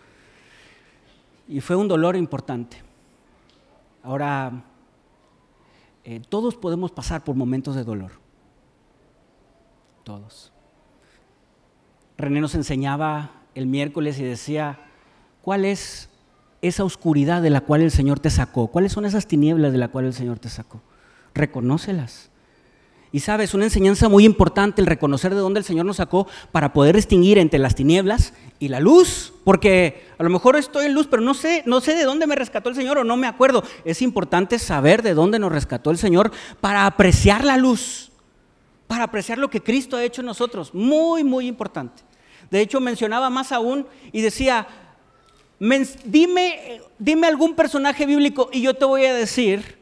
Y 1.47 1.59
fue 1.59 1.75
un 1.75 1.87
dolor 1.87 2.15
importante. 2.15 2.77
Ahora, 4.01 4.63
eh, 6.05 6.21
todos 6.29 6.55
podemos 6.55 6.91
pasar 6.91 7.23
por 7.23 7.35
momentos 7.35 7.75
de 7.75 7.83
dolor. 7.83 8.20
Todos. 10.03 10.51
René 12.17 12.41
nos 12.41 12.55
enseñaba 12.55 13.31
el 13.55 13.67
miércoles 13.67 14.19
y 14.19 14.23
decía, 14.23 14.79
¿cuál 15.41 15.65
es 15.65 16.09
esa 16.61 16.83
oscuridad 16.83 17.41
de 17.41 17.49
la 17.49 17.61
cual 17.61 17.81
el 17.81 17.91
Señor 17.91 18.19
te 18.19 18.29
sacó? 18.29 18.67
¿Cuáles 18.67 18.91
son 18.91 19.05
esas 19.05 19.27
tinieblas 19.27 19.71
de 19.71 19.77
la 19.77 19.89
cual 19.89 20.05
el 20.05 20.13
Señor 20.13 20.39
te 20.39 20.49
sacó? 20.49 20.81
Reconócelas. 21.33 22.31
Y 23.13 23.19
sabes, 23.19 23.53
una 23.53 23.65
enseñanza 23.65 24.07
muy 24.07 24.23
importante 24.23 24.79
el 24.79 24.87
reconocer 24.87 25.35
de 25.35 25.41
dónde 25.41 25.59
el 25.59 25.65
Señor 25.65 25.85
nos 25.85 25.97
sacó 25.97 26.27
para 26.53 26.71
poder 26.71 26.95
distinguir 26.95 27.37
entre 27.37 27.59
las 27.59 27.75
tinieblas 27.75 28.33
y 28.57 28.69
la 28.69 28.79
luz, 28.79 29.33
porque 29.43 30.07
a 30.17 30.23
lo 30.23 30.29
mejor 30.29 30.55
estoy 30.55 30.85
en 30.85 30.93
luz, 30.93 31.07
pero 31.11 31.21
no 31.21 31.33
sé, 31.33 31.61
no 31.65 31.81
sé 31.81 31.95
de 31.95 32.05
dónde 32.05 32.25
me 32.25 32.35
rescató 32.35 32.69
el 32.69 32.75
Señor 32.75 32.99
o 32.99 33.03
no 33.03 33.17
me 33.17 33.27
acuerdo. 33.27 33.63
Es 33.83 34.01
importante 34.01 34.59
saber 34.59 35.01
de 35.01 35.13
dónde 35.13 35.39
nos 35.39 35.51
rescató 35.51 35.91
el 35.91 35.97
Señor 35.97 36.31
para 36.61 36.85
apreciar 36.85 37.43
la 37.43 37.57
luz, 37.57 38.10
para 38.91 39.05
apreciar 39.05 39.37
lo 39.37 39.49
que 39.49 39.63
Cristo 39.63 39.95
ha 39.95 40.03
hecho 40.03 40.19
en 40.19 40.25
nosotros. 40.25 40.73
Muy, 40.73 41.23
muy 41.23 41.47
importante. 41.47 42.03
De 42.49 42.59
hecho, 42.59 42.81
mencionaba 42.81 43.29
más 43.29 43.53
aún 43.53 43.87
y 44.11 44.19
decía, 44.19 44.67
dime, 46.03 46.81
dime 46.99 47.27
algún 47.27 47.55
personaje 47.55 48.05
bíblico 48.05 48.49
y 48.51 48.61
yo 48.61 48.73
te 48.73 48.83
voy 48.83 49.05
a 49.05 49.13
decir 49.13 49.77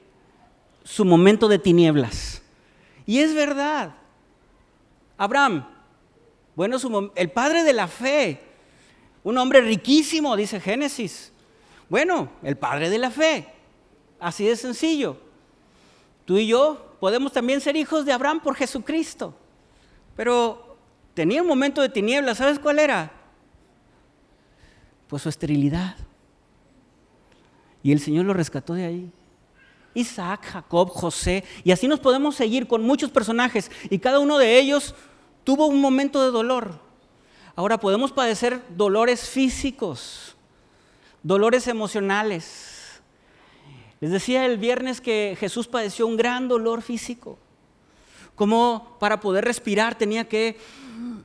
su 0.84 1.06
momento 1.06 1.48
de 1.48 1.58
tinieblas 1.58 2.44
y 3.08 3.18
es 3.18 3.34
verdad. 3.34 3.96
Abraham, 5.18 5.66
bueno, 6.56 6.78
el 7.16 7.32
padre 7.32 7.64
de 7.64 7.74
la 7.74 7.88
fe, 7.88 8.40
un 9.24 9.40
hombre 9.40 9.62
riquísimo, 9.62 10.36
dice 10.36 10.60
Génesis. 10.60 11.32
Bueno, 11.90 12.30
el 12.44 12.58
padre 12.58 12.92
de 12.92 13.00
la 13.00 13.10
fe, 13.10 13.48
así 14.20 14.46
de 14.46 14.56
sencillo. 14.56 15.18
Tú 16.26 16.38
y 16.38 16.46
yo 16.46 16.89
podemos 17.00 17.32
también 17.32 17.62
ser 17.62 17.76
hijos 17.76 18.06
de 18.06 18.12
Abraham 18.12 18.42
por 18.42 18.56
Jesucristo. 18.56 19.34
Pero 20.16 20.78
tenía 21.14 21.42
un 21.42 21.48
momento 21.48 21.82
de 21.82 21.90
tinieblas, 21.90 22.38
¿sabes 22.38 22.60
cuál 22.60 22.80
era? 22.80 23.12
Pues 25.08 25.24
su 25.24 25.30
esterilidad. 25.30 25.96
Y 27.82 27.92
el 27.92 28.00
Señor 28.00 28.26
lo 28.26 28.34
rescató 28.34 28.74
de 28.74 28.86
ahí. 28.86 29.12
Isaac, 29.94 30.46
Jacob, 30.46 30.90
José, 30.90 31.44
y 31.64 31.72
así 31.72 31.88
nos 31.88 32.00
podemos 32.00 32.36
seguir 32.36 32.68
con 32.68 32.84
muchos 32.84 33.10
personajes 33.10 33.72
y 33.90 34.00
cada 34.00 34.20
uno 34.20 34.38
de 34.38 34.60
ellos 34.60 34.94
tuvo 35.44 35.68
un 35.68 35.82
momento 35.82 36.24
de 36.24 36.32
dolor. 36.32 36.80
Ahora 37.56 37.80
podemos 37.80 38.12
padecer 38.12 38.62
dolores 38.76 39.28
físicos, 39.28 40.36
dolores 41.24 41.68
emocionales. 41.68 42.79
Les 44.02 44.12
decía 44.12 44.46
el 44.46 44.58
viernes 44.58 45.02
que 45.02 45.36
Jesús 45.40 45.68
padeció 45.68 46.08
un 46.08 46.16
gran 46.16 46.48
dolor 46.48 46.82
físico, 46.82 47.38
como 48.36 48.96
para 49.00 49.20
poder 49.20 49.44
respirar 49.44 49.98
tenía 49.98 50.30
que 50.30 50.58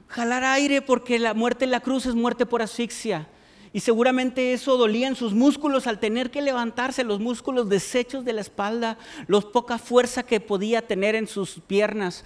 jalar 0.08 0.44
aire 0.44 0.82
porque 0.82 1.18
la 1.18 1.34
muerte 1.34 1.64
en 1.64 1.70
la 1.70 1.80
cruz 1.80 2.06
es 2.06 2.14
muerte 2.14 2.46
por 2.46 2.62
asfixia. 2.62 3.28
Y 3.72 3.80
seguramente 3.80 4.52
eso 4.52 4.76
dolía 4.76 5.08
en 5.08 5.16
sus 5.16 5.34
músculos 5.34 5.88
al 5.88 5.98
tener 5.98 6.30
que 6.30 6.42
levantarse, 6.42 7.02
los 7.02 7.18
músculos 7.18 7.68
deshechos 7.68 8.24
de 8.24 8.32
la 8.32 8.40
espalda, 8.40 8.98
la 9.26 9.40
poca 9.40 9.78
fuerza 9.78 10.22
que 10.22 10.38
podía 10.38 10.86
tener 10.86 11.16
en 11.16 11.26
sus 11.26 11.60
piernas. 11.66 12.24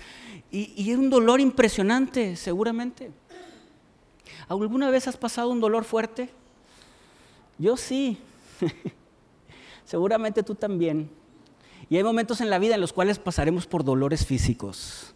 Y, 0.50 0.74
y 0.76 0.90
era 0.90 0.98
un 0.98 1.08
dolor 1.08 1.40
impresionante, 1.40 2.36
seguramente. 2.36 3.10
¿Alguna 4.46 4.90
vez 4.90 5.08
has 5.08 5.16
pasado 5.16 5.48
un 5.48 5.60
dolor 5.60 5.84
fuerte? 5.84 6.28
Yo 7.58 7.76
sí. 7.78 8.18
seguramente 9.88 10.42
tú 10.42 10.54
también. 10.54 11.08
Y 11.88 11.96
hay 11.96 12.04
momentos 12.04 12.42
en 12.42 12.50
la 12.50 12.58
vida 12.58 12.74
en 12.74 12.80
los 12.82 12.92
cuales 12.92 13.18
pasaremos 13.18 13.66
por 13.66 13.84
dolores 13.84 14.26
físicos. 14.26 15.14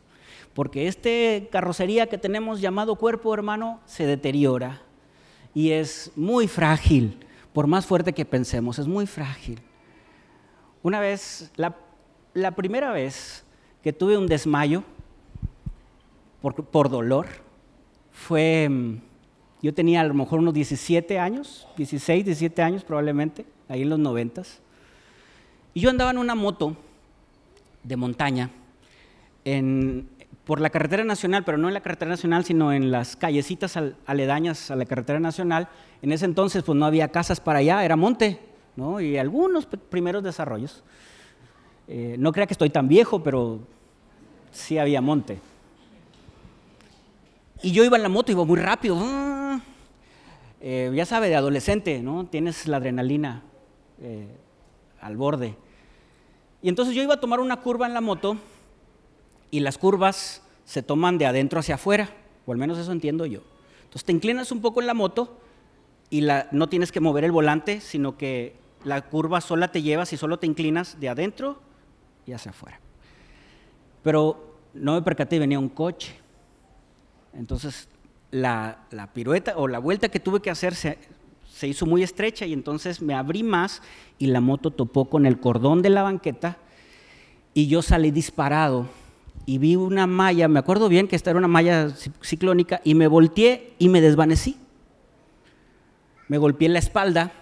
Porque 0.54 0.88
este 0.88 1.50
carrocería 1.52 2.06
que 2.06 2.16
tenemos 2.16 2.62
llamado 2.62 2.96
cuerpo, 2.96 3.34
hermano, 3.34 3.80
se 3.84 4.06
deteriora 4.06 4.80
y 5.54 5.72
es 5.72 6.10
muy 6.16 6.48
frágil, 6.48 7.18
por 7.52 7.66
más 7.66 7.84
fuerte 7.84 8.14
que 8.14 8.24
pensemos, 8.24 8.78
es 8.78 8.86
muy 8.86 9.06
frágil. 9.06 9.60
Una 10.82 11.00
vez, 11.00 11.52
la, 11.56 12.50
primera 12.52 12.92
vez 12.92 13.44
que 13.82 13.92
tuve 13.92 14.16
un 14.16 14.26
desmayo 14.26 14.84
por, 16.40 16.88
dolor 16.88 17.26
fue, 18.10 18.68
mm, 18.70 19.00
yo 19.60 19.74
tenía 19.74 20.00
a 20.00 20.04
lo 20.04 20.14
mejor 20.14 20.38
unos 20.38 20.54
17 20.54 21.18
años, 21.18 21.68
16, 21.76 22.24
17 22.24 22.62
años 22.62 22.84
probablemente, 22.84 23.44
ahí 23.68 23.82
en 23.82 23.90
los 23.90 23.98
90. 23.98 24.42
Y 25.74 25.80
yo 25.80 25.90
andaba 25.90 26.10
en 26.10 26.18
una 26.18 26.34
moto 26.34 26.76
de 27.82 27.96
montaña 27.96 28.50
en, 29.44 30.08
por 30.44 30.60
la 30.60 30.70
carretera 30.70 31.04
nacional, 31.04 31.44
pero 31.44 31.58
no 31.58 31.68
en 31.68 31.74
la 31.74 31.80
carretera 31.80 32.10
nacional, 32.10 32.44
sino 32.44 32.72
en 32.72 32.90
las 32.90 33.16
callecitas 33.16 33.78
aledañas 34.06 34.70
a 34.70 34.76
la 34.76 34.84
carretera 34.84 35.20
nacional. 35.20 35.68
En 36.02 36.12
ese 36.12 36.24
entonces 36.24 36.62
pues 36.62 36.76
no 36.76 36.84
había 36.84 37.08
casas 37.08 37.40
para 37.40 37.60
allá, 37.60 37.84
era 37.84 37.96
monte, 37.96 38.38
¿no? 38.76 39.00
Y 39.00 39.16
algunos 39.16 39.66
primeros 39.66 40.22
desarrollos. 40.22 40.82
Eh, 41.88 42.16
no 42.18 42.32
crea 42.32 42.46
que 42.46 42.54
estoy 42.54 42.70
tan 42.70 42.88
viejo, 42.88 43.22
pero 43.22 43.60
sí 44.50 44.78
había 44.78 45.00
monte. 45.00 45.40
Y 47.62 47.70
yo 47.70 47.84
iba 47.84 47.96
en 47.96 48.02
la 48.02 48.08
moto, 48.08 48.32
iba 48.32 48.44
muy 48.44 48.58
rápido. 48.58 48.98
¡ah! 49.00 49.60
Eh, 50.60 50.92
ya 50.94 51.06
sabe, 51.06 51.28
de 51.28 51.36
adolescente, 51.36 52.02
¿no? 52.02 52.26
Tienes 52.26 52.66
la 52.66 52.76
adrenalina 52.76 53.42
eh, 54.00 54.28
al 55.02 55.18
borde. 55.18 55.56
Y 56.62 56.68
entonces 56.68 56.94
yo 56.94 57.02
iba 57.02 57.14
a 57.14 57.20
tomar 57.20 57.40
una 57.40 57.60
curva 57.60 57.86
en 57.86 57.92
la 57.92 58.00
moto 58.00 58.36
y 59.50 59.60
las 59.60 59.76
curvas 59.76 60.42
se 60.64 60.82
toman 60.82 61.18
de 61.18 61.26
adentro 61.26 61.60
hacia 61.60 61.74
afuera, 61.74 62.08
o 62.46 62.52
al 62.52 62.58
menos 62.58 62.78
eso 62.78 62.92
entiendo 62.92 63.26
yo. 63.26 63.40
Entonces 63.84 64.04
te 64.04 64.12
inclinas 64.12 64.52
un 64.52 64.62
poco 64.62 64.80
en 64.80 64.86
la 64.86 64.94
moto 64.94 65.38
y 66.08 66.26
no 66.52 66.68
tienes 66.68 66.92
que 66.92 67.00
mover 67.00 67.24
el 67.24 67.32
volante, 67.32 67.80
sino 67.80 68.16
que 68.16 68.56
la 68.84 69.02
curva 69.02 69.40
sola 69.40 69.68
te 69.68 69.82
lleva 69.82 70.06
si 70.06 70.16
solo 70.16 70.38
te 70.38 70.46
inclinas 70.46 70.98
de 70.98 71.08
adentro 71.08 71.60
y 72.26 72.32
hacia 72.32 72.50
afuera. 72.50 72.80
Pero 74.02 74.56
no 74.74 74.94
me 74.94 75.02
percaté, 75.02 75.38
venía 75.38 75.58
un 75.58 75.68
coche. 75.68 76.14
Entonces 77.34 77.88
la, 78.30 79.10
pirueta 79.12 79.54
o 79.56 79.68
la 79.68 79.78
vuelta 79.78 80.08
que 80.08 80.20
tuve 80.20 80.40
que 80.40 80.50
hacer 80.50 80.74
se, 80.74 80.98
se 81.52 81.68
hizo 81.68 81.84
muy 81.84 82.02
estrecha 82.02 82.46
y 82.46 82.52
entonces 82.52 83.02
me 83.02 83.14
abrí 83.14 83.42
más 83.42 83.82
y 84.18 84.28
la 84.28 84.40
moto 84.40 84.70
topó 84.70 85.10
con 85.10 85.26
el 85.26 85.38
cordón 85.38 85.82
de 85.82 85.90
la 85.90 86.02
banqueta 86.02 86.56
y 87.52 87.66
yo 87.66 87.82
salí 87.82 88.10
disparado 88.10 88.88
y 89.44 89.58
vi 89.58 89.76
una 89.76 90.06
malla, 90.06 90.48
me 90.48 90.58
acuerdo 90.58 90.88
bien 90.88 91.08
que 91.08 91.16
esta 91.16 91.30
era 91.30 91.38
una 91.38 91.48
malla 91.48 91.90
ciclónica, 92.20 92.80
y 92.84 92.94
me 92.94 93.08
volteé 93.08 93.74
y 93.78 93.88
me 93.88 94.00
desvanecí. 94.00 94.56
Me 96.28 96.38
golpeé 96.38 96.66
en 96.66 96.74
la 96.74 96.78
espalda. 96.78 97.32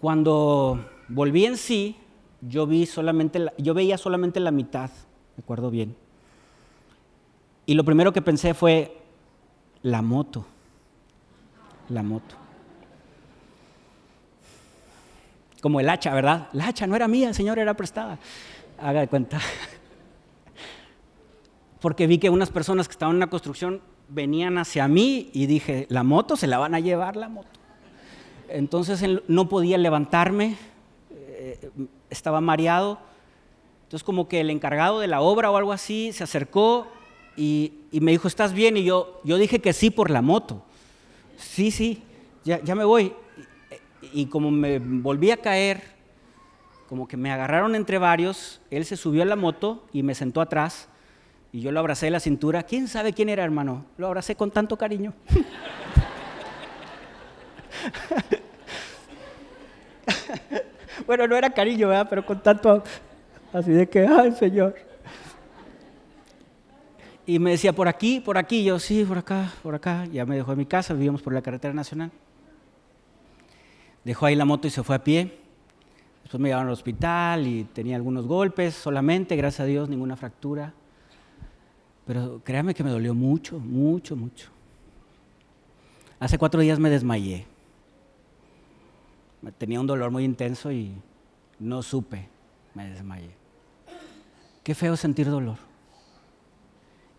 Cuando 0.00 0.84
volví 1.08 1.46
en 1.46 1.56
sí, 1.56 1.96
yo, 2.40 2.66
vi 2.66 2.86
solamente 2.86 3.46
yo 3.56 3.72
veía 3.72 3.96
solamente 3.96 4.40
la 4.40 4.50
mitad, 4.50 4.90
me 5.36 5.42
acuerdo 5.42 5.70
bien. 5.70 5.96
Y 7.66 7.74
lo 7.74 7.84
primero 7.84 8.12
que 8.12 8.20
pensé 8.20 8.52
fue, 8.52 8.98
la 9.82 10.02
moto, 10.02 10.44
la 11.88 12.02
moto. 12.02 12.36
Como 15.60 15.80
el 15.80 15.88
hacha, 15.88 16.12
¿verdad? 16.12 16.48
La 16.52 16.68
hacha 16.68 16.86
no 16.86 16.94
era 16.94 17.08
mía, 17.08 17.32
Señor, 17.32 17.58
era 17.58 17.74
prestada. 17.74 18.18
Haga 18.78 19.00
de 19.00 19.08
cuenta. 19.08 19.40
Porque 21.80 22.06
vi 22.06 22.18
que 22.18 22.30
unas 22.30 22.50
personas 22.50 22.86
que 22.86 22.92
estaban 22.92 23.16
en 23.16 23.20
la 23.20 23.28
construcción 23.28 23.80
venían 24.08 24.58
hacia 24.58 24.88
mí 24.88 25.30
y 25.32 25.46
dije, 25.46 25.86
la 25.88 26.02
moto, 26.02 26.36
se 26.36 26.46
la 26.46 26.58
van 26.58 26.74
a 26.74 26.80
llevar 26.80 27.16
la 27.16 27.28
moto. 27.28 27.48
Entonces 28.48 29.02
no 29.26 29.48
podía 29.48 29.78
levantarme, 29.78 30.56
eh, 31.10 31.70
estaba 32.10 32.40
mareado. 32.40 32.98
Entonces 33.84 34.04
como 34.04 34.28
que 34.28 34.40
el 34.40 34.50
encargado 34.50 35.00
de 35.00 35.08
la 35.08 35.20
obra 35.20 35.50
o 35.50 35.56
algo 35.56 35.72
así 35.72 36.12
se 36.12 36.24
acercó 36.24 36.86
y, 37.36 37.72
me 37.92 38.12
dijo, 38.12 38.28
¿estás 38.28 38.52
bien? 38.52 38.76
Y 38.76 38.84
yo, 38.84 39.20
yo 39.24 39.38
dije 39.38 39.60
que 39.60 39.72
sí 39.72 39.90
por 39.90 40.10
la 40.10 40.22
moto. 40.22 40.62
Sí, 41.36 41.70
sí, 41.70 42.02
ya, 42.44 42.62
ya 42.62 42.74
me 42.74 42.84
voy 42.84 43.12
y 44.12 44.26
como 44.26 44.50
me 44.50 44.78
volví 44.78 45.30
a 45.30 45.38
caer, 45.38 45.80
como 46.88 47.08
que 47.08 47.16
me 47.16 47.32
agarraron 47.32 47.74
entre 47.74 47.96
varios, 47.98 48.60
él 48.70 48.84
se 48.84 48.96
subió 48.96 49.22
a 49.22 49.26
la 49.26 49.36
moto 49.36 49.84
y 49.92 50.02
me 50.02 50.14
sentó 50.14 50.40
atrás 50.40 50.88
y 51.52 51.60
yo 51.60 51.72
lo 51.72 51.80
abracé 51.80 52.06
de 52.06 52.12
la 52.12 52.20
cintura. 52.20 52.62
¿Quién 52.64 52.88
sabe 52.88 53.12
quién 53.12 53.28
era, 53.28 53.44
hermano? 53.44 53.84
Lo 53.96 54.08
abracé 54.08 54.34
con 54.34 54.50
tanto 54.50 54.76
cariño. 54.76 55.14
bueno, 61.06 61.28
no 61.28 61.36
era 61.36 61.50
cariño, 61.50 61.88
¿verdad? 61.88 62.08
Pero 62.10 62.26
con 62.26 62.42
tanto, 62.42 62.82
así 63.52 63.70
de 63.70 63.88
que, 63.88 64.04
ay, 64.06 64.32
Señor. 64.32 64.74
Y 67.26 67.38
me 67.38 67.52
decía, 67.52 67.72
por 67.72 67.88
aquí, 67.88 68.20
por 68.20 68.36
aquí. 68.38 68.64
Yo, 68.64 68.78
sí, 68.78 69.04
por 69.04 69.18
acá, 69.18 69.52
por 69.62 69.74
acá. 69.74 70.04
Ya 70.06 70.26
me 70.26 70.36
dejó 70.36 70.52
en 70.52 70.58
mi 70.58 70.66
casa, 70.66 70.94
vivíamos 70.94 71.22
por 71.22 71.32
la 71.32 71.42
carretera 71.42 71.72
nacional 71.72 72.10
dejó 74.04 74.26
ahí 74.26 74.36
la 74.36 74.44
moto 74.44 74.68
y 74.68 74.70
se 74.70 74.82
fue 74.82 74.96
a 74.96 75.02
pie. 75.02 75.38
Después 76.22 76.40
me 76.40 76.48
llevaron 76.48 76.68
al 76.68 76.74
hospital 76.74 77.46
y 77.46 77.64
tenía 77.64 77.96
algunos 77.96 78.26
golpes 78.26 78.74
solamente, 78.74 79.36
gracias 79.36 79.60
a 79.60 79.64
Dios, 79.64 79.88
ninguna 79.88 80.16
fractura. 80.16 80.72
Pero 82.06 82.40
créame 82.44 82.74
que 82.74 82.84
me 82.84 82.90
dolió 82.90 83.14
mucho, 83.14 83.58
mucho, 83.58 84.14
mucho. 84.14 84.50
Hace 86.20 86.38
cuatro 86.38 86.60
días 86.60 86.78
me 86.78 86.90
desmayé. 86.90 87.46
Tenía 89.58 89.80
un 89.80 89.86
dolor 89.86 90.10
muy 90.10 90.24
intenso 90.24 90.72
y 90.72 90.92
no 91.58 91.82
supe, 91.82 92.28
me 92.74 92.88
desmayé. 92.90 93.30
Qué 94.62 94.74
feo 94.74 94.96
sentir 94.96 95.28
dolor. 95.28 95.58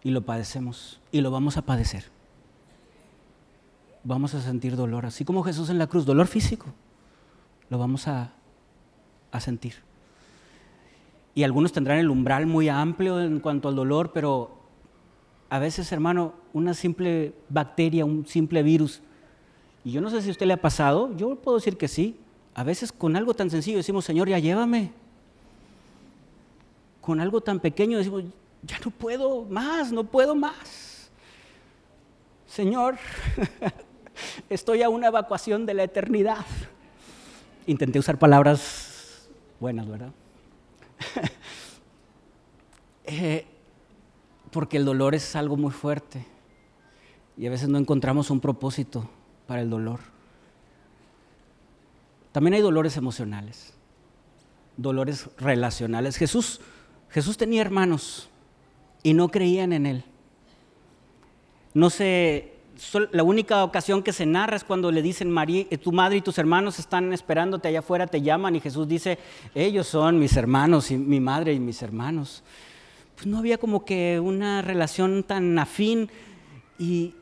Y 0.05 0.11
lo 0.11 0.21
padecemos 0.21 1.01
y 1.11 1.19
lo 1.19 1.31
vamos 1.31 1.57
a 1.57 1.63
padecer 1.63 2.15
vamos 4.05 4.35
a 4.35 4.41
sentir 4.41 4.75
dolor, 4.75 5.05
así 5.05 5.25
como 5.25 5.43
Jesús 5.43 5.69
en 5.69 5.79
la 5.79 5.87
cruz, 5.87 6.05
dolor 6.05 6.27
físico, 6.27 6.67
lo 7.69 7.77
vamos 7.77 8.07
a, 8.07 8.31
sentir. 9.39 9.73
Y 11.33 11.43
algunos 11.43 11.73
tendrán 11.73 11.97
el 11.97 12.09
umbral 12.09 12.45
muy 12.45 12.69
amplio 12.69 13.19
en 13.19 13.41
cuanto 13.41 13.67
al 13.67 13.75
dolor, 13.75 14.13
pero 14.13 14.49
a 15.49 15.59
veces, 15.59 15.91
hermano, 15.91 16.35
una 16.53 16.73
simple 16.73 17.33
bacteria, 17.49 18.05
un 18.05 18.25
simple 18.25 18.63
virus, 18.63 19.01
y 19.83 19.91
yo 19.91 19.99
no 19.99 20.09
sé 20.09 20.21
si 20.21 20.29
a 20.29 20.31
usted 20.31 20.45
le 20.45 20.53
ha 20.53 20.61
pasado, 20.61 21.13
yo 21.17 21.35
puedo 21.35 21.57
decir 21.57 21.75
que 21.77 21.89
sí, 21.89 22.17
a 22.53 22.63
veces 22.63 22.93
con 22.93 23.17
algo 23.17 23.33
tan 23.33 23.49
sencillo 23.49 23.75
decimos, 23.75 24.05
Señor, 24.05 24.29
ya 24.29 24.39
llévame. 24.39 24.93
Con 27.01 27.19
algo 27.19 27.41
tan 27.41 27.59
pequeño 27.59 27.97
decimos, 27.97 28.23
ya 28.65 28.79
no 28.83 28.91
puedo 28.91 29.43
más, 29.45 29.91
no 29.91 30.03
puedo 30.03 30.35
más. 30.35 31.09
Señor, 32.47 32.97
estoy 34.49 34.81
a 34.81 34.89
una 34.89 35.07
evacuación 35.07 35.65
de 35.65 35.73
la 35.73 35.83
eternidad. 35.83 36.45
Intenté 37.67 37.99
usar 37.99 38.17
palabras 38.17 39.27
buenas, 39.59 39.87
¿verdad? 39.87 40.11
Eh, 43.07 43.45
porque 44.49 44.77
el 44.77 44.83
dolor 44.83 45.13
es 45.13 45.35
algo 45.35 45.57
muy 45.57 45.69
fuerte 45.69 46.25
y 47.37 47.45
a 47.45 47.51
veces 47.51 47.69
no 47.69 47.77
encontramos 47.77 48.31
un 48.31 48.39
propósito 48.39 49.07
para 49.45 49.61
el 49.61 49.69
dolor. 49.69 49.99
También 52.31 52.55
hay 52.55 52.61
dolores 52.61 52.97
emocionales, 52.97 53.75
dolores 54.75 55.29
relacionales. 55.37 56.17
Jesús, 56.17 56.61
Jesús 57.09 57.37
tenía 57.37 57.61
hermanos 57.61 58.27
y 59.05 59.13
no 59.13 59.29
creían 59.29 59.71
en 59.71 59.85
él. 59.85 60.03
No 61.75 61.91
se 61.91 62.55
la 63.11 63.23
única 63.23 63.63
ocasión 63.63 64.01
que 64.01 64.11
se 64.11 64.25
narra 64.25 64.57
es 64.57 64.63
cuando 64.63 64.91
le 64.91 65.01
dicen, 65.01 65.29
María, 65.29 65.65
eh, 65.69 65.77
tu 65.77 65.91
madre 65.91 66.17
y 66.17 66.21
tus 66.21 66.37
hermanos 66.39 66.79
están 66.79 67.13
esperándote 67.13 67.67
allá 67.67 67.79
afuera, 67.79 68.07
te 68.07 68.21
llaman 68.21 68.55
y 68.55 68.59
Jesús 68.59 68.87
dice, 68.87 69.19
ellos 69.53 69.87
son 69.87 70.19
mis 70.19 70.35
hermanos 70.35 70.89
y 70.89 70.97
mi 70.97 71.19
madre 71.19 71.53
y 71.53 71.59
mis 71.59 71.83
hermanos. 71.83 72.43
Pues 73.13 73.27
no 73.27 73.37
había 73.37 73.59
como 73.59 73.85
que 73.85 74.19
una 74.19 74.63
relación 74.63 75.23
tan 75.23 75.57
afín 75.59 76.09
y, 76.79 77.13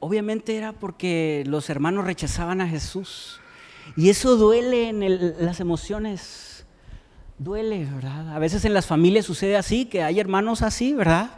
obviamente 0.00 0.56
era 0.56 0.72
porque 0.72 1.44
los 1.46 1.68
hermanos 1.68 2.06
rechazaban 2.06 2.62
a 2.62 2.68
Jesús. 2.68 3.40
Y 3.96 4.08
eso 4.08 4.36
duele 4.36 4.88
en 4.88 5.44
las 5.44 5.60
emociones, 5.60 6.51
duele, 7.38 7.84
¿verdad? 7.84 8.34
A 8.34 8.38
veces 8.38 8.64
en 8.64 8.74
las 8.74 8.86
familias 8.86 9.26
sucede 9.26 9.56
así, 9.56 9.86
que 9.86 10.02
hay 10.02 10.20
hermanos 10.20 10.62
así, 10.62 10.92
¿verdad? 10.92 11.30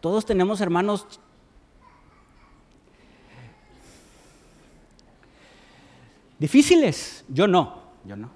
Todos 0.00 0.26
tenemos 0.26 0.60
hermanos 0.60 1.06
Difíciles, 6.38 7.24
yo 7.28 7.46
no, 7.46 7.80
yo 8.04 8.16
no. 8.16 8.30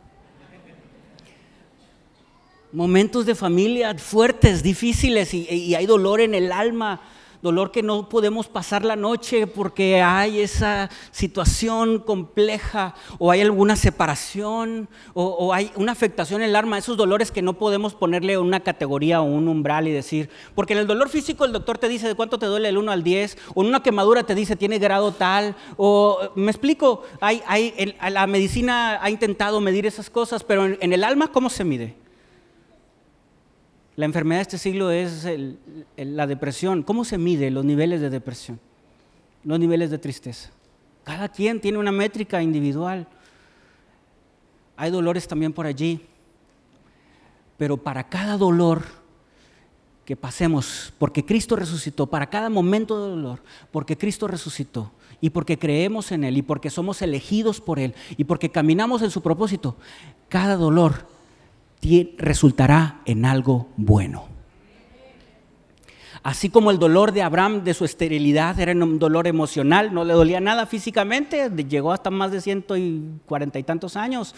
Momentos 2.73 3.27
de 3.27 3.35
familia 3.35 3.95
fuertes, 3.99 4.63
difíciles 4.63 5.35
y, 5.35 5.75
hay 5.75 5.87
dolor 5.87 6.21
en 6.21 6.35
el 6.35 6.53
alma, 6.53 7.03
dolor 7.43 7.71
que 7.71 7.83
no 7.83 8.09
podemos 8.09 8.49
pasar 8.49 8.85
la 8.85 8.97
noche 8.97 9.47
porque 9.47 10.03
hay 10.03 10.41
esa 10.41 10.91
situación 11.11 12.01
compleja 12.01 12.95
o 13.19 13.31
hay 13.31 13.41
alguna 13.41 13.77
separación 13.77 14.89
o, 15.15 15.53
hay 15.53 15.71
una 15.77 15.93
afectación 15.93 16.43
en 16.43 16.51
el 16.51 16.57
alma, 16.57 16.79
esos 16.79 16.97
dolores 16.97 17.31
que 17.31 17.43
no 17.43 17.55
podemos 17.55 17.95
ponerle 17.95 18.39
una 18.39 18.61
categoría 18.61 19.21
o 19.21 19.25
un 19.25 19.49
umbral 19.49 19.89
y 19.89 19.93
decir, 19.93 20.31
porque 20.55 20.73
en 20.73 20.81
el 20.81 20.87
dolor 20.87 21.09
físico 21.09 21.45
el 21.45 21.53
doctor 21.53 21.79
te 21.79 21.89
dice 21.89 22.09
de 22.09 22.15
cuánto 22.15 22.39
te 22.39 22.47
duele 22.47 22.69
el 22.69 22.79
1 22.79 22.93
al 22.93 23.03
10 23.03 23.39
o 23.55 23.63
en 23.63 23.69
una 23.69 23.83
quemadura 23.83 24.25
te 24.25 24.35
dice 24.35 24.57
tiene 24.57 24.79
grado 24.79 25.13
tal 25.13 25.55
o 25.77 26.31
me 26.35 26.51
explico, 26.51 27.03
hay, 27.21 27.43
hay, 27.47 27.97
la 28.11 28.27
medicina 28.27 28.99
ha 29.03 29.11
intentado 29.11 29.61
medir 29.61 29.87
esas 29.87 30.11
cosas, 30.11 30.45
pero 30.45 30.67
en 30.67 30.93
el 30.93 31.05
alma 31.05 31.29
¿cómo 31.33 31.51
se 31.51 31.65
mide? 31.65 32.08
La 33.99 34.05
enfermedad 34.05 34.39
de 34.39 34.43
este 34.43 34.59
siglo 34.59 34.93
es 34.93 35.27
la 35.97 36.29
depresión. 36.29 36.85
¿Cómo 36.85 37.05
se 37.05 37.19
mide 37.19 37.51
los 37.51 37.65
niveles 37.65 38.01
de 38.01 38.11
depresión? 38.11 38.61
Los 39.43 39.59
niveles 39.59 39.91
de 39.91 39.99
tristeza. 39.99 40.51
Cada 41.03 41.29
quien 41.29 41.61
tiene 41.61 41.79
una 41.79 41.91
métrica 41.91 42.41
individual. 42.41 43.09
Hay 44.77 44.93
dolores 44.93 45.27
también 45.27 45.53
por 45.53 45.67
allí. 45.67 46.01
Pero 47.57 47.77
para 47.77 48.09
cada 48.09 48.37
dolor 48.37 48.85
que 50.05 50.15
pasemos, 50.15 50.93
porque 51.01 51.25
Cristo 51.25 51.57
resucitó, 51.57 52.07
para 52.07 52.31
cada 52.31 52.49
momento 52.49 53.03
de 53.03 53.11
dolor, 53.11 53.43
porque 53.73 53.99
Cristo 53.99 54.29
resucitó, 54.29 54.93
y 55.21 55.31
porque 55.31 55.59
creemos 55.59 56.13
en 56.13 56.23
Él, 56.23 56.37
y 56.37 56.43
porque 56.43 56.71
somos 56.71 57.03
elegidos 57.03 57.61
por 57.61 57.81
Él, 57.81 57.97
y 58.17 58.23
porque 58.23 58.49
caminamos 58.49 59.03
en 59.03 59.11
su 59.11 59.23
propósito, 59.23 59.77
cada 60.29 60.55
dolor 60.55 61.18
resultará 62.19 63.01
en 63.05 63.25
algo 63.25 63.69
bueno. 63.77 64.27
Así 66.23 66.51
como 66.51 66.71
el 66.71 66.79
dolor 66.79 67.13
de 67.13 67.23
Abraham 67.23 67.65
de 67.65 67.75
su 67.75 67.85
esterilidad 67.85 68.59
era 68.59 68.73
un 68.73 68.99
dolor 68.99 69.27
emocional, 69.27 69.95
no 69.95 70.05
le 70.05 70.15
dolía 70.15 70.41
nada 70.41 70.67
físicamente, 70.67 71.51
llegó 71.69 71.93
hasta 71.93 72.11
más 72.11 72.33
de 72.33 72.41
ciento 72.41 72.77
y 72.77 73.03
cuarenta 73.25 73.59
y 73.59 73.63
tantos 73.63 73.97
años, 73.97 74.35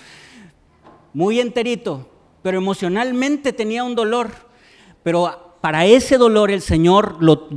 muy 1.14 1.40
enterito, 1.40 2.08
pero 2.42 2.58
emocionalmente 2.58 3.52
tenía 3.52 3.82
un 3.82 3.94
dolor. 3.94 4.30
Pero 5.02 5.56
para 5.60 5.86
ese 5.86 6.18
dolor 6.18 6.50
el 6.50 6.60
Señor 6.60 7.16
lo, 7.20 7.48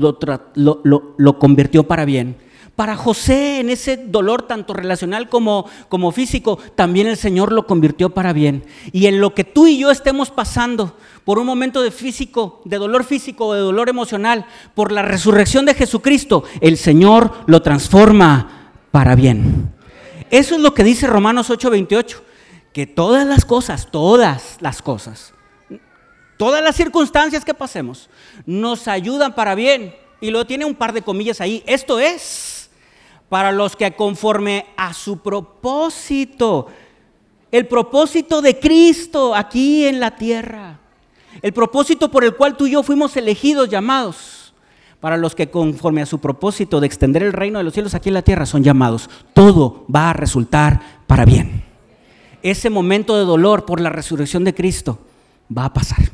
lo 1.18 1.40
convirtió 1.40 1.84
para 1.84 2.06
bien, 2.06 2.38
Para 2.76 2.96
José, 2.96 3.60
en 3.60 3.70
ese 3.70 3.98
dolor 3.98 4.48
tanto 4.48 4.74
relacional 4.74 5.30
como, 5.30 5.70
como 5.90 6.12
físico, 6.12 6.58
también 6.74 7.06
el 7.06 7.18
Señor 7.18 7.52
lo 7.52 7.68
convirtió 7.68 8.10
para 8.10 8.34
bien. 8.34 8.66
Y 8.92 9.06
en 9.06 9.22
lo 9.22 9.36
que 9.36 9.44
tú 9.44 9.68
y 9.68 9.78
yo 9.78 9.92
estemos 9.92 10.32
pasando 10.32 10.98
por 11.24 11.38
un 11.38 11.46
momento 11.46 11.84
de 11.84 11.92
físico, 11.92 12.62
de 12.66 12.78
dolor 12.78 13.04
físico 13.04 13.46
o 13.46 13.54
de 13.54 13.60
dolor 13.60 13.90
emocional, 13.90 14.48
por 14.74 14.92
la 14.92 15.04
resurrección 15.04 15.66
de 15.66 15.76
Jesucristo, 15.76 16.46
el 16.62 16.78
Señor 16.78 17.44
lo 17.46 17.62
transforma 17.62 18.72
para 18.90 19.14
bien. 19.16 19.72
Eso 20.32 20.56
es 20.56 20.62
lo 20.62 20.74
que 20.74 20.84
dice 20.84 21.06
Romanos 21.06 21.52
8:28, 21.52 22.24
que 22.74 22.88
todas 22.88 23.28
las 23.28 23.46
cosas, 23.46 23.92
todas 23.92 24.58
las 24.62 24.82
cosas, 24.82 25.36
todas 26.38 26.64
las 26.64 26.76
circunstancias 26.76 27.46
que 27.46 27.54
pasemos, 27.54 28.10
nos 28.48 28.88
ayudan 28.88 29.36
para 29.36 29.54
bien. 29.54 29.96
Y 30.22 30.32
lo 30.32 30.46
tiene 30.46 30.66
un 30.66 30.74
par 30.74 30.94
de 30.94 31.02
comillas 31.02 31.42
ahí. 31.42 31.64
Esto 31.68 32.00
es 32.00 32.63
para 33.34 33.52
los 33.52 33.76
que 33.76 33.92
conforme 33.94 34.68
a 34.78 34.94
su 34.94 35.18
propósito, 35.18 36.68
el 37.52 37.66
propósito 37.66 38.44
de 38.44 38.60
Cristo 38.60 39.34
aquí 39.34 39.86
en 39.88 40.00
la 40.00 40.16
tierra, 40.16 40.80
el 41.42 41.52
propósito 41.52 42.12
por 42.12 42.24
el 42.24 42.36
cual 42.36 42.56
tú 42.56 42.68
y 42.68 42.74
yo 42.74 42.84
fuimos 42.84 43.18
elegidos, 43.18 43.70
llamados, 43.70 44.54
para 45.00 45.18
los 45.18 45.34
que 45.34 45.50
conforme 45.50 46.04
a 46.04 46.06
su 46.06 46.20
propósito 46.20 46.80
de 46.80 46.86
extender 46.86 47.24
el 47.24 47.34
reino 47.34 47.58
de 47.58 47.64
los 47.64 47.74
cielos 47.74 47.96
aquí 47.96 48.10
en 48.10 48.14
la 48.14 48.22
tierra 48.22 48.46
son 48.46 48.64
llamados, 48.64 49.10
todo 49.34 49.84
va 49.92 50.12
a 50.12 50.14
resultar 50.14 51.02
para 51.08 51.26
bien. 51.26 51.64
Ese 52.44 52.70
momento 52.70 53.18
de 53.18 53.26
dolor 53.26 53.66
por 53.66 53.82
la 53.82 53.90
resurrección 53.90 54.44
de 54.44 54.54
Cristo 54.54 55.00
va 55.50 55.66
a 55.66 55.74
pasar. 55.74 56.12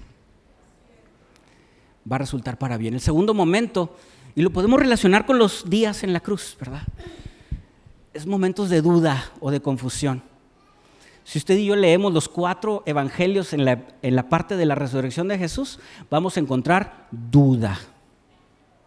Va 2.10 2.16
a 2.16 2.20
resultar 2.20 2.58
para 2.58 2.78
bien. 2.78 2.94
El 2.94 3.02
segundo 3.02 3.34
momento 3.34 3.94
y 4.40 4.42
lo 4.42 4.52
podemos 4.52 4.80
relacionar 4.80 5.26
con 5.26 5.38
los 5.38 5.70
días 5.70 6.02
en 6.02 6.14
la 6.14 6.22
cruz, 6.22 6.56
¿verdad? 6.58 6.84
Es 8.14 8.26
momentos 8.26 8.70
de 8.70 8.82
duda 8.82 9.32
o 9.42 9.52
de 9.52 9.60
confusión. 9.60 10.24
Si 11.26 11.40
usted 11.40 11.58
y 11.58 11.66
yo 11.66 11.76
leemos 11.76 12.14
los 12.14 12.30
cuatro 12.30 12.82
evangelios 12.86 13.52
en 13.52 13.66
la, 13.66 13.86
en 14.02 14.16
la 14.16 14.30
parte 14.30 14.56
de 14.56 14.66
la 14.66 14.76
resurrección 14.76 15.28
de 15.28 15.38
Jesús, 15.38 15.82
vamos 16.10 16.38
a 16.38 16.40
encontrar 16.40 17.10
duda, 17.12 17.78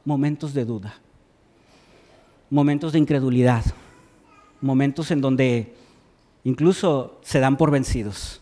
momentos 0.07 0.55
de 0.55 0.65
duda, 0.65 0.95
momentos 2.49 2.95
de 2.95 3.01
incredulidad, 3.01 3.63
momentos 4.63 5.11
en 5.11 5.21
donde 5.21 5.77
incluso 6.45 7.21
se 7.23 7.41
dan 7.41 7.59
por 7.59 7.71
vencidos. 7.71 8.41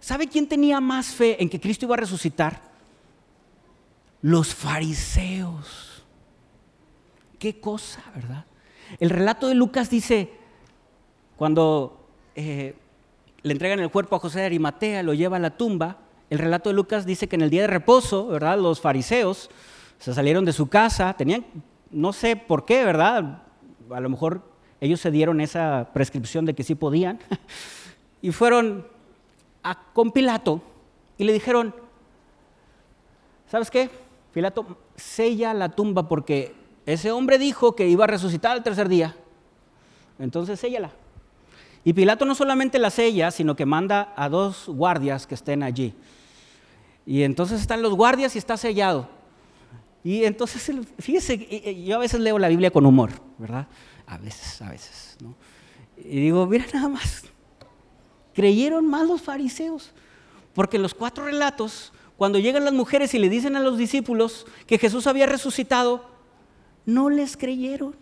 ¿Sabe 0.00 0.28
quién 0.28 0.46
tenía 0.46 0.82
más 0.82 1.06
fe 1.06 1.42
en 1.42 1.48
que 1.48 1.60
Cristo 1.60 1.86
iba 1.86 1.94
a 1.94 2.00
resucitar? 2.00 2.60
Los 4.20 4.54
fariseos. 4.54 5.89
Qué 7.40 7.58
cosa, 7.58 8.02
¿verdad? 8.14 8.44
El 8.98 9.08
relato 9.08 9.48
de 9.48 9.54
Lucas 9.54 9.88
dice, 9.88 10.30
cuando 11.36 12.06
eh, 12.34 12.74
le 13.42 13.52
entregan 13.52 13.80
el 13.80 13.90
cuerpo 13.90 14.14
a 14.14 14.18
José 14.18 14.40
de 14.40 14.44
Arimatea, 14.44 15.02
lo 15.02 15.14
lleva 15.14 15.38
a 15.38 15.40
la 15.40 15.56
tumba, 15.56 16.00
el 16.28 16.38
relato 16.38 16.68
de 16.68 16.74
Lucas 16.74 17.06
dice 17.06 17.30
que 17.30 17.36
en 17.36 17.42
el 17.42 17.48
día 17.48 17.62
de 17.62 17.68
reposo, 17.68 18.26
¿verdad? 18.26 18.58
Los 18.58 18.82
fariseos 18.82 19.48
se 19.98 20.12
salieron 20.12 20.44
de 20.44 20.52
su 20.52 20.68
casa, 20.68 21.14
tenían, 21.14 21.46
no 21.90 22.12
sé 22.12 22.36
por 22.36 22.66
qué, 22.66 22.84
¿verdad? 22.84 23.42
A 23.90 24.00
lo 24.00 24.10
mejor 24.10 24.42
ellos 24.78 25.00
se 25.00 25.10
dieron 25.10 25.40
esa 25.40 25.88
prescripción 25.94 26.44
de 26.44 26.52
que 26.52 26.62
sí 26.62 26.74
podían, 26.74 27.20
y 28.20 28.32
fueron 28.32 28.86
con 29.94 30.12
Pilato 30.12 30.60
y 31.16 31.24
le 31.24 31.32
dijeron, 31.32 31.74
¿sabes 33.46 33.70
qué? 33.70 33.88
Pilato, 34.34 34.76
sella 34.94 35.54
la 35.54 35.70
tumba 35.70 36.06
porque 36.06 36.59
ese 36.92 37.12
hombre 37.12 37.38
dijo 37.38 37.76
que 37.76 37.88
iba 37.88 38.04
a 38.04 38.08
resucitar 38.08 38.52
al 38.52 38.62
tercer 38.62 38.88
día. 38.88 39.16
Entonces 40.18 40.60
séllala. 40.60 40.92
Y 41.84 41.92
Pilato 41.92 42.24
no 42.24 42.34
solamente 42.34 42.78
la 42.78 42.90
sella, 42.90 43.30
sino 43.30 43.56
que 43.56 43.64
manda 43.64 44.12
a 44.16 44.28
dos 44.28 44.66
guardias 44.68 45.26
que 45.26 45.34
estén 45.34 45.62
allí. 45.62 45.94
Y 47.06 47.22
entonces 47.22 47.60
están 47.60 47.82
los 47.82 47.94
guardias 47.94 48.34
y 48.34 48.38
está 48.38 48.56
sellado. 48.56 49.08
Y 50.04 50.24
entonces, 50.24 50.70
fíjese, 50.98 51.84
yo 51.84 51.96
a 51.96 51.98
veces 51.98 52.20
leo 52.20 52.38
la 52.38 52.48
Biblia 52.48 52.70
con 52.70 52.86
humor, 52.86 53.10
¿verdad? 53.38 53.66
A 54.06 54.18
veces, 54.18 54.60
a 54.62 54.70
veces. 54.70 55.16
¿no? 55.20 55.34
Y 55.96 56.20
digo, 56.20 56.46
mira 56.46 56.66
nada 56.72 56.88
más, 56.88 57.24
creyeron 58.34 58.86
más 58.86 59.06
los 59.06 59.20
fariseos, 59.20 59.92
porque 60.54 60.78
los 60.78 60.94
cuatro 60.94 61.24
relatos, 61.24 61.92
cuando 62.16 62.38
llegan 62.38 62.64
las 62.64 62.74
mujeres 62.74 63.12
y 63.14 63.18
le 63.18 63.28
dicen 63.28 63.56
a 63.56 63.60
los 63.60 63.76
discípulos 63.76 64.46
que 64.66 64.78
Jesús 64.78 65.06
había 65.06 65.26
resucitado, 65.26 66.09
no 66.86 67.10
les 67.10 67.36
creyeron. 67.36 67.94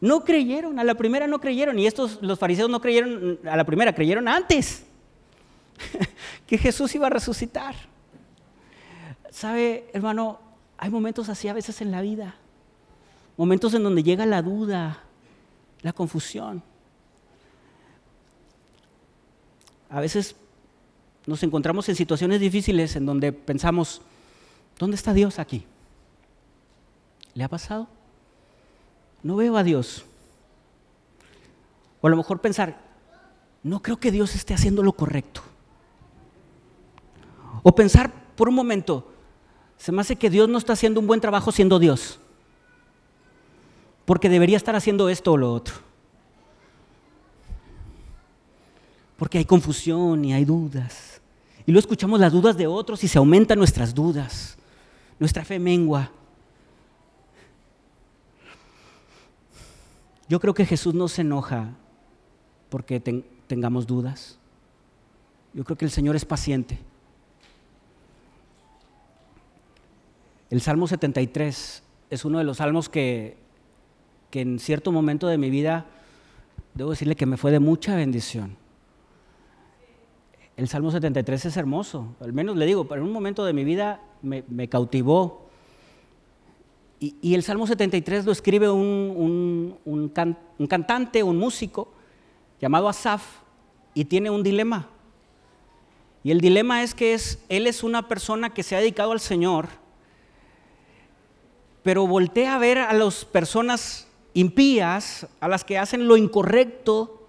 No 0.00 0.24
creyeron, 0.24 0.78
a 0.78 0.84
la 0.84 0.94
primera 0.94 1.26
no 1.26 1.40
creyeron. 1.40 1.78
Y 1.78 1.86
estos, 1.86 2.18
los 2.22 2.38
fariseos 2.38 2.70
no 2.70 2.80
creyeron 2.80 3.38
a 3.44 3.56
la 3.56 3.64
primera, 3.64 3.94
creyeron 3.94 4.28
antes 4.28 4.84
que 6.46 6.56
Jesús 6.56 6.94
iba 6.94 7.06
a 7.06 7.10
resucitar. 7.10 7.74
¿Sabe, 9.30 9.88
hermano? 9.92 10.40
Hay 10.78 10.90
momentos 10.90 11.28
así 11.28 11.48
a 11.48 11.52
veces 11.52 11.82
en 11.82 11.90
la 11.90 12.00
vida. 12.00 12.34
Momentos 13.36 13.74
en 13.74 13.82
donde 13.82 14.02
llega 14.02 14.24
la 14.24 14.40
duda, 14.40 15.02
la 15.82 15.92
confusión. 15.92 16.62
A 19.90 20.00
veces 20.00 20.36
nos 21.26 21.42
encontramos 21.42 21.88
en 21.88 21.96
situaciones 21.96 22.40
difíciles 22.40 22.96
en 22.96 23.04
donde 23.04 23.32
pensamos, 23.32 24.00
¿dónde 24.78 24.96
está 24.96 25.12
Dios 25.12 25.38
aquí? 25.38 25.66
¿Le 27.40 27.44
ha 27.44 27.48
pasado? 27.48 27.88
No 29.22 29.36
veo 29.36 29.56
a 29.56 29.62
Dios. 29.62 30.04
O 32.02 32.06
a 32.06 32.10
lo 32.10 32.18
mejor 32.18 32.42
pensar, 32.42 32.78
no 33.62 33.80
creo 33.80 33.98
que 33.98 34.10
Dios 34.10 34.34
esté 34.34 34.52
haciendo 34.52 34.82
lo 34.82 34.92
correcto. 34.92 35.40
O 37.62 37.74
pensar 37.74 38.12
por 38.36 38.50
un 38.50 38.54
momento, 38.54 39.10
se 39.78 39.90
me 39.90 40.02
hace 40.02 40.16
que 40.16 40.28
Dios 40.28 40.50
no 40.50 40.58
está 40.58 40.74
haciendo 40.74 41.00
un 41.00 41.06
buen 41.06 41.22
trabajo 41.22 41.50
siendo 41.50 41.78
Dios. 41.78 42.20
Porque 44.04 44.28
debería 44.28 44.58
estar 44.58 44.76
haciendo 44.76 45.08
esto 45.08 45.32
o 45.32 45.38
lo 45.38 45.54
otro. 45.54 45.76
Porque 49.16 49.38
hay 49.38 49.46
confusión 49.46 50.26
y 50.26 50.34
hay 50.34 50.44
dudas. 50.44 51.22
Y 51.64 51.72
luego 51.72 51.80
escuchamos 51.80 52.20
las 52.20 52.32
dudas 52.32 52.58
de 52.58 52.66
otros 52.66 53.02
y 53.02 53.08
se 53.08 53.16
aumentan 53.16 53.56
nuestras 53.56 53.94
dudas. 53.94 54.58
Nuestra 55.18 55.42
fe 55.42 55.58
mengua. 55.58 56.10
Yo 60.30 60.38
creo 60.38 60.54
que 60.54 60.64
Jesús 60.64 60.94
no 60.94 61.08
se 61.08 61.22
enoja 61.22 61.72
porque 62.68 63.00
tengamos 63.48 63.88
dudas. 63.88 64.38
Yo 65.52 65.64
creo 65.64 65.76
que 65.76 65.84
el 65.84 65.90
Señor 65.90 66.14
es 66.14 66.24
paciente. 66.24 66.78
El 70.48 70.60
Salmo 70.60 70.86
73 70.86 71.82
es 72.10 72.24
uno 72.24 72.38
de 72.38 72.44
los 72.44 72.58
salmos 72.58 72.88
que, 72.88 73.38
que 74.30 74.42
en 74.42 74.60
cierto 74.60 74.92
momento 74.92 75.26
de 75.26 75.36
mi 75.36 75.50
vida, 75.50 75.86
debo 76.74 76.90
decirle 76.90 77.16
que 77.16 77.26
me 77.26 77.36
fue 77.36 77.50
de 77.50 77.58
mucha 77.58 77.96
bendición. 77.96 78.56
El 80.56 80.68
Salmo 80.68 80.92
73 80.92 81.46
es 81.46 81.56
hermoso, 81.56 82.14
al 82.20 82.32
menos 82.32 82.56
le 82.56 82.66
digo, 82.66 82.86
pero 82.86 83.00
en 83.00 83.08
un 83.08 83.12
momento 83.12 83.44
de 83.44 83.52
mi 83.52 83.64
vida 83.64 84.00
me, 84.22 84.44
me 84.46 84.68
cautivó 84.68 85.49
y, 87.00 87.34
el 87.34 87.42
Salmo 87.42 87.66
73 87.66 88.26
lo 88.26 88.32
escribe 88.32 88.68
un, 88.68 90.12
cantante, 90.68 91.22
un 91.22 91.38
músico 91.38 91.88
llamado 92.60 92.90
Asaf, 92.90 93.22
y 93.94 94.04
tiene 94.04 94.28
un 94.28 94.42
dilema. 94.42 94.86
Y 96.22 96.30
el 96.30 96.42
dilema 96.42 96.82
es 96.82 96.94
que 96.94 97.14
es, 97.14 97.42
él 97.48 97.66
es 97.66 97.82
una 97.82 98.06
persona 98.06 98.50
que 98.50 98.62
se 98.62 98.76
ha 98.76 98.80
dedicado 98.80 99.12
al 99.12 99.20
Señor, 99.20 99.68
pero 101.82 102.06
voltea 102.06 102.56
a 102.56 102.58
ver 102.58 102.76
a 102.76 102.92
las 102.92 103.24
personas 103.24 104.06
impías, 104.34 105.26
a 105.40 105.48
las 105.48 105.64
que 105.64 105.78
hacen 105.78 106.06
lo 106.06 106.18
incorrecto, 106.18 107.26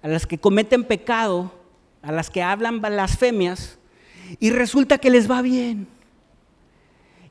a 0.00 0.08
las 0.08 0.26
que 0.26 0.38
cometen 0.38 0.84
pecado, 0.84 1.52
a 2.00 2.10
las 2.10 2.30
que 2.30 2.42
hablan 2.42 2.80
blasfemias, 2.80 3.78
y 4.40 4.50
resulta 4.50 4.96
que 4.96 5.10
les 5.10 5.30
va 5.30 5.42
bien. 5.42 5.86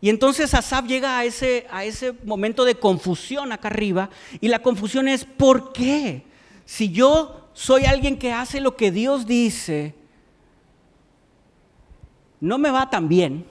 Y 0.02 0.10
entonces 0.10 0.54
Asaf 0.56 0.86
llega 0.88 1.20
a 1.20 1.26
ese, 1.26 1.68
a 1.72 1.86
ese 1.86 2.14
momento 2.26 2.66
de 2.66 2.76
confusión 2.76 3.52
acá 3.52 3.68
arriba 3.68 4.10
y 4.42 4.48
la 4.48 4.60
confusión 4.60 5.08
es, 5.08 5.24
¿por 5.26 5.72
qué? 5.72 6.24
Si 6.66 6.90
yo 6.90 7.50
soy 7.54 7.86
alguien 7.86 8.18
que 8.18 8.34
hace 8.34 8.60
lo 8.60 8.76
que 8.76 8.92
Dios 8.92 9.28
dice, 9.28 9.94
no 12.40 12.58
me 12.58 12.72
va 12.72 12.90
tan 12.90 13.08
bien. 13.08 13.46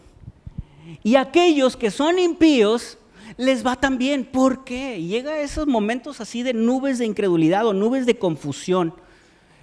Y 1.04 1.14
aquellos 1.14 1.76
que 1.76 1.92
son 1.92 2.18
impíos, 2.18 2.98
les 3.36 3.64
va 3.64 3.76
tan 3.76 3.96
bien. 3.96 4.24
¿Por 4.24 4.64
qué? 4.64 5.00
Llega 5.00 5.32
a 5.32 5.40
esos 5.40 5.68
momentos 5.68 6.20
así 6.20 6.42
de 6.42 6.52
nubes 6.52 6.98
de 6.98 7.06
incredulidad 7.06 7.64
o 7.66 7.72
nubes 7.72 8.06
de 8.06 8.18
confusión, 8.18 8.92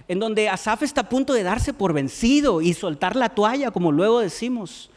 en 0.08 0.18
donde 0.18 0.48
Asaf 0.48 0.82
está 0.82 1.02
a 1.02 1.08
punto 1.10 1.34
de 1.34 1.42
darse 1.42 1.74
por 1.74 1.92
vencido 1.92 2.62
y 2.62 2.72
soltar 2.72 3.14
la 3.14 3.28
toalla, 3.28 3.70
como 3.70 3.92
luego 3.92 4.20
decimos. 4.20 4.90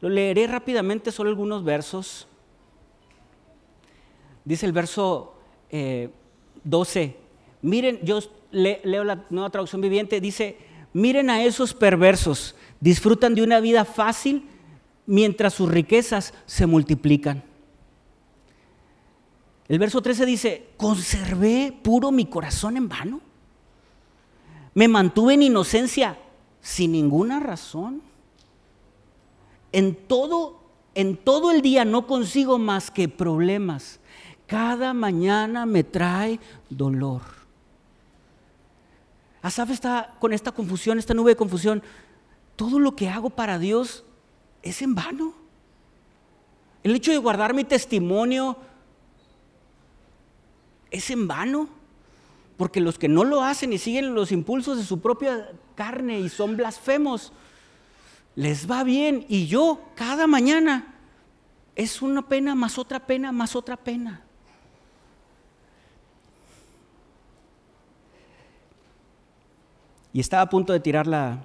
Lo 0.00 0.08
leeré 0.08 0.46
rápidamente, 0.46 1.10
solo 1.10 1.30
algunos 1.30 1.64
versos. 1.64 2.28
Dice 4.44 4.66
el 4.66 4.72
verso 4.72 5.34
12, 6.64 7.02
eh, 7.02 7.16
miren, 7.62 7.98
yo 8.02 8.20
leo 8.50 9.04
la 9.04 9.24
nueva 9.30 9.50
traducción 9.50 9.80
viviente, 9.80 10.20
dice, 10.20 10.58
miren 10.92 11.30
a 11.30 11.42
esos 11.42 11.74
perversos, 11.74 12.54
disfrutan 12.80 13.34
de 13.34 13.42
una 13.42 13.60
vida 13.60 13.84
fácil 13.84 14.48
mientras 15.06 15.54
sus 15.54 15.70
riquezas 15.70 16.34
se 16.46 16.66
multiplican. 16.66 17.42
El 19.68 19.78
verso 19.78 20.00
13 20.00 20.26
dice, 20.26 20.68
conservé 20.76 21.76
puro 21.82 22.12
mi 22.12 22.26
corazón 22.26 22.76
en 22.76 22.88
vano. 22.88 23.20
Me 24.74 24.86
mantuve 24.86 25.34
en 25.34 25.42
inocencia 25.42 26.18
sin 26.60 26.92
ninguna 26.92 27.40
razón. 27.40 28.02
En 29.72 29.94
todo, 29.94 30.60
en 30.94 31.16
todo 31.16 31.50
el 31.50 31.62
día 31.62 31.84
no 31.84 32.06
consigo 32.06 32.58
más 32.58 32.90
que 32.90 33.08
problemas. 33.08 34.00
Cada 34.46 34.94
mañana 34.94 35.66
me 35.66 35.84
trae 35.84 36.38
dolor. 36.70 37.22
Asaf 39.42 39.70
está 39.70 40.14
con 40.18 40.32
esta 40.32 40.52
confusión, 40.52 40.98
esta 40.98 41.14
nube 41.14 41.32
de 41.32 41.36
confusión. 41.36 41.82
Todo 42.56 42.78
lo 42.78 42.96
que 42.96 43.08
hago 43.08 43.30
para 43.30 43.58
Dios 43.58 44.04
es 44.62 44.82
en 44.82 44.94
vano. 44.94 45.34
El 46.82 46.94
hecho 46.94 47.10
de 47.10 47.18
guardar 47.18 47.54
mi 47.54 47.64
testimonio 47.64 48.56
es 50.90 51.10
en 51.10 51.28
vano. 51.28 51.68
Porque 52.56 52.80
los 52.80 52.98
que 52.98 53.08
no 53.08 53.24
lo 53.24 53.42
hacen 53.42 53.72
y 53.72 53.78
siguen 53.78 54.14
los 54.14 54.32
impulsos 54.32 54.78
de 54.78 54.84
su 54.84 55.00
propia 55.00 55.50
carne 55.74 56.20
y 56.20 56.28
son 56.28 56.56
blasfemos, 56.56 57.32
les 58.36 58.70
va 58.70 58.84
bien. 58.84 59.24
Y 59.28 59.48
yo 59.48 59.80
cada 59.96 60.26
mañana 60.28 60.94
es 61.74 62.00
una 62.00 62.22
pena 62.22 62.54
más 62.54 62.78
otra 62.78 63.00
pena 63.00 63.32
más 63.32 63.56
otra 63.56 63.76
pena. 63.76 64.22
Y 70.12 70.20
estaba 70.20 70.42
a 70.42 70.48
punto 70.48 70.72
de 70.72 70.80
tirar 70.80 71.06
la, 71.06 71.44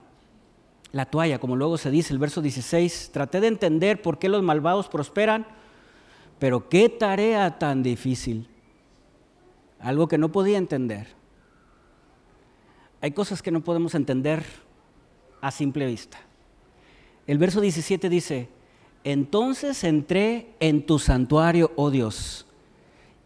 la 0.94 1.06
toalla, 1.06 1.40
como 1.40 1.58
luego 1.58 1.78
se 1.78 1.92
dice, 1.92 2.14
el 2.14 2.20
verso 2.20 2.42
16. 2.42 3.10
Traté 3.12 3.42
de 3.42 3.48
entender 3.48 4.02
por 4.02 4.18
qué 4.18 4.30
los 4.30 4.44
malvados 4.44 4.88
prosperan, 4.88 5.46
pero 6.40 6.70
qué 6.70 6.88
tarea 6.88 7.60
tan 7.60 7.84
difícil 7.84 8.48
algo 9.82 10.08
que 10.08 10.18
no 10.18 10.32
podía 10.32 10.58
entender. 10.58 11.08
Hay 13.02 13.12
cosas 13.12 13.42
que 13.42 13.52
no 13.52 13.62
podemos 13.62 13.96
entender 13.96 14.46
a 15.42 15.52
simple 15.52 15.88
vista. 15.88 16.20
El 17.28 17.38
verso 17.38 17.62
17 17.62 18.10
dice, 18.10 18.50
entonces 19.04 19.84
entré 19.84 20.56
en 20.60 20.86
tu 20.86 21.00
santuario, 21.00 21.72
oh 21.76 21.90
Dios, 21.90 22.46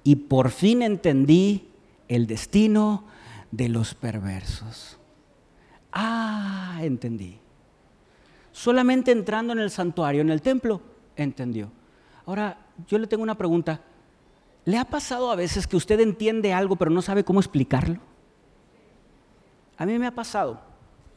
y 0.03 0.15
por 0.15 0.51
fin 0.51 0.81
entendí 0.81 1.69
el 2.07 2.27
destino 2.27 3.05
de 3.51 3.69
los 3.69 3.93
perversos. 3.93 4.97
Ah, 5.91 6.79
entendí. 6.81 7.39
Solamente 8.51 9.11
entrando 9.11 9.53
en 9.53 9.59
el 9.59 9.71
santuario, 9.71 10.21
en 10.21 10.29
el 10.29 10.41
templo, 10.41 10.81
entendió. 11.15 11.71
Ahora, 12.25 12.57
yo 12.87 12.97
le 12.97 13.07
tengo 13.07 13.23
una 13.23 13.37
pregunta. 13.37 13.81
¿Le 14.65 14.77
ha 14.77 14.85
pasado 14.85 15.31
a 15.31 15.35
veces 15.35 15.67
que 15.67 15.77
usted 15.77 15.99
entiende 15.99 16.53
algo 16.53 16.75
pero 16.75 16.91
no 16.91 17.01
sabe 17.01 17.23
cómo 17.23 17.39
explicarlo? 17.39 17.99
A 19.77 19.85
mí 19.85 19.97
me 19.99 20.07
ha 20.07 20.15
pasado, 20.15 20.61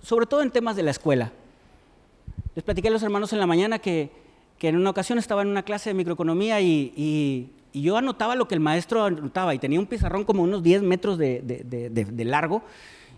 sobre 0.01 0.27
todo 0.27 0.43
en 0.43 0.51
temas 0.51 0.77
de 0.77 0.83
la 0.83 0.91
escuela. 0.91 1.33
Les 2.55 2.65
platiqué 2.65 2.89
a 2.89 2.91
los 2.91 3.03
hermanos 3.03 3.33
en 3.33 3.39
la 3.39 3.47
mañana 3.47 3.79
que, 3.79 4.11
en 4.61 4.77
una 4.77 4.91
ocasión 4.91 5.19
estaba 5.19 5.43
en 5.43 5.49
una 5.49 5.63
clase 5.63 5.91
de 5.91 5.95
microeconomía 5.95 6.61
y, 6.61 7.53
yo 7.75 7.97
anotaba 7.97 8.35
lo 8.35 8.49
que 8.49 8.55
el 8.55 8.61
maestro 8.61 9.05
anotaba 9.05 9.55
y 9.55 9.59
tenía 9.59 9.79
un 9.79 9.87
pizarrón 9.87 10.25
como 10.25 10.43
unos 10.43 10.65
10 10.65 10.83
metros 10.83 11.17
de 11.17 12.25
largo 12.25 12.63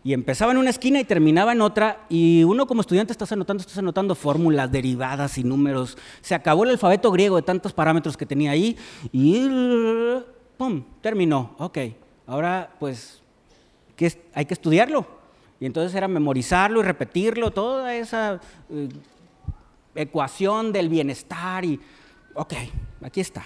y 0.02 0.12
empezaba 0.14 0.52
en 0.52 0.58
una 0.58 0.70
esquina 0.70 0.98
y 0.98 1.04
terminaba 1.04 1.52
en 1.52 1.60
otra, 1.60 2.06
y 2.08 2.42
uno 2.44 2.66
como 2.66 2.80
estudiante 2.80 3.12
estás 3.12 3.32
anotando, 3.32 3.60
estás 3.60 3.78
anotando 3.78 4.14
fórmulas, 4.14 4.72
derivadas 4.72 5.36
y 5.36 5.44
números. 5.44 5.98
Se 6.22 6.34
acabó 6.34 6.64
el 6.64 6.70
alfabeto 6.70 7.10
griego 7.10 7.36
de 7.36 7.42
tantos 7.42 7.72
parámetros 7.72 8.16
que 8.16 8.24
tenía 8.24 8.52
ahí, 8.52 8.76
y 9.12 9.46
¡pum! 10.56 10.82
terminó. 11.02 11.54
Ok, 11.58 11.78
ahora 12.26 12.70
pues 12.78 13.22
hay 14.32 14.46
que 14.46 14.54
estudiarlo. 14.54 15.06
Y 15.60 15.66
entonces 15.66 15.94
era 15.94 16.08
memorizarlo 16.08 16.80
y 16.80 16.84
repetirlo, 16.84 17.50
toda 17.50 17.94
esa 17.94 18.40
eh, 18.70 18.88
ecuación 19.94 20.72
del 20.72 20.88
bienestar 20.88 21.64
y, 21.64 21.80
ok, 22.34 22.54
aquí 23.02 23.20
está. 23.20 23.44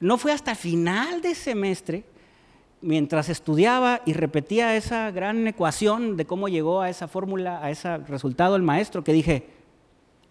No 0.00 0.18
fue 0.18 0.32
hasta 0.32 0.52
el 0.52 0.56
final 0.56 1.22
de 1.22 1.34
semestre 1.34 2.04
mientras 2.80 3.28
estudiaba 3.28 4.02
y 4.06 4.12
repetía 4.12 4.76
esa 4.76 5.10
gran 5.10 5.46
ecuación 5.46 6.16
de 6.16 6.24
cómo 6.24 6.48
llegó 6.48 6.80
a 6.80 6.90
esa 6.90 7.08
fórmula, 7.08 7.62
a 7.62 7.70
ese 7.70 7.98
resultado 7.98 8.54
el 8.56 8.62
maestro, 8.62 9.02
que 9.02 9.12
dije, 9.12 9.48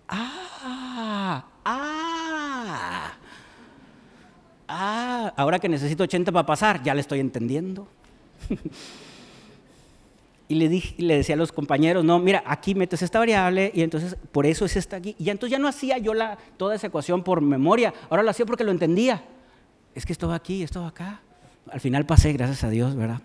ah, 0.08 1.46
ah, 1.66 3.14
ah, 4.68 5.34
ahora 5.36 5.60
que 5.60 5.68
necesito 5.68 6.04
80 6.04 6.32
para 6.32 6.46
pasar, 6.46 6.82
ya 6.84 6.94
le 6.94 7.02
estoy 7.02 7.20
entendiendo. 7.20 7.88
y 10.50 10.56
le, 10.56 10.70
dije, 10.70 10.96
le 10.98 11.18
decía 11.18 11.36
a 11.36 11.38
los 11.38 11.52
compañeros, 11.52 12.06
no, 12.06 12.20
mira, 12.20 12.42
aquí 12.46 12.74
metes 12.74 13.02
esta 13.02 13.20
variable 13.20 13.72
y 13.74 13.82
entonces 13.82 14.16
por 14.32 14.46
eso 14.46 14.64
es 14.64 14.78
esta 14.78 14.96
aquí. 14.96 15.16
Y 15.20 15.30
entonces 15.30 15.52
ya 15.52 15.60
no 15.60 15.68
hacía 15.68 15.98
yo 15.98 16.14
la, 16.14 16.38
toda 16.56 16.76
esa 16.76 16.88
ecuación 16.88 17.24
por 17.24 17.42
memoria, 17.42 17.94
ahora 18.10 18.24
lo 18.24 18.30
hacía 18.30 18.46
porque 18.46 18.64
lo 18.64 18.72
entendía. 18.72 19.24
Es 19.94 20.06
que 20.06 20.14
esto 20.14 20.28
va 20.28 20.36
aquí, 20.36 20.64
esto 20.64 20.82
va 20.82 20.88
acá. 20.88 21.22
Al 21.70 21.82
final 21.82 22.06
pasé, 22.06 22.32
gracias 22.32 22.64
a 22.64 22.70
Dios, 22.70 22.96
¿verdad? 22.96 23.20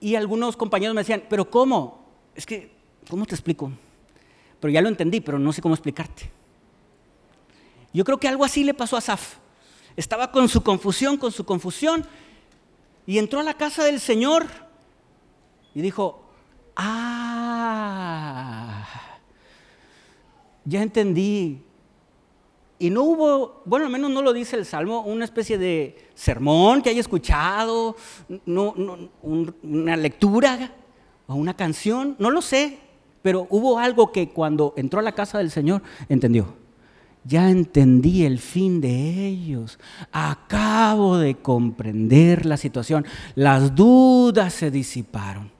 Y 0.00 0.14
algunos 0.14 0.56
compañeros 0.56 0.94
me 0.94 1.02
decían, 1.02 1.24
pero 1.28 1.50
¿cómo? 1.50 2.06
Es 2.34 2.46
que, 2.46 2.72
¿cómo 3.10 3.26
te 3.26 3.34
explico? 3.34 3.70
Pero 4.60 4.72
ya 4.72 4.80
lo 4.80 4.88
entendí, 4.88 5.20
pero 5.20 5.38
no 5.38 5.52
sé 5.52 5.60
cómo 5.60 5.74
explicarte. 5.74 6.30
Yo 7.92 8.04
creo 8.04 8.18
que 8.18 8.28
algo 8.28 8.44
así 8.44 8.64
le 8.64 8.72
pasó 8.72 8.96
a 8.96 9.02
Saf. 9.02 9.36
Estaba 9.96 10.30
con 10.30 10.48
su 10.48 10.62
confusión, 10.62 11.18
con 11.18 11.32
su 11.32 11.44
confusión, 11.44 12.06
y 13.06 13.18
entró 13.18 13.40
a 13.40 13.42
la 13.42 13.54
casa 13.54 13.84
del 13.84 14.00
Señor 14.00 14.46
y 15.74 15.80
dijo, 15.82 16.22
ah, 16.76 17.66
ya 20.64 20.82
entendí 20.82 21.62
y 22.82 22.88
no 22.88 23.02
hubo, 23.02 23.60
bueno, 23.66 23.84
al 23.84 23.92
menos 23.92 24.10
no 24.10 24.22
lo 24.22 24.32
dice 24.32 24.56
el 24.56 24.64
Salmo, 24.64 25.02
una 25.02 25.26
especie 25.26 25.58
de 25.58 26.08
sermón 26.14 26.80
que 26.80 26.88
haya 26.88 27.00
escuchado, 27.00 27.94
no, 28.46 28.74
una 29.62 29.96
lectura 29.98 30.72
o 31.26 31.34
una 31.34 31.54
canción, 31.54 32.16
no 32.18 32.30
lo 32.30 32.40
sé, 32.40 32.78
pero 33.20 33.46
hubo 33.50 33.78
algo 33.78 34.10
que 34.12 34.30
cuando 34.30 34.72
entró 34.78 34.98
a 34.98 35.02
la 35.02 35.12
casa 35.12 35.36
del 35.36 35.50
Señor 35.50 35.82
entendió. 36.08 36.56
Ya 37.22 37.50
entendí 37.50 38.24
el 38.24 38.38
fin 38.38 38.80
de 38.80 39.26
ellos. 39.26 39.78
Acabo 40.10 41.18
de 41.18 41.34
comprender 41.34 42.46
la 42.46 42.56
situación. 42.56 43.04
Las 43.34 43.74
dudas 43.74 44.54
se 44.54 44.70
disiparon. 44.70 45.52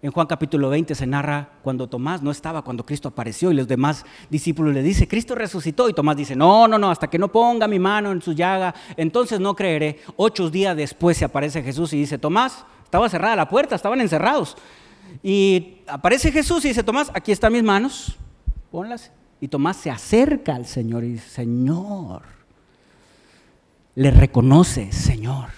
En 0.00 0.12
Juan 0.12 0.28
capítulo 0.28 0.68
20 0.68 0.94
se 0.94 1.06
narra 1.08 1.48
cuando 1.62 1.88
Tomás 1.88 2.22
no 2.22 2.30
estaba, 2.30 2.62
cuando 2.62 2.86
Cristo 2.86 3.08
apareció 3.08 3.50
y 3.50 3.54
los 3.54 3.66
demás 3.66 4.04
discípulos 4.30 4.72
le 4.72 4.80
dicen, 4.80 5.08
Cristo 5.08 5.34
resucitó 5.34 5.88
y 5.88 5.92
Tomás 5.92 6.16
dice, 6.16 6.36
no, 6.36 6.68
no, 6.68 6.78
no, 6.78 6.88
hasta 6.88 7.08
que 7.10 7.18
no 7.18 7.26
ponga 7.32 7.66
mi 7.66 7.80
mano 7.80 8.12
en 8.12 8.22
su 8.22 8.32
llaga, 8.32 8.72
entonces 8.96 9.40
no 9.40 9.56
creeré. 9.56 9.98
Ocho 10.14 10.50
días 10.50 10.76
después 10.76 11.16
se 11.16 11.24
aparece 11.24 11.64
Jesús 11.64 11.92
y 11.94 11.98
dice, 11.98 12.16
Tomás, 12.16 12.64
estaba 12.84 13.08
cerrada 13.08 13.34
la 13.34 13.48
puerta, 13.48 13.74
estaban 13.74 14.00
encerrados. 14.00 14.56
Y 15.20 15.78
aparece 15.88 16.30
Jesús 16.30 16.64
y 16.64 16.68
dice, 16.68 16.84
Tomás, 16.84 17.10
aquí 17.12 17.32
están 17.32 17.52
mis 17.52 17.64
manos, 17.64 18.16
ponlas. 18.70 19.10
Y 19.40 19.48
Tomás 19.48 19.78
se 19.78 19.90
acerca 19.90 20.54
al 20.54 20.66
Señor 20.66 21.02
y 21.02 21.14
dice, 21.14 21.28
Señor, 21.28 22.22
le 23.96 24.12
reconoce, 24.12 24.92
Señor. 24.92 25.48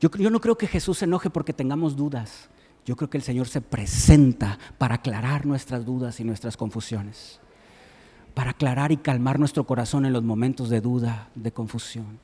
Yo, 0.00 0.10
yo 0.16 0.30
no 0.30 0.40
creo 0.40 0.56
que 0.56 0.68
Jesús 0.68 0.98
se 0.98 1.06
enoje 1.06 1.28
porque 1.28 1.52
tengamos 1.52 1.96
dudas. 1.96 2.50
Yo 2.84 2.96
creo 2.96 3.08
que 3.08 3.16
el 3.16 3.22
Señor 3.22 3.48
se 3.48 3.60
presenta 3.60 4.58
para 4.76 4.96
aclarar 4.96 5.46
nuestras 5.46 5.84
dudas 5.86 6.20
y 6.20 6.24
nuestras 6.24 6.56
confusiones, 6.56 7.40
para 8.34 8.50
aclarar 8.50 8.92
y 8.92 8.98
calmar 8.98 9.38
nuestro 9.38 9.64
corazón 9.64 10.04
en 10.04 10.12
los 10.12 10.22
momentos 10.22 10.68
de 10.68 10.80
duda, 10.80 11.30
de 11.34 11.52
confusión. 11.52 12.18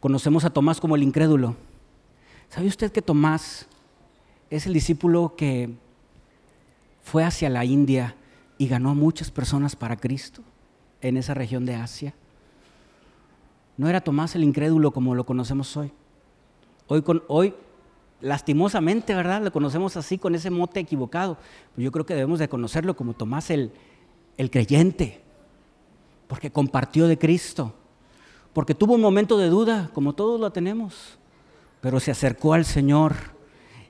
Conocemos 0.00 0.44
a 0.44 0.50
Tomás 0.50 0.80
como 0.80 0.96
el 0.96 1.02
incrédulo. 1.02 1.56
¿Sabe 2.50 2.66
usted 2.66 2.92
que 2.92 3.00
Tomás 3.00 3.68
es 4.50 4.66
el 4.66 4.74
discípulo 4.74 5.34
que 5.36 5.74
fue 7.02 7.24
hacia 7.24 7.48
la 7.48 7.64
India 7.64 8.16
y 8.58 8.68
ganó 8.68 8.90
a 8.90 8.94
muchas 8.94 9.30
personas 9.30 9.76
para 9.76 9.96
Cristo 9.96 10.42
en 11.00 11.16
esa 11.16 11.32
región 11.32 11.64
de 11.64 11.76
Asia? 11.76 12.14
No 13.78 13.88
era 13.88 14.02
Tomás 14.02 14.34
el 14.34 14.44
incrédulo 14.44 14.90
como 14.90 15.14
lo 15.14 15.24
conocemos 15.24 15.74
hoy. 15.78 15.92
Hoy, 16.88 17.00
con, 17.00 17.22
hoy 17.28 17.54
lastimosamente, 18.22 19.14
¿verdad? 19.14 19.42
Lo 19.42 19.52
conocemos 19.52 19.96
así 19.96 20.16
con 20.16 20.34
ese 20.34 20.48
mote 20.48 20.80
equivocado. 20.80 21.36
Yo 21.76 21.92
creo 21.92 22.06
que 22.06 22.14
debemos 22.14 22.38
de 22.38 22.48
conocerlo 22.48 22.96
como 22.96 23.14
Tomás 23.14 23.50
el, 23.50 23.72
el 24.38 24.50
creyente. 24.50 25.20
Porque 26.28 26.50
compartió 26.50 27.08
de 27.08 27.18
Cristo. 27.18 27.74
Porque 28.52 28.74
tuvo 28.74 28.94
un 28.94 29.00
momento 29.00 29.36
de 29.36 29.48
duda, 29.48 29.90
como 29.92 30.14
todos 30.14 30.40
lo 30.40 30.50
tenemos. 30.52 31.18
Pero 31.80 32.00
se 32.00 32.12
acercó 32.12 32.54
al 32.54 32.64
Señor 32.64 33.14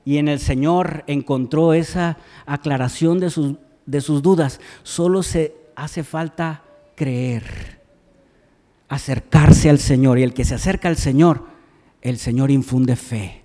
y 0.04 0.16
en 0.16 0.28
el 0.28 0.40
Señor 0.40 1.04
encontró 1.06 1.74
esa 1.74 2.16
aclaración 2.46 3.20
de 3.20 3.30
sus, 3.30 3.56
de 3.86 4.00
sus 4.00 4.22
dudas. 4.22 4.60
Solo 4.82 5.22
se 5.22 5.54
hace 5.76 6.02
falta 6.02 6.64
creer, 6.96 7.80
acercarse 8.88 9.68
al 9.68 9.78
Señor. 9.78 10.18
Y 10.18 10.22
el 10.22 10.32
que 10.32 10.44
se 10.44 10.54
acerca 10.54 10.88
al 10.88 10.96
Señor, 10.96 11.44
el 12.00 12.18
Señor 12.18 12.50
infunde 12.50 12.96
fe 12.96 13.41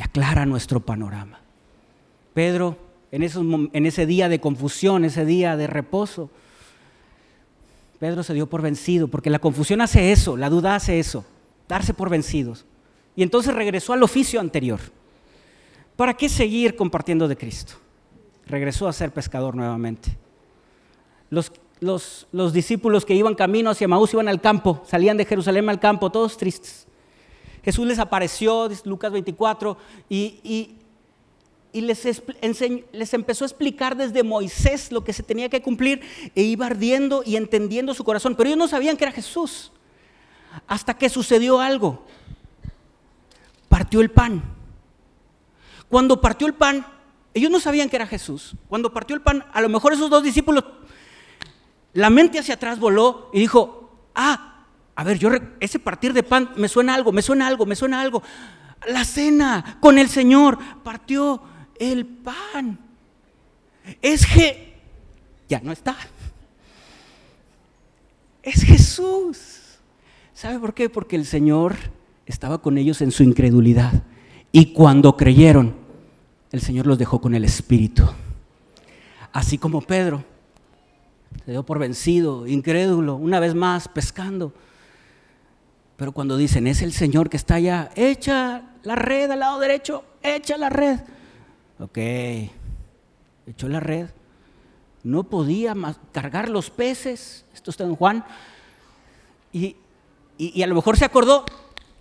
y 0.00 0.02
aclara 0.02 0.46
nuestro 0.46 0.80
panorama. 0.80 1.40
Pedro, 2.32 2.78
en, 3.12 3.22
en 3.74 3.86
ese 3.86 4.06
día 4.06 4.30
de 4.30 4.40
confusión, 4.40 5.04
ese 5.04 5.26
día 5.26 5.58
de 5.58 5.66
reposo, 5.66 6.30
Pedro 7.98 8.22
se 8.22 8.32
dio 8.32 8.46
por 8.48 8.62
vencido, 8.62 9.08
porque 9.08 9.28
la 9.28 9.40
confusión 9.40 9.82
hace 9.82 10.10
eso, 10.10 10.38
la 10.38 10.48
duda 10.48 10.74
hace 10.74 10.98
eso, 10.98 11.26
darse 11.68 11.92
por 11.92 12.08
vencidos. 12.08 12.64
Y 13.14 13.22
entonces 13.22 13.54
regresó 13.54 13.92
al 13.92 14.02
oficio 14.02 14.40
anterior. 14.40 14.80
¿Para 15.96 16.14
qué 16.14 16.30
seguir 16.30 16.76
compartiendo 16.76 17.28
de 17.28 17.36
Cristo? 17.36 17.74
Regresó 18.46 18.88
a 18.88 18.94
ser 18.94 19.12
pescador 19.12 19.54
nuevamente. 19.54 20.16
Los, 21.28 21.52
los, 21.80 22.52
discípulos 22.54 23.04
que 23.04 23.14
iban 23.14 23.34
camino 23.34 23.68
hacia 23.68 23.86
Maús 23.86 24.14
iban 24.14 24.28
al 24.28 24.40
campo, 24.40 24.82
salían 24.86 25.18
de 25.18 25.26
Jerusalén 25.26 25.68
al 25.68 25.78
campo, 25.78 26.10
todos 26.10 26.38
tristes. 26.38 26.86
Jesús 27.64 27.86
les 27.86 27.98
apareció, 27.98 28.68
Lucas 28.84 29.12
24, 29.12 29.76
y, 30.08 30.76
les, 31.72 32.22
les 32.92 33.14
empezó 33.14 33.44
a 33.44 33.46
explicar 33.46 33.96
desde 33.96 34.22
Moisés 34.22 34.90
lo 34.92 35.04
que 35.04 35.12
se 35.12 35.22
tenía 35.22 35.48
que 35.48 35.62
cumplir 35.62 36.00
e 36.34 36.42
iba 36.42 36.66
ardiendo 36.66 37.22
y 37.24 37.36
entendiendo 37.36 37.94
su 37.94 38.04
corazón. 38.04 38.34
Pero 38.34 38.48
ellos 38.48 38.58
no 38.58 38.68
sabían 38.68 38.96
que 38.96 39.04
era 39.04 39.12
Jesús. 39.12 39.72
Hasta 40.66 40.94
que 40.94 41.08
sucedió 41.08 41.60
algo. 41.60 42.04
Partió 43.68 44.00
el 44.00 44.10
pan 44.10 44.42
cuando 45.90 46.20
partió 46.20 46.46
el 46.46 46.54
pan, 46.54 46.86
ellos 47.34 47.50
no 47.50 47.58
sabían 47.58 47.90
que 47.90 47.96
era 47.96 48.06
Jesús. 48.06 48.54
Cuando 48.68 48.94
partió 48.94 49.16
el 49.16 49.22
pan, 49.22 49.44
a 49.52 49.60
lo 49.60 49.68
mejor 49.68 49.92
esos 49.92 50.08
dos 50.08 50.22
discípulos, 50.22 50.64
la 51.92 52.10
mente 52.10 52.38
hacia 52.38 52.54
atrás 52.54 52.78
voló 52.78 53.28
y 53.32 53.40
dijo, 53.40 53.90
ah, 54.14 54.49
a 55.00 55.02
ver, 55.02 55.18
yo 55.18 55.30
ese 55.60 55.78
partir 55.78 56.12
de 56.12 56.22
pan 56.22 56.50
me 56.56 56.68
suena 56.68 56.94
algo, 56.94 57.10
me 57.10 57.22
suena 57.22 57.46
algo, 57.46 57.64
me 57.64 57.74
suena 57.74 58.02
algo. 58.02 58.22
La 58.86 59.06
cena 59.06 59.78
con 59.80 59.96
el 59.96 60.10
Señor 60.10 60.58
partió 60.84 61.40
el 61.78 62.04
pan. 62.04 62.78
Es 64.02 64.26
que 64.26 64.78
ya 65.48 65.58
no 65.62 65.72
está. 65.72 65.96
Es 68.42 68.62
Jesús. 68.62 69.78
¿Sabe 70.34 70.58
por 70.58 70.74
qué? 70.74 70.90
Porque 70.90 71.16
el 71.16 71.24
Señor 71.24 71.76
estaba 72.26 72.60
con 72.60 72.76
ellos 72.76 73.00
en 73.00 73.10
su 73.10 73.22
incredulidad. 73.22 74.02
Y 74.52 74.74
cuando 74.74 75.16
creyeron, 75.16 75.76
el 76.52 76.60
Señor 76.60 76.86
los 76.86 76.98
dejó 76.98 77.22
con 77.22 77.34
el 77.34 77.46
Espíritu. 77.46 78.06
Así 79.32 79.56
como 79.56 79.80
Pedro 79.80 80.22
se 81.46 81.52
dio 81.52 81.64
por 81.64 81.78
vencido, 81.78 82.46
incrédulo, 82.46 83.14
una 83.14 83.40
vez 83.40 83.54
más 83.54 83.88
pescando. 83.88 84.52
Pero 86.00 86.12
cuando 86.12 86.38
dicen, 86.38 86.66
es 86.66 86.80
el 86.80 86.94
Señor 86.94 87.28
que 87.28 87.36
está 87.36 87.56
allá, 87.56 87.90
echa 87.94 88.62
la 88.84 88.94
red 88.94 89.30
al 89.30 89.40
lado 89.40 89.60
derecho, 89.60 90.02
echa 90.22 90.56
la 90.56 90.70
red. 90.70 90.98
Ok, 91.78 91.98
echó 93.46 93.68
la 93.68 93.80
red. 93.80 94.08
No 95.02 95.24
podía 95.24 95.74
cargar 96.10 96.48
los 96.48 96.70
peces, 96.70 97.44
esto 97.52 97.70
está 97.70 97.84
en 97.84 97.96
Juan. 97.96 98.24
Y, 99.52 99.76
y 100.38 100.62
a 100.62 100.66
lo 100.66 100.74
mejor 100.74 100.96
se 100.96 101.04
acordó, 101.04 101.44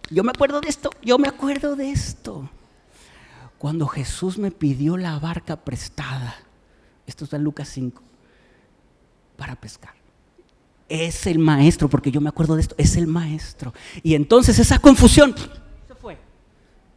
yo 0.09 0.23
me 0.23 0.31
acuerdo 0.31 0.61
de 0.61 0.69
esto, 0.69 0.91
yo 1.01 1.17
me 1.17 1.27
acuerdo 1.27 1.75
de 1.75 1.91
esto. 1.91 2.49
Cuando 3.57 3.85
Jesús 3.85 4.37
me 4.37 4.51
pidió 4.51 4.95
la 4.95 5.19
barca 5.19 5.57
prestada, 5.57 6.37
esto 7.05 7.25
está 7.25 7.35
en 7.35 7.43
Lucas 7.43 7.67
5, 7.67 8.01
para 9.35 9.55
pescar. 9.55 9.98
Es 10.89 11.27
el 11.27 11.39
maestro, 11.39 11.89
porque 11.89 12.11
yo 12.11 12.19
me 12.19 12.29
acuerdo 12.29 12.55
de 12.55 12.61
esto, 12.61 12.75
es 12.77 12.97
el 12.97 13.07
maestro. 13.07 13.73
Y 14.03 14.15
entonces 14.15 14.59
esa 14.59 14.79
confusión 14.79 15.33
se 15.87 15.95
fue, 15.95 16.17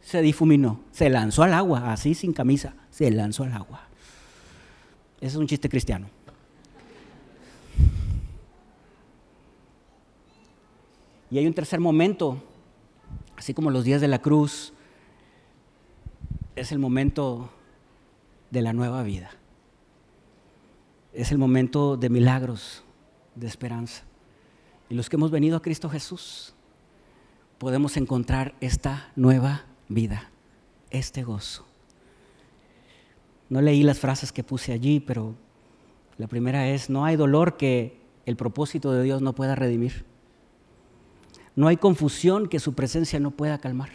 se 0.01 0.21
difuminó, 0.21 0.81
se 0.91 1.09
lanzó 1.09 1.43
al 1.43 1.53
agua, 1.53 1.93
así 1.93 2.15
sin 2.15 2.33
camisa, 2.33 2.73
se 2.89 3.09
lanzó 3.11 3.43
al 3.43 3.53
agua. 3.53 3.87
Ese 5.21 5.27
es 5.27 5.35
un 5.35 5.47
chiste 5.47 5.69
cristiano. 5.69 6.07
Y 11.29 11.37
hay 11.37 11.47
un 11.47 11.53
tercer 11.53 11.79
momento 11.79 12.41
así 13.35 13.53
como 13.53 13.71
los 13.71 13.83
días 13.83 14.01
de 14.01 14.07
la 14.07 14.19
cruz, 14.19 14.73
es 16.55 16.71
el 16.71 16.79
momento 16.79 17.49
de 18.51 18.61
la 18.61 18.73
nueva 18.73 19.03
vida. 19.03 19.31
Es 21.13 21.31
el 21.31 21.37
momento 21.37 21.97
de 21.97 22.09
milagros, 22.09 22.82
de 23.35 23.47
esperanza. 23.47 24.03
Y 24.89 24.95
los 24.95 25.09
que 25.09 25.15
hemos 25.15 25.31
venido 25.31 25.57
a 25.57 25.61
Cristo 25.61 25.89
Jesús, 25.89 26.53
podemos 27.57 27.97
encontrar 27.97 28.55
esta 28.59 29.11
nueva 29.15 29.65
vida, 29.87 30.29
este 30.89 31.23
gozo. 31.23 31.65
No 33.49 33.61
leí 33.61 33.83
las 33.83 33.99
frases 33.99 34.31
que 34.31 34.43
puse 34.43 34.73
allí, 34.73 34.99
pero 34.99 35.35
la 36.17 36.27
primera 36.27 36.67
es, 36.69 36.89
no 36.89 37.05
hay 37.05 37.15
dolor 37.15 37.57
que 37.57 38.01
el 38.25 38.35
propósito 38.35 38.91
de 38.91 39.03
Dios 39.03 39.21
no 39.21 39.33
pueda 39.33 39.55
redimir. 39.55 40.05
No 41.55 41.67
hay 41.67 41.77
confusión 41.77 42.47
que 42.47 42.59
su 42.59 42.73
presencia 42.73 43.19
no 43.19 43.31
pueda 43.31 43.57
calmar. 43.59 43.89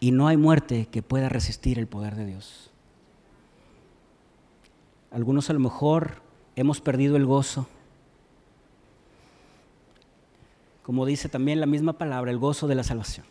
Y 0.00 0.10
no 0.12 0.28
hay 0.28 0.36
muerte 0.36 0.86
que 0.86 1.02
pueda 1.02 1.28
resistir 1.28 1.78
el 1.78 1.86
poder 1.86 2.14
de 2.14 2.26
Dios. 2.26 2.70
Algunos 5.10 5.48
a 5.50 5.52
lo 5.52 5.60
mejor 5.60 6.22
hemos 6.56 6.80
perdido 6.80 7.16
el 7.16 7.26
gozo. 7.26 7.66
Como 10.88 11.04
dice 11.04 11.28
también 11.28 11.60
la 11.60 11.66
misma 11.66 11.92
palabra, 11.98 12.30
el 12.30 12.38
gozo 12.38 12.66
de 12.66 12.74
la 12.74 12.82
salvación. 12.82 13.26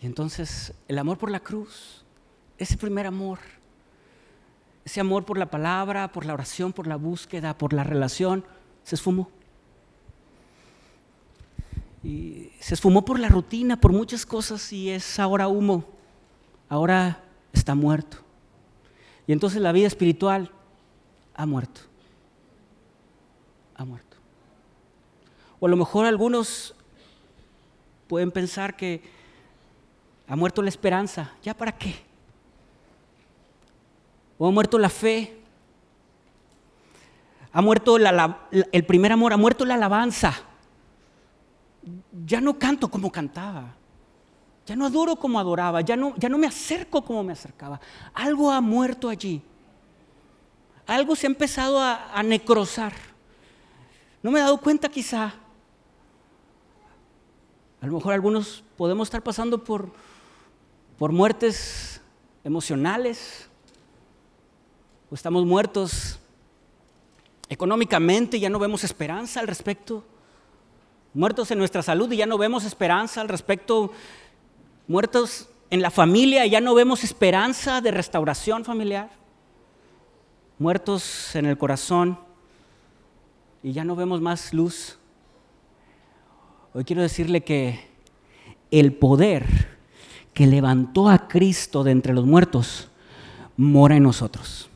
Y 0.00 0.06
entonces 0.06 0.72
el 0.86 1.00
amor 1.00 1.18
por 1.18 1.32
la 1.32 1.40
cruz, 1.40 2.04
ese 2.58 2.76
primer 2.76 3.08
amor, 3.08 3.40
ese 4.84 5.00
amor 5.00 5.24
por 5.24 5.36
la 5.36 5.50
palabra, 5.50 6.12
por 6.12 6.26
la 6.26 6.32
oración, 6.32 6.72
por 6.72 6.86
la 6.86 6.94
búsqueda, 6.94 7.58
por 7.58 7.72
la 7.72 7.82
relación, 7.82 8.44
se 8.84 8.94
esfumó. 8.94 9.28
Y 12.04 12.52
se 12.60 12.74
esfumó 12.74 13.04
por 13.04 13.18
la 13.18 13.28
rutina, 13.28 13.80
por 13.80 13.90
muchas 13.90 14.24
cosas 14.24 14.72
y 14.72 14.90
es 14.90 15.18
ahora 15.18 15.48
humo. 15.48 15.86
Ahora 16.68 17.24
está 17.52 17.74
muerto. 17.74 18.18
Y 19.26 19.32
entonces 19.32 19.60
la 19.60 19.72
vida 19.72 19.88
espiritual 19.88 20.52
ha 21.34 21.46
muerto. 21.46 21.80
Ha 23.74 23.84
muerto. 23.84 24.05
O 25.66 25.68
a 25.68 25.70
lo 25.70 25.76
mejor 25.76 26.06
algunos 26.06 26.76
pueden 28.06 28.30
pensar 28.30 28.76
que 28.76 29.02
ha 30.28 30.36
muerto 30.36 30.62
la 30.62 30.68
esperanza. 30.68 31.32
¿Ya 31.42 31.54
para 31.54 31.76
qué? 31.76 31.96
O 34.38 34.46
ha 34.46 34.52
muerto 34.52 34.78
la 34.78 34.88
fe. 34.88 35.40
Ha 37.50 37.60
muerto 37.60 37.96
el 37.96 38.84
primer 38.86 39.10
amor, 39.10 39.32
ha 39.32 39.36
muerto 39.36 39.64
la 39.64 39.74
alabanza 39.74 40.40
ya 42.24 42.40
no 42.40 42.58
canto 42.58 42.88
como 42.88 43.10
cantaba, 43.10 43.74
ya 44.64 44.76
no 44.76 44.86
adoro 44.86 45.16
como 45.16 45.38
adoraba, 45.38 45.80
ya 45.80 45.96
no, 45.96 46.14
ya 46.16 46.28
no 46.28 46.38
me 46.38 46.46
acerco 46.46 47.02
como 47.02 47.24
me 47.24 47.32
acercaba. 47.32 47.80
Algo 48.14 48.52
ha 48.52 48.60
muerto 48.60 49.08
allí. 49.08 49.42
Algo 50.86 51.16
se 51.16 51.26
ha 51.26 51.30
empezado 51.30 51.80
a, 51.80 52.12
a 52.12 52.22
necrosar. 52.22 52.92
No 54.22 54.30
me 54.30 54.38
he 54.38 54.42
dado 54.42 54.60
cuenta 54.60 54.88
quizá. 54.88 55.34
A 57.80 57.86
lo 57.86 57.92
mejor 57.92 58.14
algunos 58.14 58.64
podemos 58.76 59.08
estar 59.08 59.22
pasando 59.22 59.62
por, 59.62 59.90
por 60.98 61.12
muertes 61.12 62.00
emocionales, 62.44 63.48
o 65.10 65.14
estamos 65.14 65.44
muertos 65.44 66.18
económicamente, 67.48 68.40
ya 68.40 68.50
no 68.50 68.58
vemos 68.58 68.84
esperanza 68.84 69.40
al 69.40 69.46
respecto. 69.46 70.04
Muertos 71.14 71.50
en 71.50 71.58
nuestra 71.58 71.82
salud 71.82 72.10
y 72.12 72.16
ya 72.16 72.26
no 72.26 72.38
vemos 72.38 72.64
esperanza 72.64 73.20
al 73.20 73.28
respecto, 73.28 73.92
muertos 74.86 75.48
en 75.70 75.82
la 75.82 75.90
familia 75.90 76.44
y 76.46 76.50
ya 76.50 76.60
no 76.60 76.74
vemos 76.74 77.04
esperanza 77.04 77.80
de 77.80 77.90
restauración 77.90 78.64
familiar, 78.64 79.10
muertos 80.58 81.34
en 81.34 81.46
el 81.46 81.56
corazón 81.56 82.18
y 83.62 83.72
ya 83.72 83.84
no 83.84 83.96
vemos 83.96 84.20
más 84.20 84.52
luz. 84.52 84.98
Hoy 86.76 86.84
quiero 86.84 87.00
decirle 87.00 87.40
que 87.40 87.80
el 88.70 88.92
poder 88.92 89.46
que 90.34 90.46
levantó 90.46 91.08
a 91.08 91.26
Cristo 91.26 91.82
de 91.82 91.90
entre 91.90 92.12
los 92.12 92.26
muertos 92.26 92.88
mora 93.56 93.96
en 93.96 94.02
nosotros. 94.02 94.68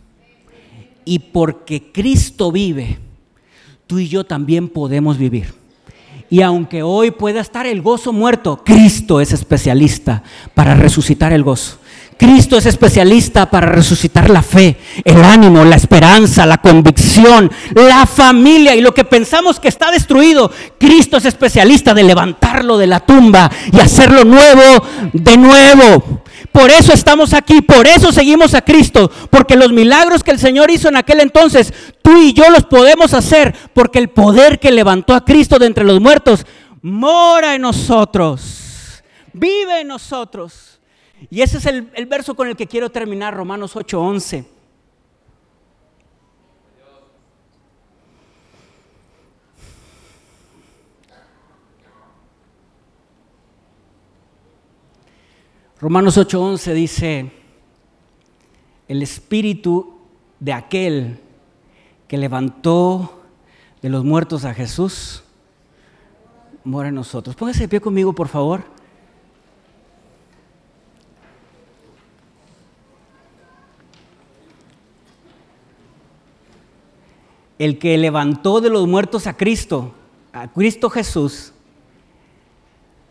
Y 1.04 1.18
porque 1.18 1.92
Cristo 1.92 2.50
vive, 2.52 2.98
tú 3.86 3.98
y 3.98 4.08
yo 4.08 4.24
también 4.24 4.70
podemos 4.70 5.18
vivir. 5.18 5.52
Y 6.30 6.40
aunque 6.40 6.82
hoy 6.82 7.10
pueda 7.10 7.42
estar 7.42 7.66
el 7.66 7.82
gozo 7.82 8.14
muerto, 8.14 8.64
Cristo 8.64 9.20
es 9.20 9.34
especialista 9.34 10.22
para 10.54 10.74
resucitar 10.74 11.34
el 11.34 11.42
gozo. 11.42 11.79
Cristo 12.20 12.58
es 12.58 12.66
especialista 12.66 13.48
para 13.48 13.68
resucitar 13.68 14.28
la 14.28 14.42
fe, 14.42 14.76
el 15.06 15.24
ánimo, 15.24 15.64
la 15.64 15.76
esperanza, 15.76 16.44
la 16.44 16.58
convicción, 16.58 17.50
la 17.74 18.04
familia 18.04 18.74
y 18.74 18.82
lo 18.82 18.92
que 18.92 19.04
pensamos 19.04 19.58
que 19.58 19.68
está 19.68 19.90
destruido. 19.90 20.52
Cristo 20.78 21.16
es 21.16 21.24
especialista 21.24 21.94
de 21.94 22.02
levantarlo 22.02 22.76
de 22.76 22.88
la 22.88 23.00
tumba 23.00 23.50
y 23.72 23.80
hacerlo 23.80 24.24
nuevo 24.24 24.84
de 25.14 25.36
nuevo. 25.38 26.22
Por 26.52 26.70
eso 26.70 26.92
estamos 26.92 27.32
aquí, 27.32 27.62
por 27.62 27.86
eso 27.86 28.12
seguimos 28.12 28.52
a 28.52 28.60
Cristo, 28.60 29.10
porque 29.30 29.56
los 29.56 29.72
milagros 29.72 30.22
que 30.22 30.32
el 30.32 30.38
Señor 30.38 30.70
hizo 30.70 30.90
en 30.90 30.96
aquel 30.96 31.20
entonces, 31.20 31.72
tú 32.02 32.18
y 32.18 32.34
yo 32.34 32.50
los 32.50 32.64
podemos 32.66 33.14
hacer, 33.14 33.56
porque 33.72 33.98
el 33.98 34.10
poder 34.10 34.58
que 34.58 34.70
levantó 34.70 35.14
a 35.14 35.24
Cristo 35.24 35.58
de 35.58 35.64
entre 35.64 35.84
los 35.84 36.02
muertos 36.02 36.44
mora 36.82 37.54
en 37.54 37.62
nosotros, 37.62 39.02
vive 39.32 39.80
en 39.80 39.88
nosotros. 39.88 40.79
Y 41.28 41.42
ese 41.42 41.58
es 41.58 41.66
el, 41.66 42.06
verso 42.06 42.34
con 42.34 42.48
el 42.48 42.56
que 42.56 42.66
quiero 42.66 42.90
terminar, 42.90 43.34
Romanos 43.34 43.76
8:11. 43.76 44.46
Romanos 55.80 56.16
8:11 56.18 56.74
dice, 56.74 57.32
el 58.86 59.02
espíritu 59.02 59.98
de 60.38 60.52
aquel 60.52 61.20
que 62.06 62.18
levantó 62.18 63.22
de 63.80 63.88
los 63.88 64.04
muertos 64.04 64.44
a 64.44 64.52
Jesús 64.52 65.22
mora 66.64 66.88
en 66.88 66.94
nosotros. 66.94 67.34
Póngase 67.34 67.60
de 67.60 67.68
pie 67.68 67.80
conmigo, 67.80 68.12
por 68.12 68.28
favor. 68.28 68.79
El 77.60 77.78
que 77.78 77.96
levantó 77.96 78.60
de 78.60 78.70
los 78.70 78.88
muertos 78.88 79.28
a 79.28 79.36
Cristo, 79.36 79.94
a 80.32 80.48
Cristo 80.48 80.90
Jesús, 80.90 81.52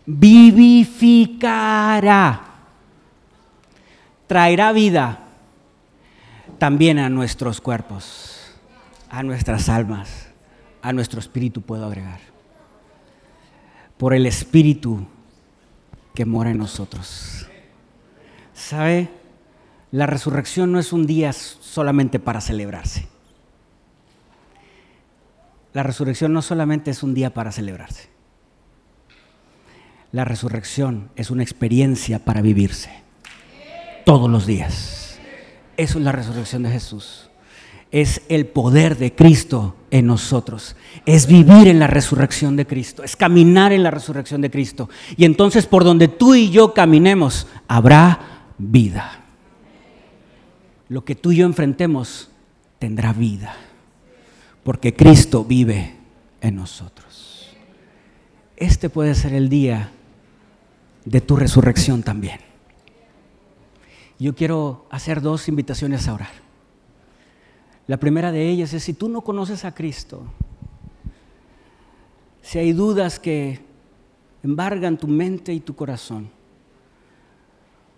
vivificará 0.05 1.29
traerá 4.29 4.71
vida 4.73 5.25
también 6.59 6.99
a 6.99 7.09
nuestros 7.09 7.59
cuerpos, 7.61 8.53
a 9.09 9.23
nuestras 9.23 9.69
almas, 9.69 10.27
a 10.83 10.93
nuestro 10.93 11.19
espíritu, 11.19 11.61
puedo 11.61 11.83
agregar. 11.83 12.19
Por 13.97 14.13
el 14.13 14.27
espíritu 14.27 15.07
que 16.13 16.25
mora 16.25 16.51
en 16.51 16.59
nosotros. 16.59 17.47
¿Sabe? 18.53 19.09
La 19.91 20.05
resurrección 20.05 20.71
no 20.71 20.77
es 20.77 20.93
un 20.93 21.07
día 21.07 21.33
solamente 21.33 22.19
para 22.19 22.39
celebrarse. 22.39 23.07
La 25.73 25.83
resurrección 25.83 26.33
no 26.33 26.41
solamente 26.41 26.91
es 26.91 27.03
un 27.03 27.13
día 27.13 27.33
para 27.33 27.51
celebrarse. 27.51 28.09
La 30.11 30.25
resurrección 30.25 31.09
es 31.15 31.29
una 31.29 31.43
experiencia 31.43 32.25
para 32.25 32.41
vivirse 32.41 32.89
todos 34.05 34.29
los 34.29 34.47
días. 34.47 35.19
Eso 35.77 35.99
es 35.99 36.03
la 36.03 36.11
resurrección 36.11 36.63
de 36.63 36.71
Jesús. 36.71 37.29
Es 37.91 38.21
el 38.27 38.47
poder 38.47 38.97
de 38.97 39.13
Cristo 39.13 39.75
en 39.91 40.07
nosotros. 40.07 40.75
Es 41.05 41.27
vivir 41.27 41.67
en 41.67 41.79
la 41.79 41.87
resurrección 41.87 42.55
de 42.55 42.65
Cristo. 42.65 43.03
Es 43.03 43.15
caminar 43.15 43.71
en 43.71 43.83
la 43.83 43.91
resurrección 43.91 44.41
de 44.41 44.49
Cristo. 44.49 44.89
Y 45.15 45.25
entonces 45.25 45.67
por 45.67 45.83
donde 45.83 46.07
tú 46.07 46.33
y 46.33 46.49
yo 46.49 46.73
caminemos, 46.73 47.47
habrá 47.67 48.19
vida. 48.57 49.23
Lo 50.87 51.05
que 51.05 51.15
tú 51.15 51.31
y 51.31 51.37
yo 51.37 51.45
enfrentemos 51.45 52.31
tendrá 52.79 53.13
vida. 53.13 53.55
Porque 54.69 54.95
Cristo 54.95 55.43
vive 55.43 55.95
en 56.41 56.55
nosotros. 56.55 57.49
Este 58.55 58.87
puede 58.87 59.15
ser 59.15 59.33
el 59.33 59.49
día 59.49 59.89
de 61.05 61.21
tu 61.21 61.35
resurrección 61.35 62.03
también. 62.03 62.37
Yo 64.19 64.35
quiero 64.35 64.85
hacer 64.91 65.21
dos 65.21 65.47
invitaciones 65.47 66.07
a 66.07 66.13
orar. 66.13 66.29
La 67.87 67.97
primera 67.97 68.31
de 68.31 68.47
ellas 68.47 68.71
es 68.73 68.83
si 68.83 68.93
tú 68.93 69.09
no 69.09 69.21
conoces 69.21 69.65
a 69.65 69.73
Cristo, 69.73 70.21
si 72.43 72.59
hay 72.59 72.71
dudas 72.71 73.19
que 73.19 73.61
embargan 74.43 74.99
tu 74.99 75.07
mente 75.07 75.51
y 75.51 75.61
tu 75.61 75.75
corazón, 75.75 76.29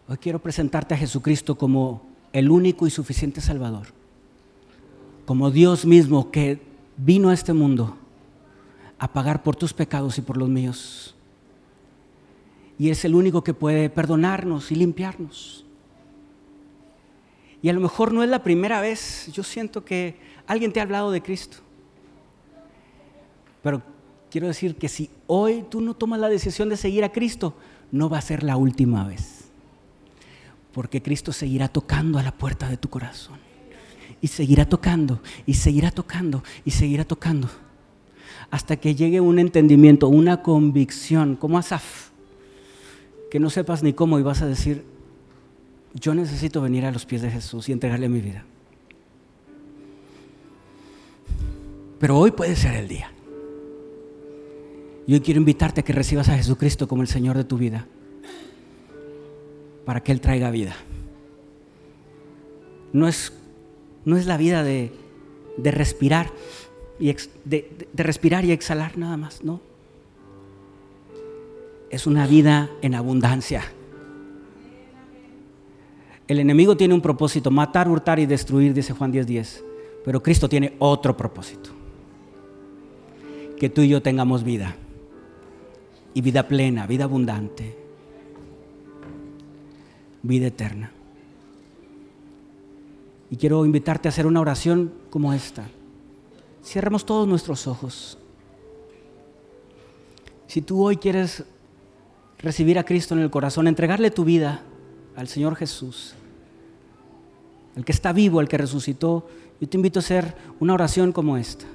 hoy 0.07 0.15
quiero 0.15 0.39
presentarte 0.39 0.93
a 0.93 0.97
Jesucristo 0.97 1.57
como 1.57 2.01
el 2.31 2.49
único 2.49 2.87
y 2.87 2.91
suficiente 2.91 3.41
Salvador, 3.41 3.87
como 5.25 5.51
Dios 5.51 5.85
mismo 5.85 6.31
que 6.31 6.61
vino 6.97 7.29
a 7.29 7.33
este 7.33 7.53
mundo 7.53 7.97
a 8.99 9.11
pagar 9.11 9.41
por 9.41 9.55
tus 9.55 9.73
pecados 9.73 10.17
y 10.17 10.21
por 10.21 10.37
los 10.37 10.47
míos. 10.47 11.15
Y 12.77 12.89
es 12.89 13.03
el 13.05 13.15
único 13.15 13.43
que 13.43 13.53
puede 13.53 13.89
perdonarnos 13.89 14.71
y 14.71 14.75
limpiarnos. 14.75 15.65
Y 17.61 17.69
a 17.69 17.73
lo 17.73 17.79
mejor 17.79 18.11
no 18.11 18.23
es 18.23 18.29
la 18.29 18.43
primera 18.43 18.81
vez, 18.81 19.29
yo 19.33 19.43
siento 19.43 19.85
que 19.85 20.15
alguien 20.47 20.71
te 20.71 20.79
ha 20.79 20.83
hablado 20.83 21.11
de 21.11 21.21
Cristo. 21.21 21.57
Pero 23.61 23.83
quiero 24.31 24.47
decir 24.47 24.75
que 24.75 24.89
si 24.89 25.09
hoy 25.27 25.65
tú 25.69 25.81
no 25.81 25.93
tomas 25.93 26.19
la 26.19 26.29
decisión 26.29 26.69
de 26.69 26.77
seguir 26.77 27.03
a 27.03 27.11
Cristo, 27.11 27.55
no 27.91 28.09
va 28.09 28.17
a 28.17 28.21
ser 28.21 28.43
la 28.43 28.55
última 28.55 29.07
vez. 29.07 29.51
Porque 30.71 31.01
Cristo 31.01 31.33
seguirá 31.33 31.67
tocando 31.67 32.17
a 32.17 32.23
la 32.23 32.31
puerta 32.31 32.69
de 32.69 32.77
tu 32.77 32.89
corazón. 32.89 33.39
Y 34.21 34.27
seguirá 34.27 34.69
tocando, 34.69 35.21
y 35.45 35.55
seguirá 35.55 35.91
tocando, 35.91 36.43
y 36.63 36.71
seguirá 36.71 37.05
tocando. 37.05 37.49
Hasta 38.51 38.75
que 38.75 38.95
llegue 38.95 39.19
un 39.19 39.39
entendimiento, 39.39 40.07
una 40.07 40.43
convicción, 40.43 41.35
como 41.35 41.57
Asaf, 41.57 42.09
que 43.31 43.39
no 43.39 43.49
sepas 43.49 43.81
ni 43.81 43.93
cómo 43.93 44.19
y 44.19 44.23
vas 44.23 44.41
a 44.41 44.47
decir, 44.47 44.83
yo 45.93 46.13
necesito 46.13 46.61
venir 46.61 46.85
a 46.85 46.91
los 46.91 47.05
pies 47.05 47.21
de 47.21 47.31
Jesús 47.31 47.67
y 47.69 47.71
entregarle 47.71 48.09
mi 48.09 48.21
vida. 48.21 48.45
Pero 51.99 52.17
hoy 52.17 52.31
puede 52.31 52.55
ser 52.55 52.75
el 52.75 52.87
día. 52.87 53.11
Yo 55.07 55.21
quiero 55.21 55.39
invitarte 55.39 55.81
a 55.81 55.83
que 55.83 55.93
recibas 55.93 56.29
a 56.29 56.37
Jesucristo 56.37 56.87
como 56.87 57.01
el 57.01 57.07
Señor 57.07 57.37
de 57.37 57.43
tu 57.43 57.57
vida, 57.57 57.87
para 59.85 60.01
que 60.01 60.11
Él 60.11 60.21
traiga 60.21 60.51
vida. 60.51 60.75
No 62.93 63.07
es, 63.07 63.33
no 64.05 64.17
es 64.17 64.25
la 64.25 64.37
vida 64.37 64.63
de, 64.63 64.91
respirar 65.57 66.31
y 66.99 67.15
de 67.45 68.03
respirar 68.03 68.45
y 68.45 68.51
exhalar 68.51 68.97
nada 68.97 69.17
más, 69.17 69.43
no. 69.43 69.61
Es 71.89 72.07
una 72.07 72.25
vida 72.25 72.69
en 72.81 72.95
abundancia 72.95 73.63
el 76.31 76.39
enemigo 76.39 76.77
tiene 76.77 76.93
un 76.93 77.01
propósito, 77.01 77.51
matar, 77.51 77.89
hurtar 77.89 78.17
y 78.17 78.25
destruir, 78.25 78.73
dice 78.73 78.93
Juan 78.93 79.11
10:10. 79.11 79.65
Pero 80.05 80.23
Cristo 80.23 80.47
tiene 80.47 80.75
otro 80.79 81.17
propósito. 81.17 81.71
Que 83.59 83.67
tú 83.67 83.81
y 83.81 83.89
yo 83.89 84.01
tengamos 84.01 84.45
vida. 84.45 84.77
Y 86.13 86.21
vida 86.21 86.47
plena, 86.47 86.87
vida 86.87 87.03
abundante. 87.03 87.75
Vida 90.23 90.47
eterna. 90.47 90.93
Y 93.31 93.37
quiero 93.37 93.65
invitarte 93.65 94.09
a 94.09 94.11
hacer 94.11 94.27
una 94.27 94.41
oración 94.41 94.93
como 95.09 95.31
esta. 95.31 95.67
Cierremos 96.63 97.05
todos 97.05 97.27
nuestros 97.27 97.65
ojos. 97.65 98.17
Si 100.47 100.61
tú 100.61 100.83
hoy 100.83 100.97
quieres 100.97 101.45
recibir 102.39 102.77
a 102.77 102.83
Cristo 102.83 103.15
en 103.15 103.21
el 103.21 103.31
corazón, 103.31 103.67
entregarle 103.67 104.11
tu 104.11 104.25
vida 104.25 104.61
al 105.15 105.29
Señor 105.29 105.55
Jesús, 105.55 106.13
el 107.77 107.85
que 107.85 107.93
está 107.93 108.11
vivo, 108.11 108.41
el 108.41 108.49
que 108.49 108.57
resucitó, 108.57 109.25
yo 109.61 109.69
te 109.69 109.77
invito 109.77 109.99
a 109.99 110.01
hacer 110.01 110.35
una 110.59 110.73
oración 110.73 111.13
como 111.13 111.37
esta. 111.37 111.65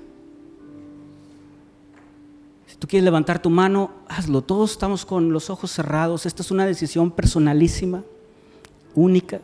Si 2.67 2.77
tú 2.77 2.87
quieres 2.87 3.05
levantar 3.05 3.41
tu 3.41 3.49
mano, 3.49 3.93
hazlo. 4.09 4.43
Todos 4.43 4.73
estamos 4.73 5.07
con 5.07 5.33
los 5.33 5.49
ojos 5.49 5.71
cerrados. 5.71 6.27
Esta 6.27 6.43
es 6.43 6.51
una 6.51 6.67
decisión 6.67 7.11
personalísima, 7.11 8.03
única. 8.95 9.41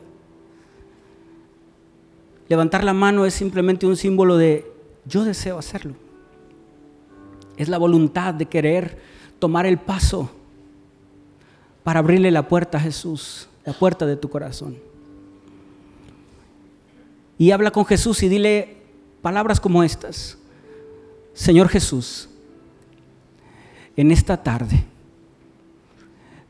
Levantar 2.52 2.84
la 2.84 2.92
mano 2.92 3.24
es 3.24 3.32
simplemente 3.32 3.86
un 3.86 3.96
símbolo 3.96 4.36
de 4.36 4.70
yo 5.06 5.24
deseo 5.24 5.58
hacerlo. 5.58 5.94
Es 7.56 7.70
la 7.70 7.78
voluntad 7.78 8.34
de 8.34 8.44
querer 8.44 8.98
tomar 9.38 9.64
el 9.64 9.78
paso 9.78 10.30
para 11.82 12.00
abrirle 12.00 12.30
la 12.30 12.46
puerta 12.46 12.76
a 12.76 12.80
Jesús, 12.82 13.48
la 13.64 13.72
puerta 13.72 14.04
de 14.04 14.16
tu 14.16 14.28
corazón 14.28 14.76
y 17.38 17.50
habla 17.50 17.70
con 17.70 17.86
Jesús 17.86 18.22
y 18.22 18.28
dile 18.28 18.76
palabras 19.22 19.58
como 19.58 19.82
estas. 19.82 20.38
Señor 21.32 21.68
Jesús, 21.68 22.28
en 23.96 24.12
esta 24.12 24.42
tarde 24.42 24.84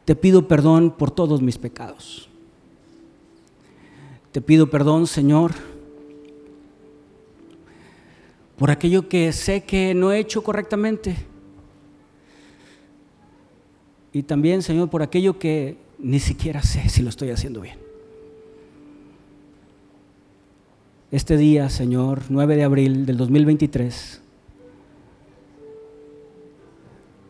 te 0.04 0.16
pido 0.16 0.48
perdón 0.48 0.90
por 0.90 1.12
todos 1.12 1.40
mis 1.40 1.58
pecados. 1.58 2.28
Te 4.32 4.40
pido 4.40 4.68
perdón, 4.68 5.06
Señor, 5.06 5.52
por 8.56 8.70
aquello 8.70 9.08
que 9.08 9.32
sé 9.32 9.64
que 9.64 9.94
no 9.94 10.12
he 10.12 10.18
hecho 10.18 10.42
correctamente. 10.42 11.16
Y 14.12 14.22
también, 14.24 14.62
Señor, 14.62 14.90
por 14.90 15.02
aquello 15.02 15.38
que 15.38 15.76
ni 15.98 16.20
siquiera 16.20 16.62
sé 16.62 16.88
si 16.88 17.02
lo 17.02 17.08
estoy 17.08 17.30
haciendo 17.30 17.60
bien. 17.60 17.78
Este 21.10 21.36
día, 21.36 21.68
Señor, 21.68 22.22
9 22.28 22.56
de 22.56 22.64
abril 22.64 23.06
del 23.06 23.16
2023, 23.16 24.20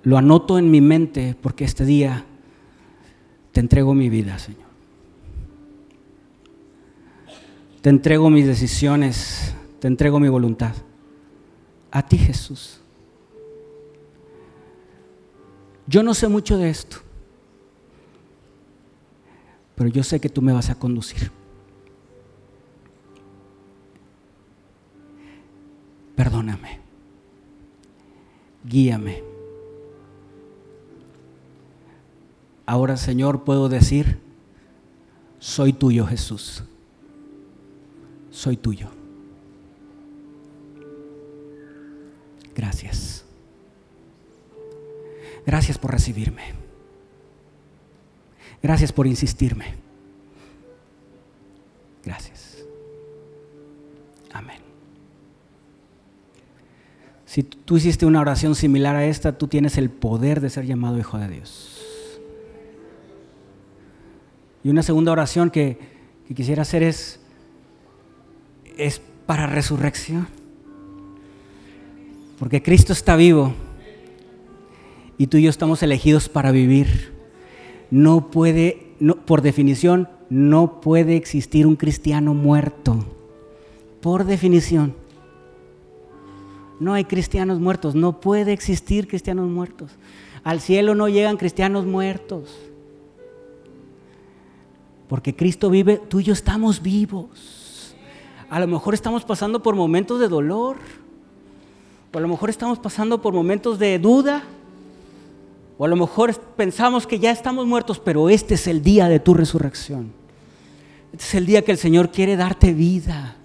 lo 0.05 0.19
anoto 0.19 0.59
en 0.59 0.71
mi 0.71 0.81
mente 0.81 1.37
porque 1.41 1.65
este 1.65 1.85
día 1.85 2.25
te 3.53 3.61
entrego 3.61 3.95
mi 3.95 4.09
vida, 4.09 4.39
Señor. 4.39 4.63
Te 7.81 7.91
entrego 7.91 8.31
mis 8.31 8.47
decisiones, 8.47 9.55
te 9.81 9.89
entrego 9.89 10.21
mi 10.21 10.29
voluntad. 10.29 10.75
A 11.93 12.03
ti, 12.03 12.17
Jesús. 12.17 12.81
Yo 15.87 16.03
no 16.03 16.15
sé 16.15 16.27
mucho 16.27 16.57
de 16.57 16.71
esto, 16.71 16.97
pero 19.75 19.91
yo 19.91 20.03
sé 20.03 20.19
que 20.21 20.31
tú 20.31 20.41
me 20.41 20.53
vas 20.53 20.71
a 20.71 20.75
conducir. 20.75 21.31
Perdóname. 26.17 26.81
Guíame. 28.65 29.23
Ahora, 32.65 32.97
Señor, 32.97 33.45
puedo 33.45 33.69
decir, 33.69 34.19
soy 35.41 35.75
tuyo, 35.75 36.07
Jesús. 36.07 36.65
Soy 38.31 38.57
tuyo. 38.57 39.02
Gracias. 42.55 43.25
Gracias 45.47 45.79
por 45.79 45.93
recibirme. 45.93 46.43
Gracias 48.63 48.93
por 48.93 49.07
insistirme. 49.07 49.75
Gracias. 52.05 52.59
Amén. 54.33 54.59
Si 57.27 57.43
tú 57.43 57.77
hiciste 57.77 58.07
una 58.07 58.21
oración 58.21 58.55
similar 58.55 58.95
a 58.95 59.07
esta, 59.07 59.37
tú 59.37 59.49
tienes 59.49 59.79
el 59.79 59.91
poder 59.91 60.41
de 60.41 60.51
ser 60.51 60.67
llamado 60.67 60.99
hijo 60.99 61.19
de 61.19 61.29
Dios. 61.29 61.83
Y 64.65 64.69
una 64.69 64.83
segunda 64.83 65.13
oración 65.13 65.51
que, 65.51 65.93
quisiera 66.35 66.63
hacer 66.63 66.83
es, 66.83 67.21
es 68.79 69.03
para 69.27 69.47
resurrección. 69.47 70.29
Porque 72.39 72.63
Cristo 72.63 72.93
está 72.93 73.17
vivo 73.17 73.53
y 75.19 75.27
tú 75.29 75.37
y 75.37 75.43
yo 75.43 75.51
estamos 75.51 75.83
elegidos 75.83 76.29
para 76.29 76.51
vivir. 76.51 77.13
No 77.91 78.31
puede, 78.31 78.95
no, 78.99 79.17
por 79.17 79.43
definición, 79.43 80.09
no 80.31 80.81
puede 80.81 81.17
existir 81.17 81.67
un 81.67 81.77
cristiano 81.77 82.35
muerto. 82.35 83.05
Por 84.01 84.25
definición. 84.25 84.95
No 86.81 86.95
hay 86.95 87.05
cristianos 87.05 87.61
muertos. 87.61 87.95
No 87.95 88.21
puede 88.21 88.53
existir 88.53 89.07
cristianos 89.07 89.49
muertos. 89.49 89.93
Al 90.43 90.61
cielo 90.61 90.95
no 90.95 91.09
llegan 91.09 91.37
cristianos 91.37 91.87
muertos. 91.87 92.59
Porque 95.09 95.37
Cristo 95.37 95.71
vive, 95.71 96.01
tú 96.09 96.21
y 96.21 96.25
yo 96.25 96.33
estamos 96.33 96.83
vivos. 96.83 97.95
A 98.49 98.59
lo 98.59 98.67
mejor 98.67 98.95
estamos 98.95 99.25
pasando 99.25 99.63
por 99.63 99.77
momentos 99.77 100.19
de 100.19 100.29
dolor. 100.29 100.79
O 102.13 102.19
a 102.19 102.21
lo 102.21 102.29
mejor 102.29 102.51
estamos 102.51 102.79
pasando 102.79 103.23
por 103.23 103.33
momentos 103.33 103.79
de 103.79 103.99
duda. 103.99 104.43
O 105.79 105.85
a 105.85 105.89
lo 105.89 105.97
mejor 105.97 106.35
pensamos 106.57 107.07
que 107.07 107.19
ya 107.19 107.31
estamos 107.31 107.67
muertos, 107.67 107.99
pero 107.99 108.29
este 108.29 108.55
es 108.55 108.67
el 108.67 108.83
día 108.83 109.09
de 109.09 109.19
tu 109.19 109.33
resurrección. 109.33 110.13
Este 111.13 111.25
es 111.25 111.35
el 111.35 111.47
día 111.47 111.63
que 111.65 111.73
el 111.73 111.79
Señor 111.79 112.11
quiere 112.11 112.37
darte 112.37 112.75
vida. 112.75 113.37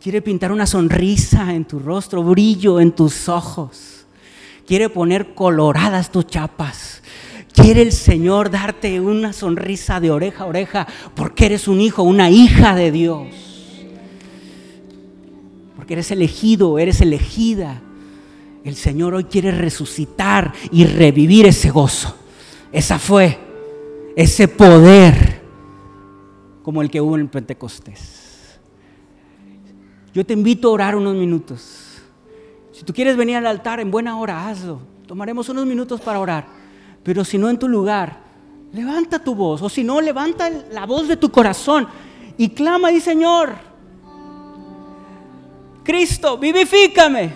Quiere 0.00 0.22
pintar 0.22 0.52
una 0.52 0.66
sonrisa 0.66 1.52
en 1.52 1.64
tu 1.64 1.80
rostro, 1.80 2.22
brillo 2.22 2.80
en 2.80 2.92
tus 2.92 3.28
ojos. 3.28 4.06
Quiere 4.64 4.88
poner 4.88 5.34
coloradas 5.34 6.12
tus 6.12 6.26
chapas. 6.26 7.02
Quiere 7.52 7.82
el 7.82 7.90
Señor 7.90 8.50
darte 8.50 9.00
una 9.00 9.32
sonrisa 9.32 9.98
de 9.98 10.12
oreja 10.12 10.44
a 10.44 10.46
oreja 10.46 10.86
porque 11.16 11.46
eres 11.46 11.66
un 11.66 11.80
hijo, 11.80 12.04
una 12.04 12.30
hija 12.30 12.76
de 12.76 12.92
Dios. 12.92 13.47
Eres 15.88 16.10
elegido, 16.10 16.78
eres 16.78 17.00
elegida. 17.00 17.80
El 18.64 18.76
Señor 18.76 19.14
hoy 19.14 19.24
quiere 19.24 19.50
resucitar 19.50 20.52
y 20.70 20.84
revivir 20.84 21.46
ese 21.46 21.70
gozo. 21.70 22.14
Esa 22.72 22.98
fue, 22.98 23.38
ese 24.14 24.48
poder 24.48 25.42
como 26.62 26.82
el 26.82 26.90
que 26.90 27.00
hubo 27.00 27.16
en 27.16 27.28
Pentecostés. 27.28 28.58
Yo 30.12 30.26
te 30.26 30.34
invito 30.34 30.68
a 30.68 30.72
orar 30.72 30.96
unos 30.96 31.14
minutos. 31.14 32.02
Si 32.72 32.84
tú 32.84 32.92
quieres 32.92 33.16
venir 33.16 33.36
al 33.36 33.46
altar 33.46 33.80
en 33.80 33.90
buena 33.90 34.18
hora, 34.18 34.48
hazlo. 34.48 34.80
Tomaremos 35.06 35.48
unos 35.48 35.64
minutos 35.64 36.00
para 36.00 36.20
orar. 36.20 36.46
Pero 37.02 37.24
si 37.24 37.38
no 37.38 37.48
en 37.48 37.58
tu 37.58 37.68
lugar, 37.68 38.20
levanta 38.72 39.18
tu 39.18 39.34
voz. 39.34 39.62
O 39.62 39.68
si 39.68 39.82
no, 39.82 40.00
levanta 40.00 40.50
la 40.70 40.84
voz 40.84 41.08
de 41.08 41.16
tu 41.16 41.30
corazón 41.30 41.88
y 42.36 42.50
clama 42.50 42.92
y 42.92 43.00
Señor, 43.00 43.67
Cristo, 45.88 46.36
vivifícame. 46.36 47.32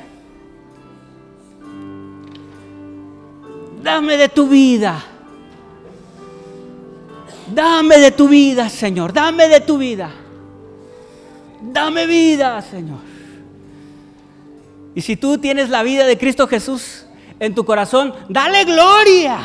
Dame 3.83 4.19
de 4.19 4.29
tu 4.29 4.47
vida. 4.47 5.03
Dame 7.47 7.97
de 7.97 8.11
tu 8.11 8.29
vida, 8.29 8.69
Señor. 8.69 9.15
Dame 9.15 9.49
de 9.49 9.61
tu 9.61 9.79
vida. 9.79 10.11
Dame 11.63 12.05
vida, 12.05 12.61
Señor. 12.61 12.99
Y 14.95 15.01
si 15.01 15.17
tú 15.17 15.39
tienes 15.39 15.71
la 15.71 15.83
vida 15.83 16.05
de 16.05 16.19
Cristo 16.19 16.47
Jesús, 16.47 17.07
en 17.41 17.55
tu 17.55 17.65
corazón, 17.65 18.13
dale 18.29 18.67
gloria, 18.67 19.39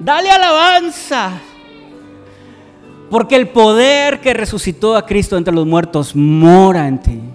dale 0.00 0.30
alabanza. 0.30 1.30
Porque 3.08 3.36
el 3.36 3.50
poder 3.50 4.20
que 4.20 4.34
resucitó 4.34 4.96
a 4.96 5.06
Cristo 5.06 5.36
entre 5.36 5.54
los 5.54 5.64
muertos 5.64 6.16
mora 6.16 6.88
en 6.88 7.00
ti. 7.00 7.25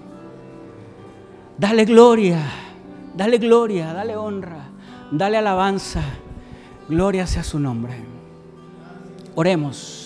Dale 1.58 1.84
gloria, 1.84 2.40
dale 3.14 3.38
gloria, 3.38 3.92
dale 3.92 4.16
honra, 4.16 4.70
dale 5.10 5.36
alabanza. 5.36 6.02
Gloria 6.88 7.26
sea 7.26 7.44
su 7.44 7.58
nombre. 7.58 7.94
Oremos. 9.34 10.02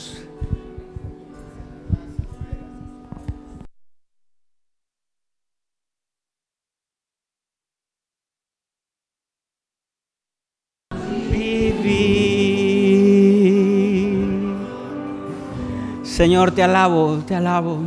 Señor, 16.02 16.52
te 16.52 16.62
alabo, 16.62 17.18
te 17.26 17.34
alabo. 17.34 17.80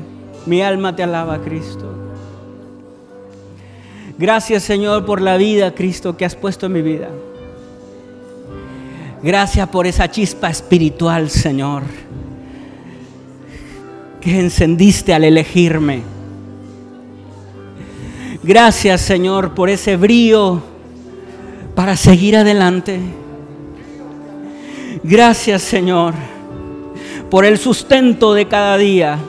Mi 0.46 0.62
alma 0.62 0.96
te 0.96 1.02
alaba, 1.02 1.40
Cristo. 1.40 1.99
Gracias, 4.20 4.62
Señor, 4.62 5.06
por 5.06 5.22
la 5.22 5.38
vida, 5.38 5.74
Cristo, 5.74 6.16
que 6.16 6.26
has 6.26 6.36
puesto 6.36 6.68
en 6.68 6.74
mi 6.74 6.84
vida. 6.84 7.10
Gracias 9.24 9.68
por 9.70 9.88
esa 9.88 10.12
chispa 10.12 10.50
espiritual, 10.50 11.32
Señor, 11.32 11.82
que 14.22 14.40
encendiste 14.40 15.14
al 15.14 15.24
elegirme. 15.24 16.04
Gracias, 18.44 19.02
Señor, 19.02 19.56
por 19.56 19.70
ese 19.70 19.98
brío 19.98 20.62
para 21.74 21.96
seguir 21.96 22.38
adelante. 22.38 23.00
Gracias, 25.04 25.64
Señor 25.64 26.14
por 27.30 27.46
el 27.46 27.58
sustento 27.58 28.34
de 28.34 28.48
cada 28.48 28.78
día. 28.78 29.20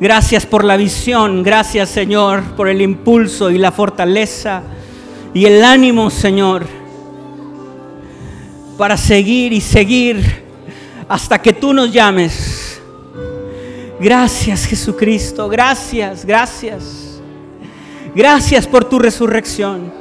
Gracias 0.00 0.46
por 0.46 0.64
la 0.64 0.76
visión, 0.76 1.42
gracias 1.42 1.88
Señor 1.88 2.42
por 2.56 2.68
el 2.68 2.82
impulso 2.82 3.50
y 3.50 3.58
la 3.58 3.72
fortaleza 3.72 4.62
y 5.34 5.46
el 5.46 5.64
ánimo 5.64 6.10
Señor 6.10 6.66
para 8.76 8.96
seguir 8.96 9.52
y 9.52 9.60
seguir 9.60 10.44
hasta 11.08 11.40
que 11.40 11.52
tú 11.52 11.72
nos 11.72 11.92
llames. 11.92 12.80
Gracias 13.98 14.66
Jesucristo, 14.66 15.48
gracias, 15.48 16.24
gracias. 16.24 17.20
Gracias 18.14 18.66
por 18.66 18.84
tu 18.84 18.98
resurrección. 18.98 19.92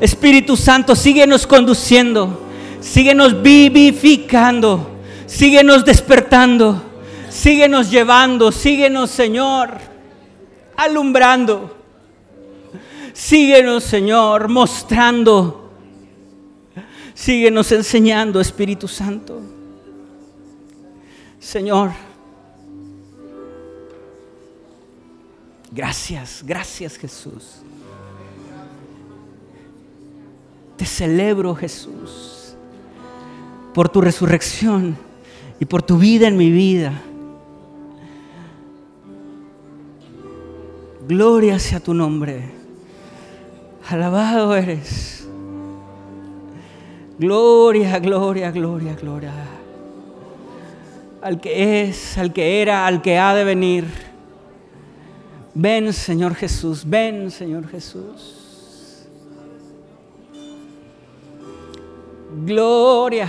Espíritu 0.00 0.56
Santo, 0.56 0.96
síguenos 0.96 1.46
conduciendo, 1.46 2.40
síguenos 2.80 3.40
vivificando, 3.40 4.90
síguenos 5.26 5.84
despertando, 5.84 6.82
síguenos 7.42 7.90
llevando, 7.90 8.52
síguenos, 8.52 9.10
Señor, 9.10 9.70
alumbrando. 10.76 11.76
Síguenos, 13.12 13.82
Señor, 13.82 14.48
mostrando. 14.48 15.70
Síguenos 17.14 17.72
enseñando, 17.72 18.40
Espíritu 18.40 18.86
Santo. 18.86 19.40
Señor, 21.40 21.90
gracias, 25.72 26.44
gracias 26.46 26.96
Jesús. 26.96 27.56
Te 30.76 30.86
celebro, 30.86 31.56
Jesús, 31.56 32.54
por 33.74 33.88
tu 33.88 34.00
resurrección 34.00 34.96
y 35.58 35.64
por 35.64 35.82
tu 35.82 35.98
vida 35.98 36.28
en 36.28 36.36
mi 36.36 36.52
vida. 36.52 37.02
Gloria 41.06 41.58
sea 41.58 41.80
tu 41.80 41.94
nombre. 41.94 42.42
Alabado 43.88 44.54
eres. 44.54 45.26
Gloria, 47.18 47.98
gloria, 47.98 48.50
gloria, 48.50 48.94
gloria. 48.94 49.32
Al 51.20 51.40
que 51.40 51.82
es, 51.82 52.18
al 52.18 52.32
que 52.32 52.62
era, 52.62 52.86
al 52.86 53.02
que 53.02 53.18
ha 53.18 53.34
de 53.34 53.44
venir. 53.44 53.84
Ven, 55.54 55.92
Señor 55.92 56.34
Jesús, 56.34 56.84
ven, 56.86 57.30
Señor 57.30 57.68
Jesús. 57.68 59.06
Gloria. 62.44 63.28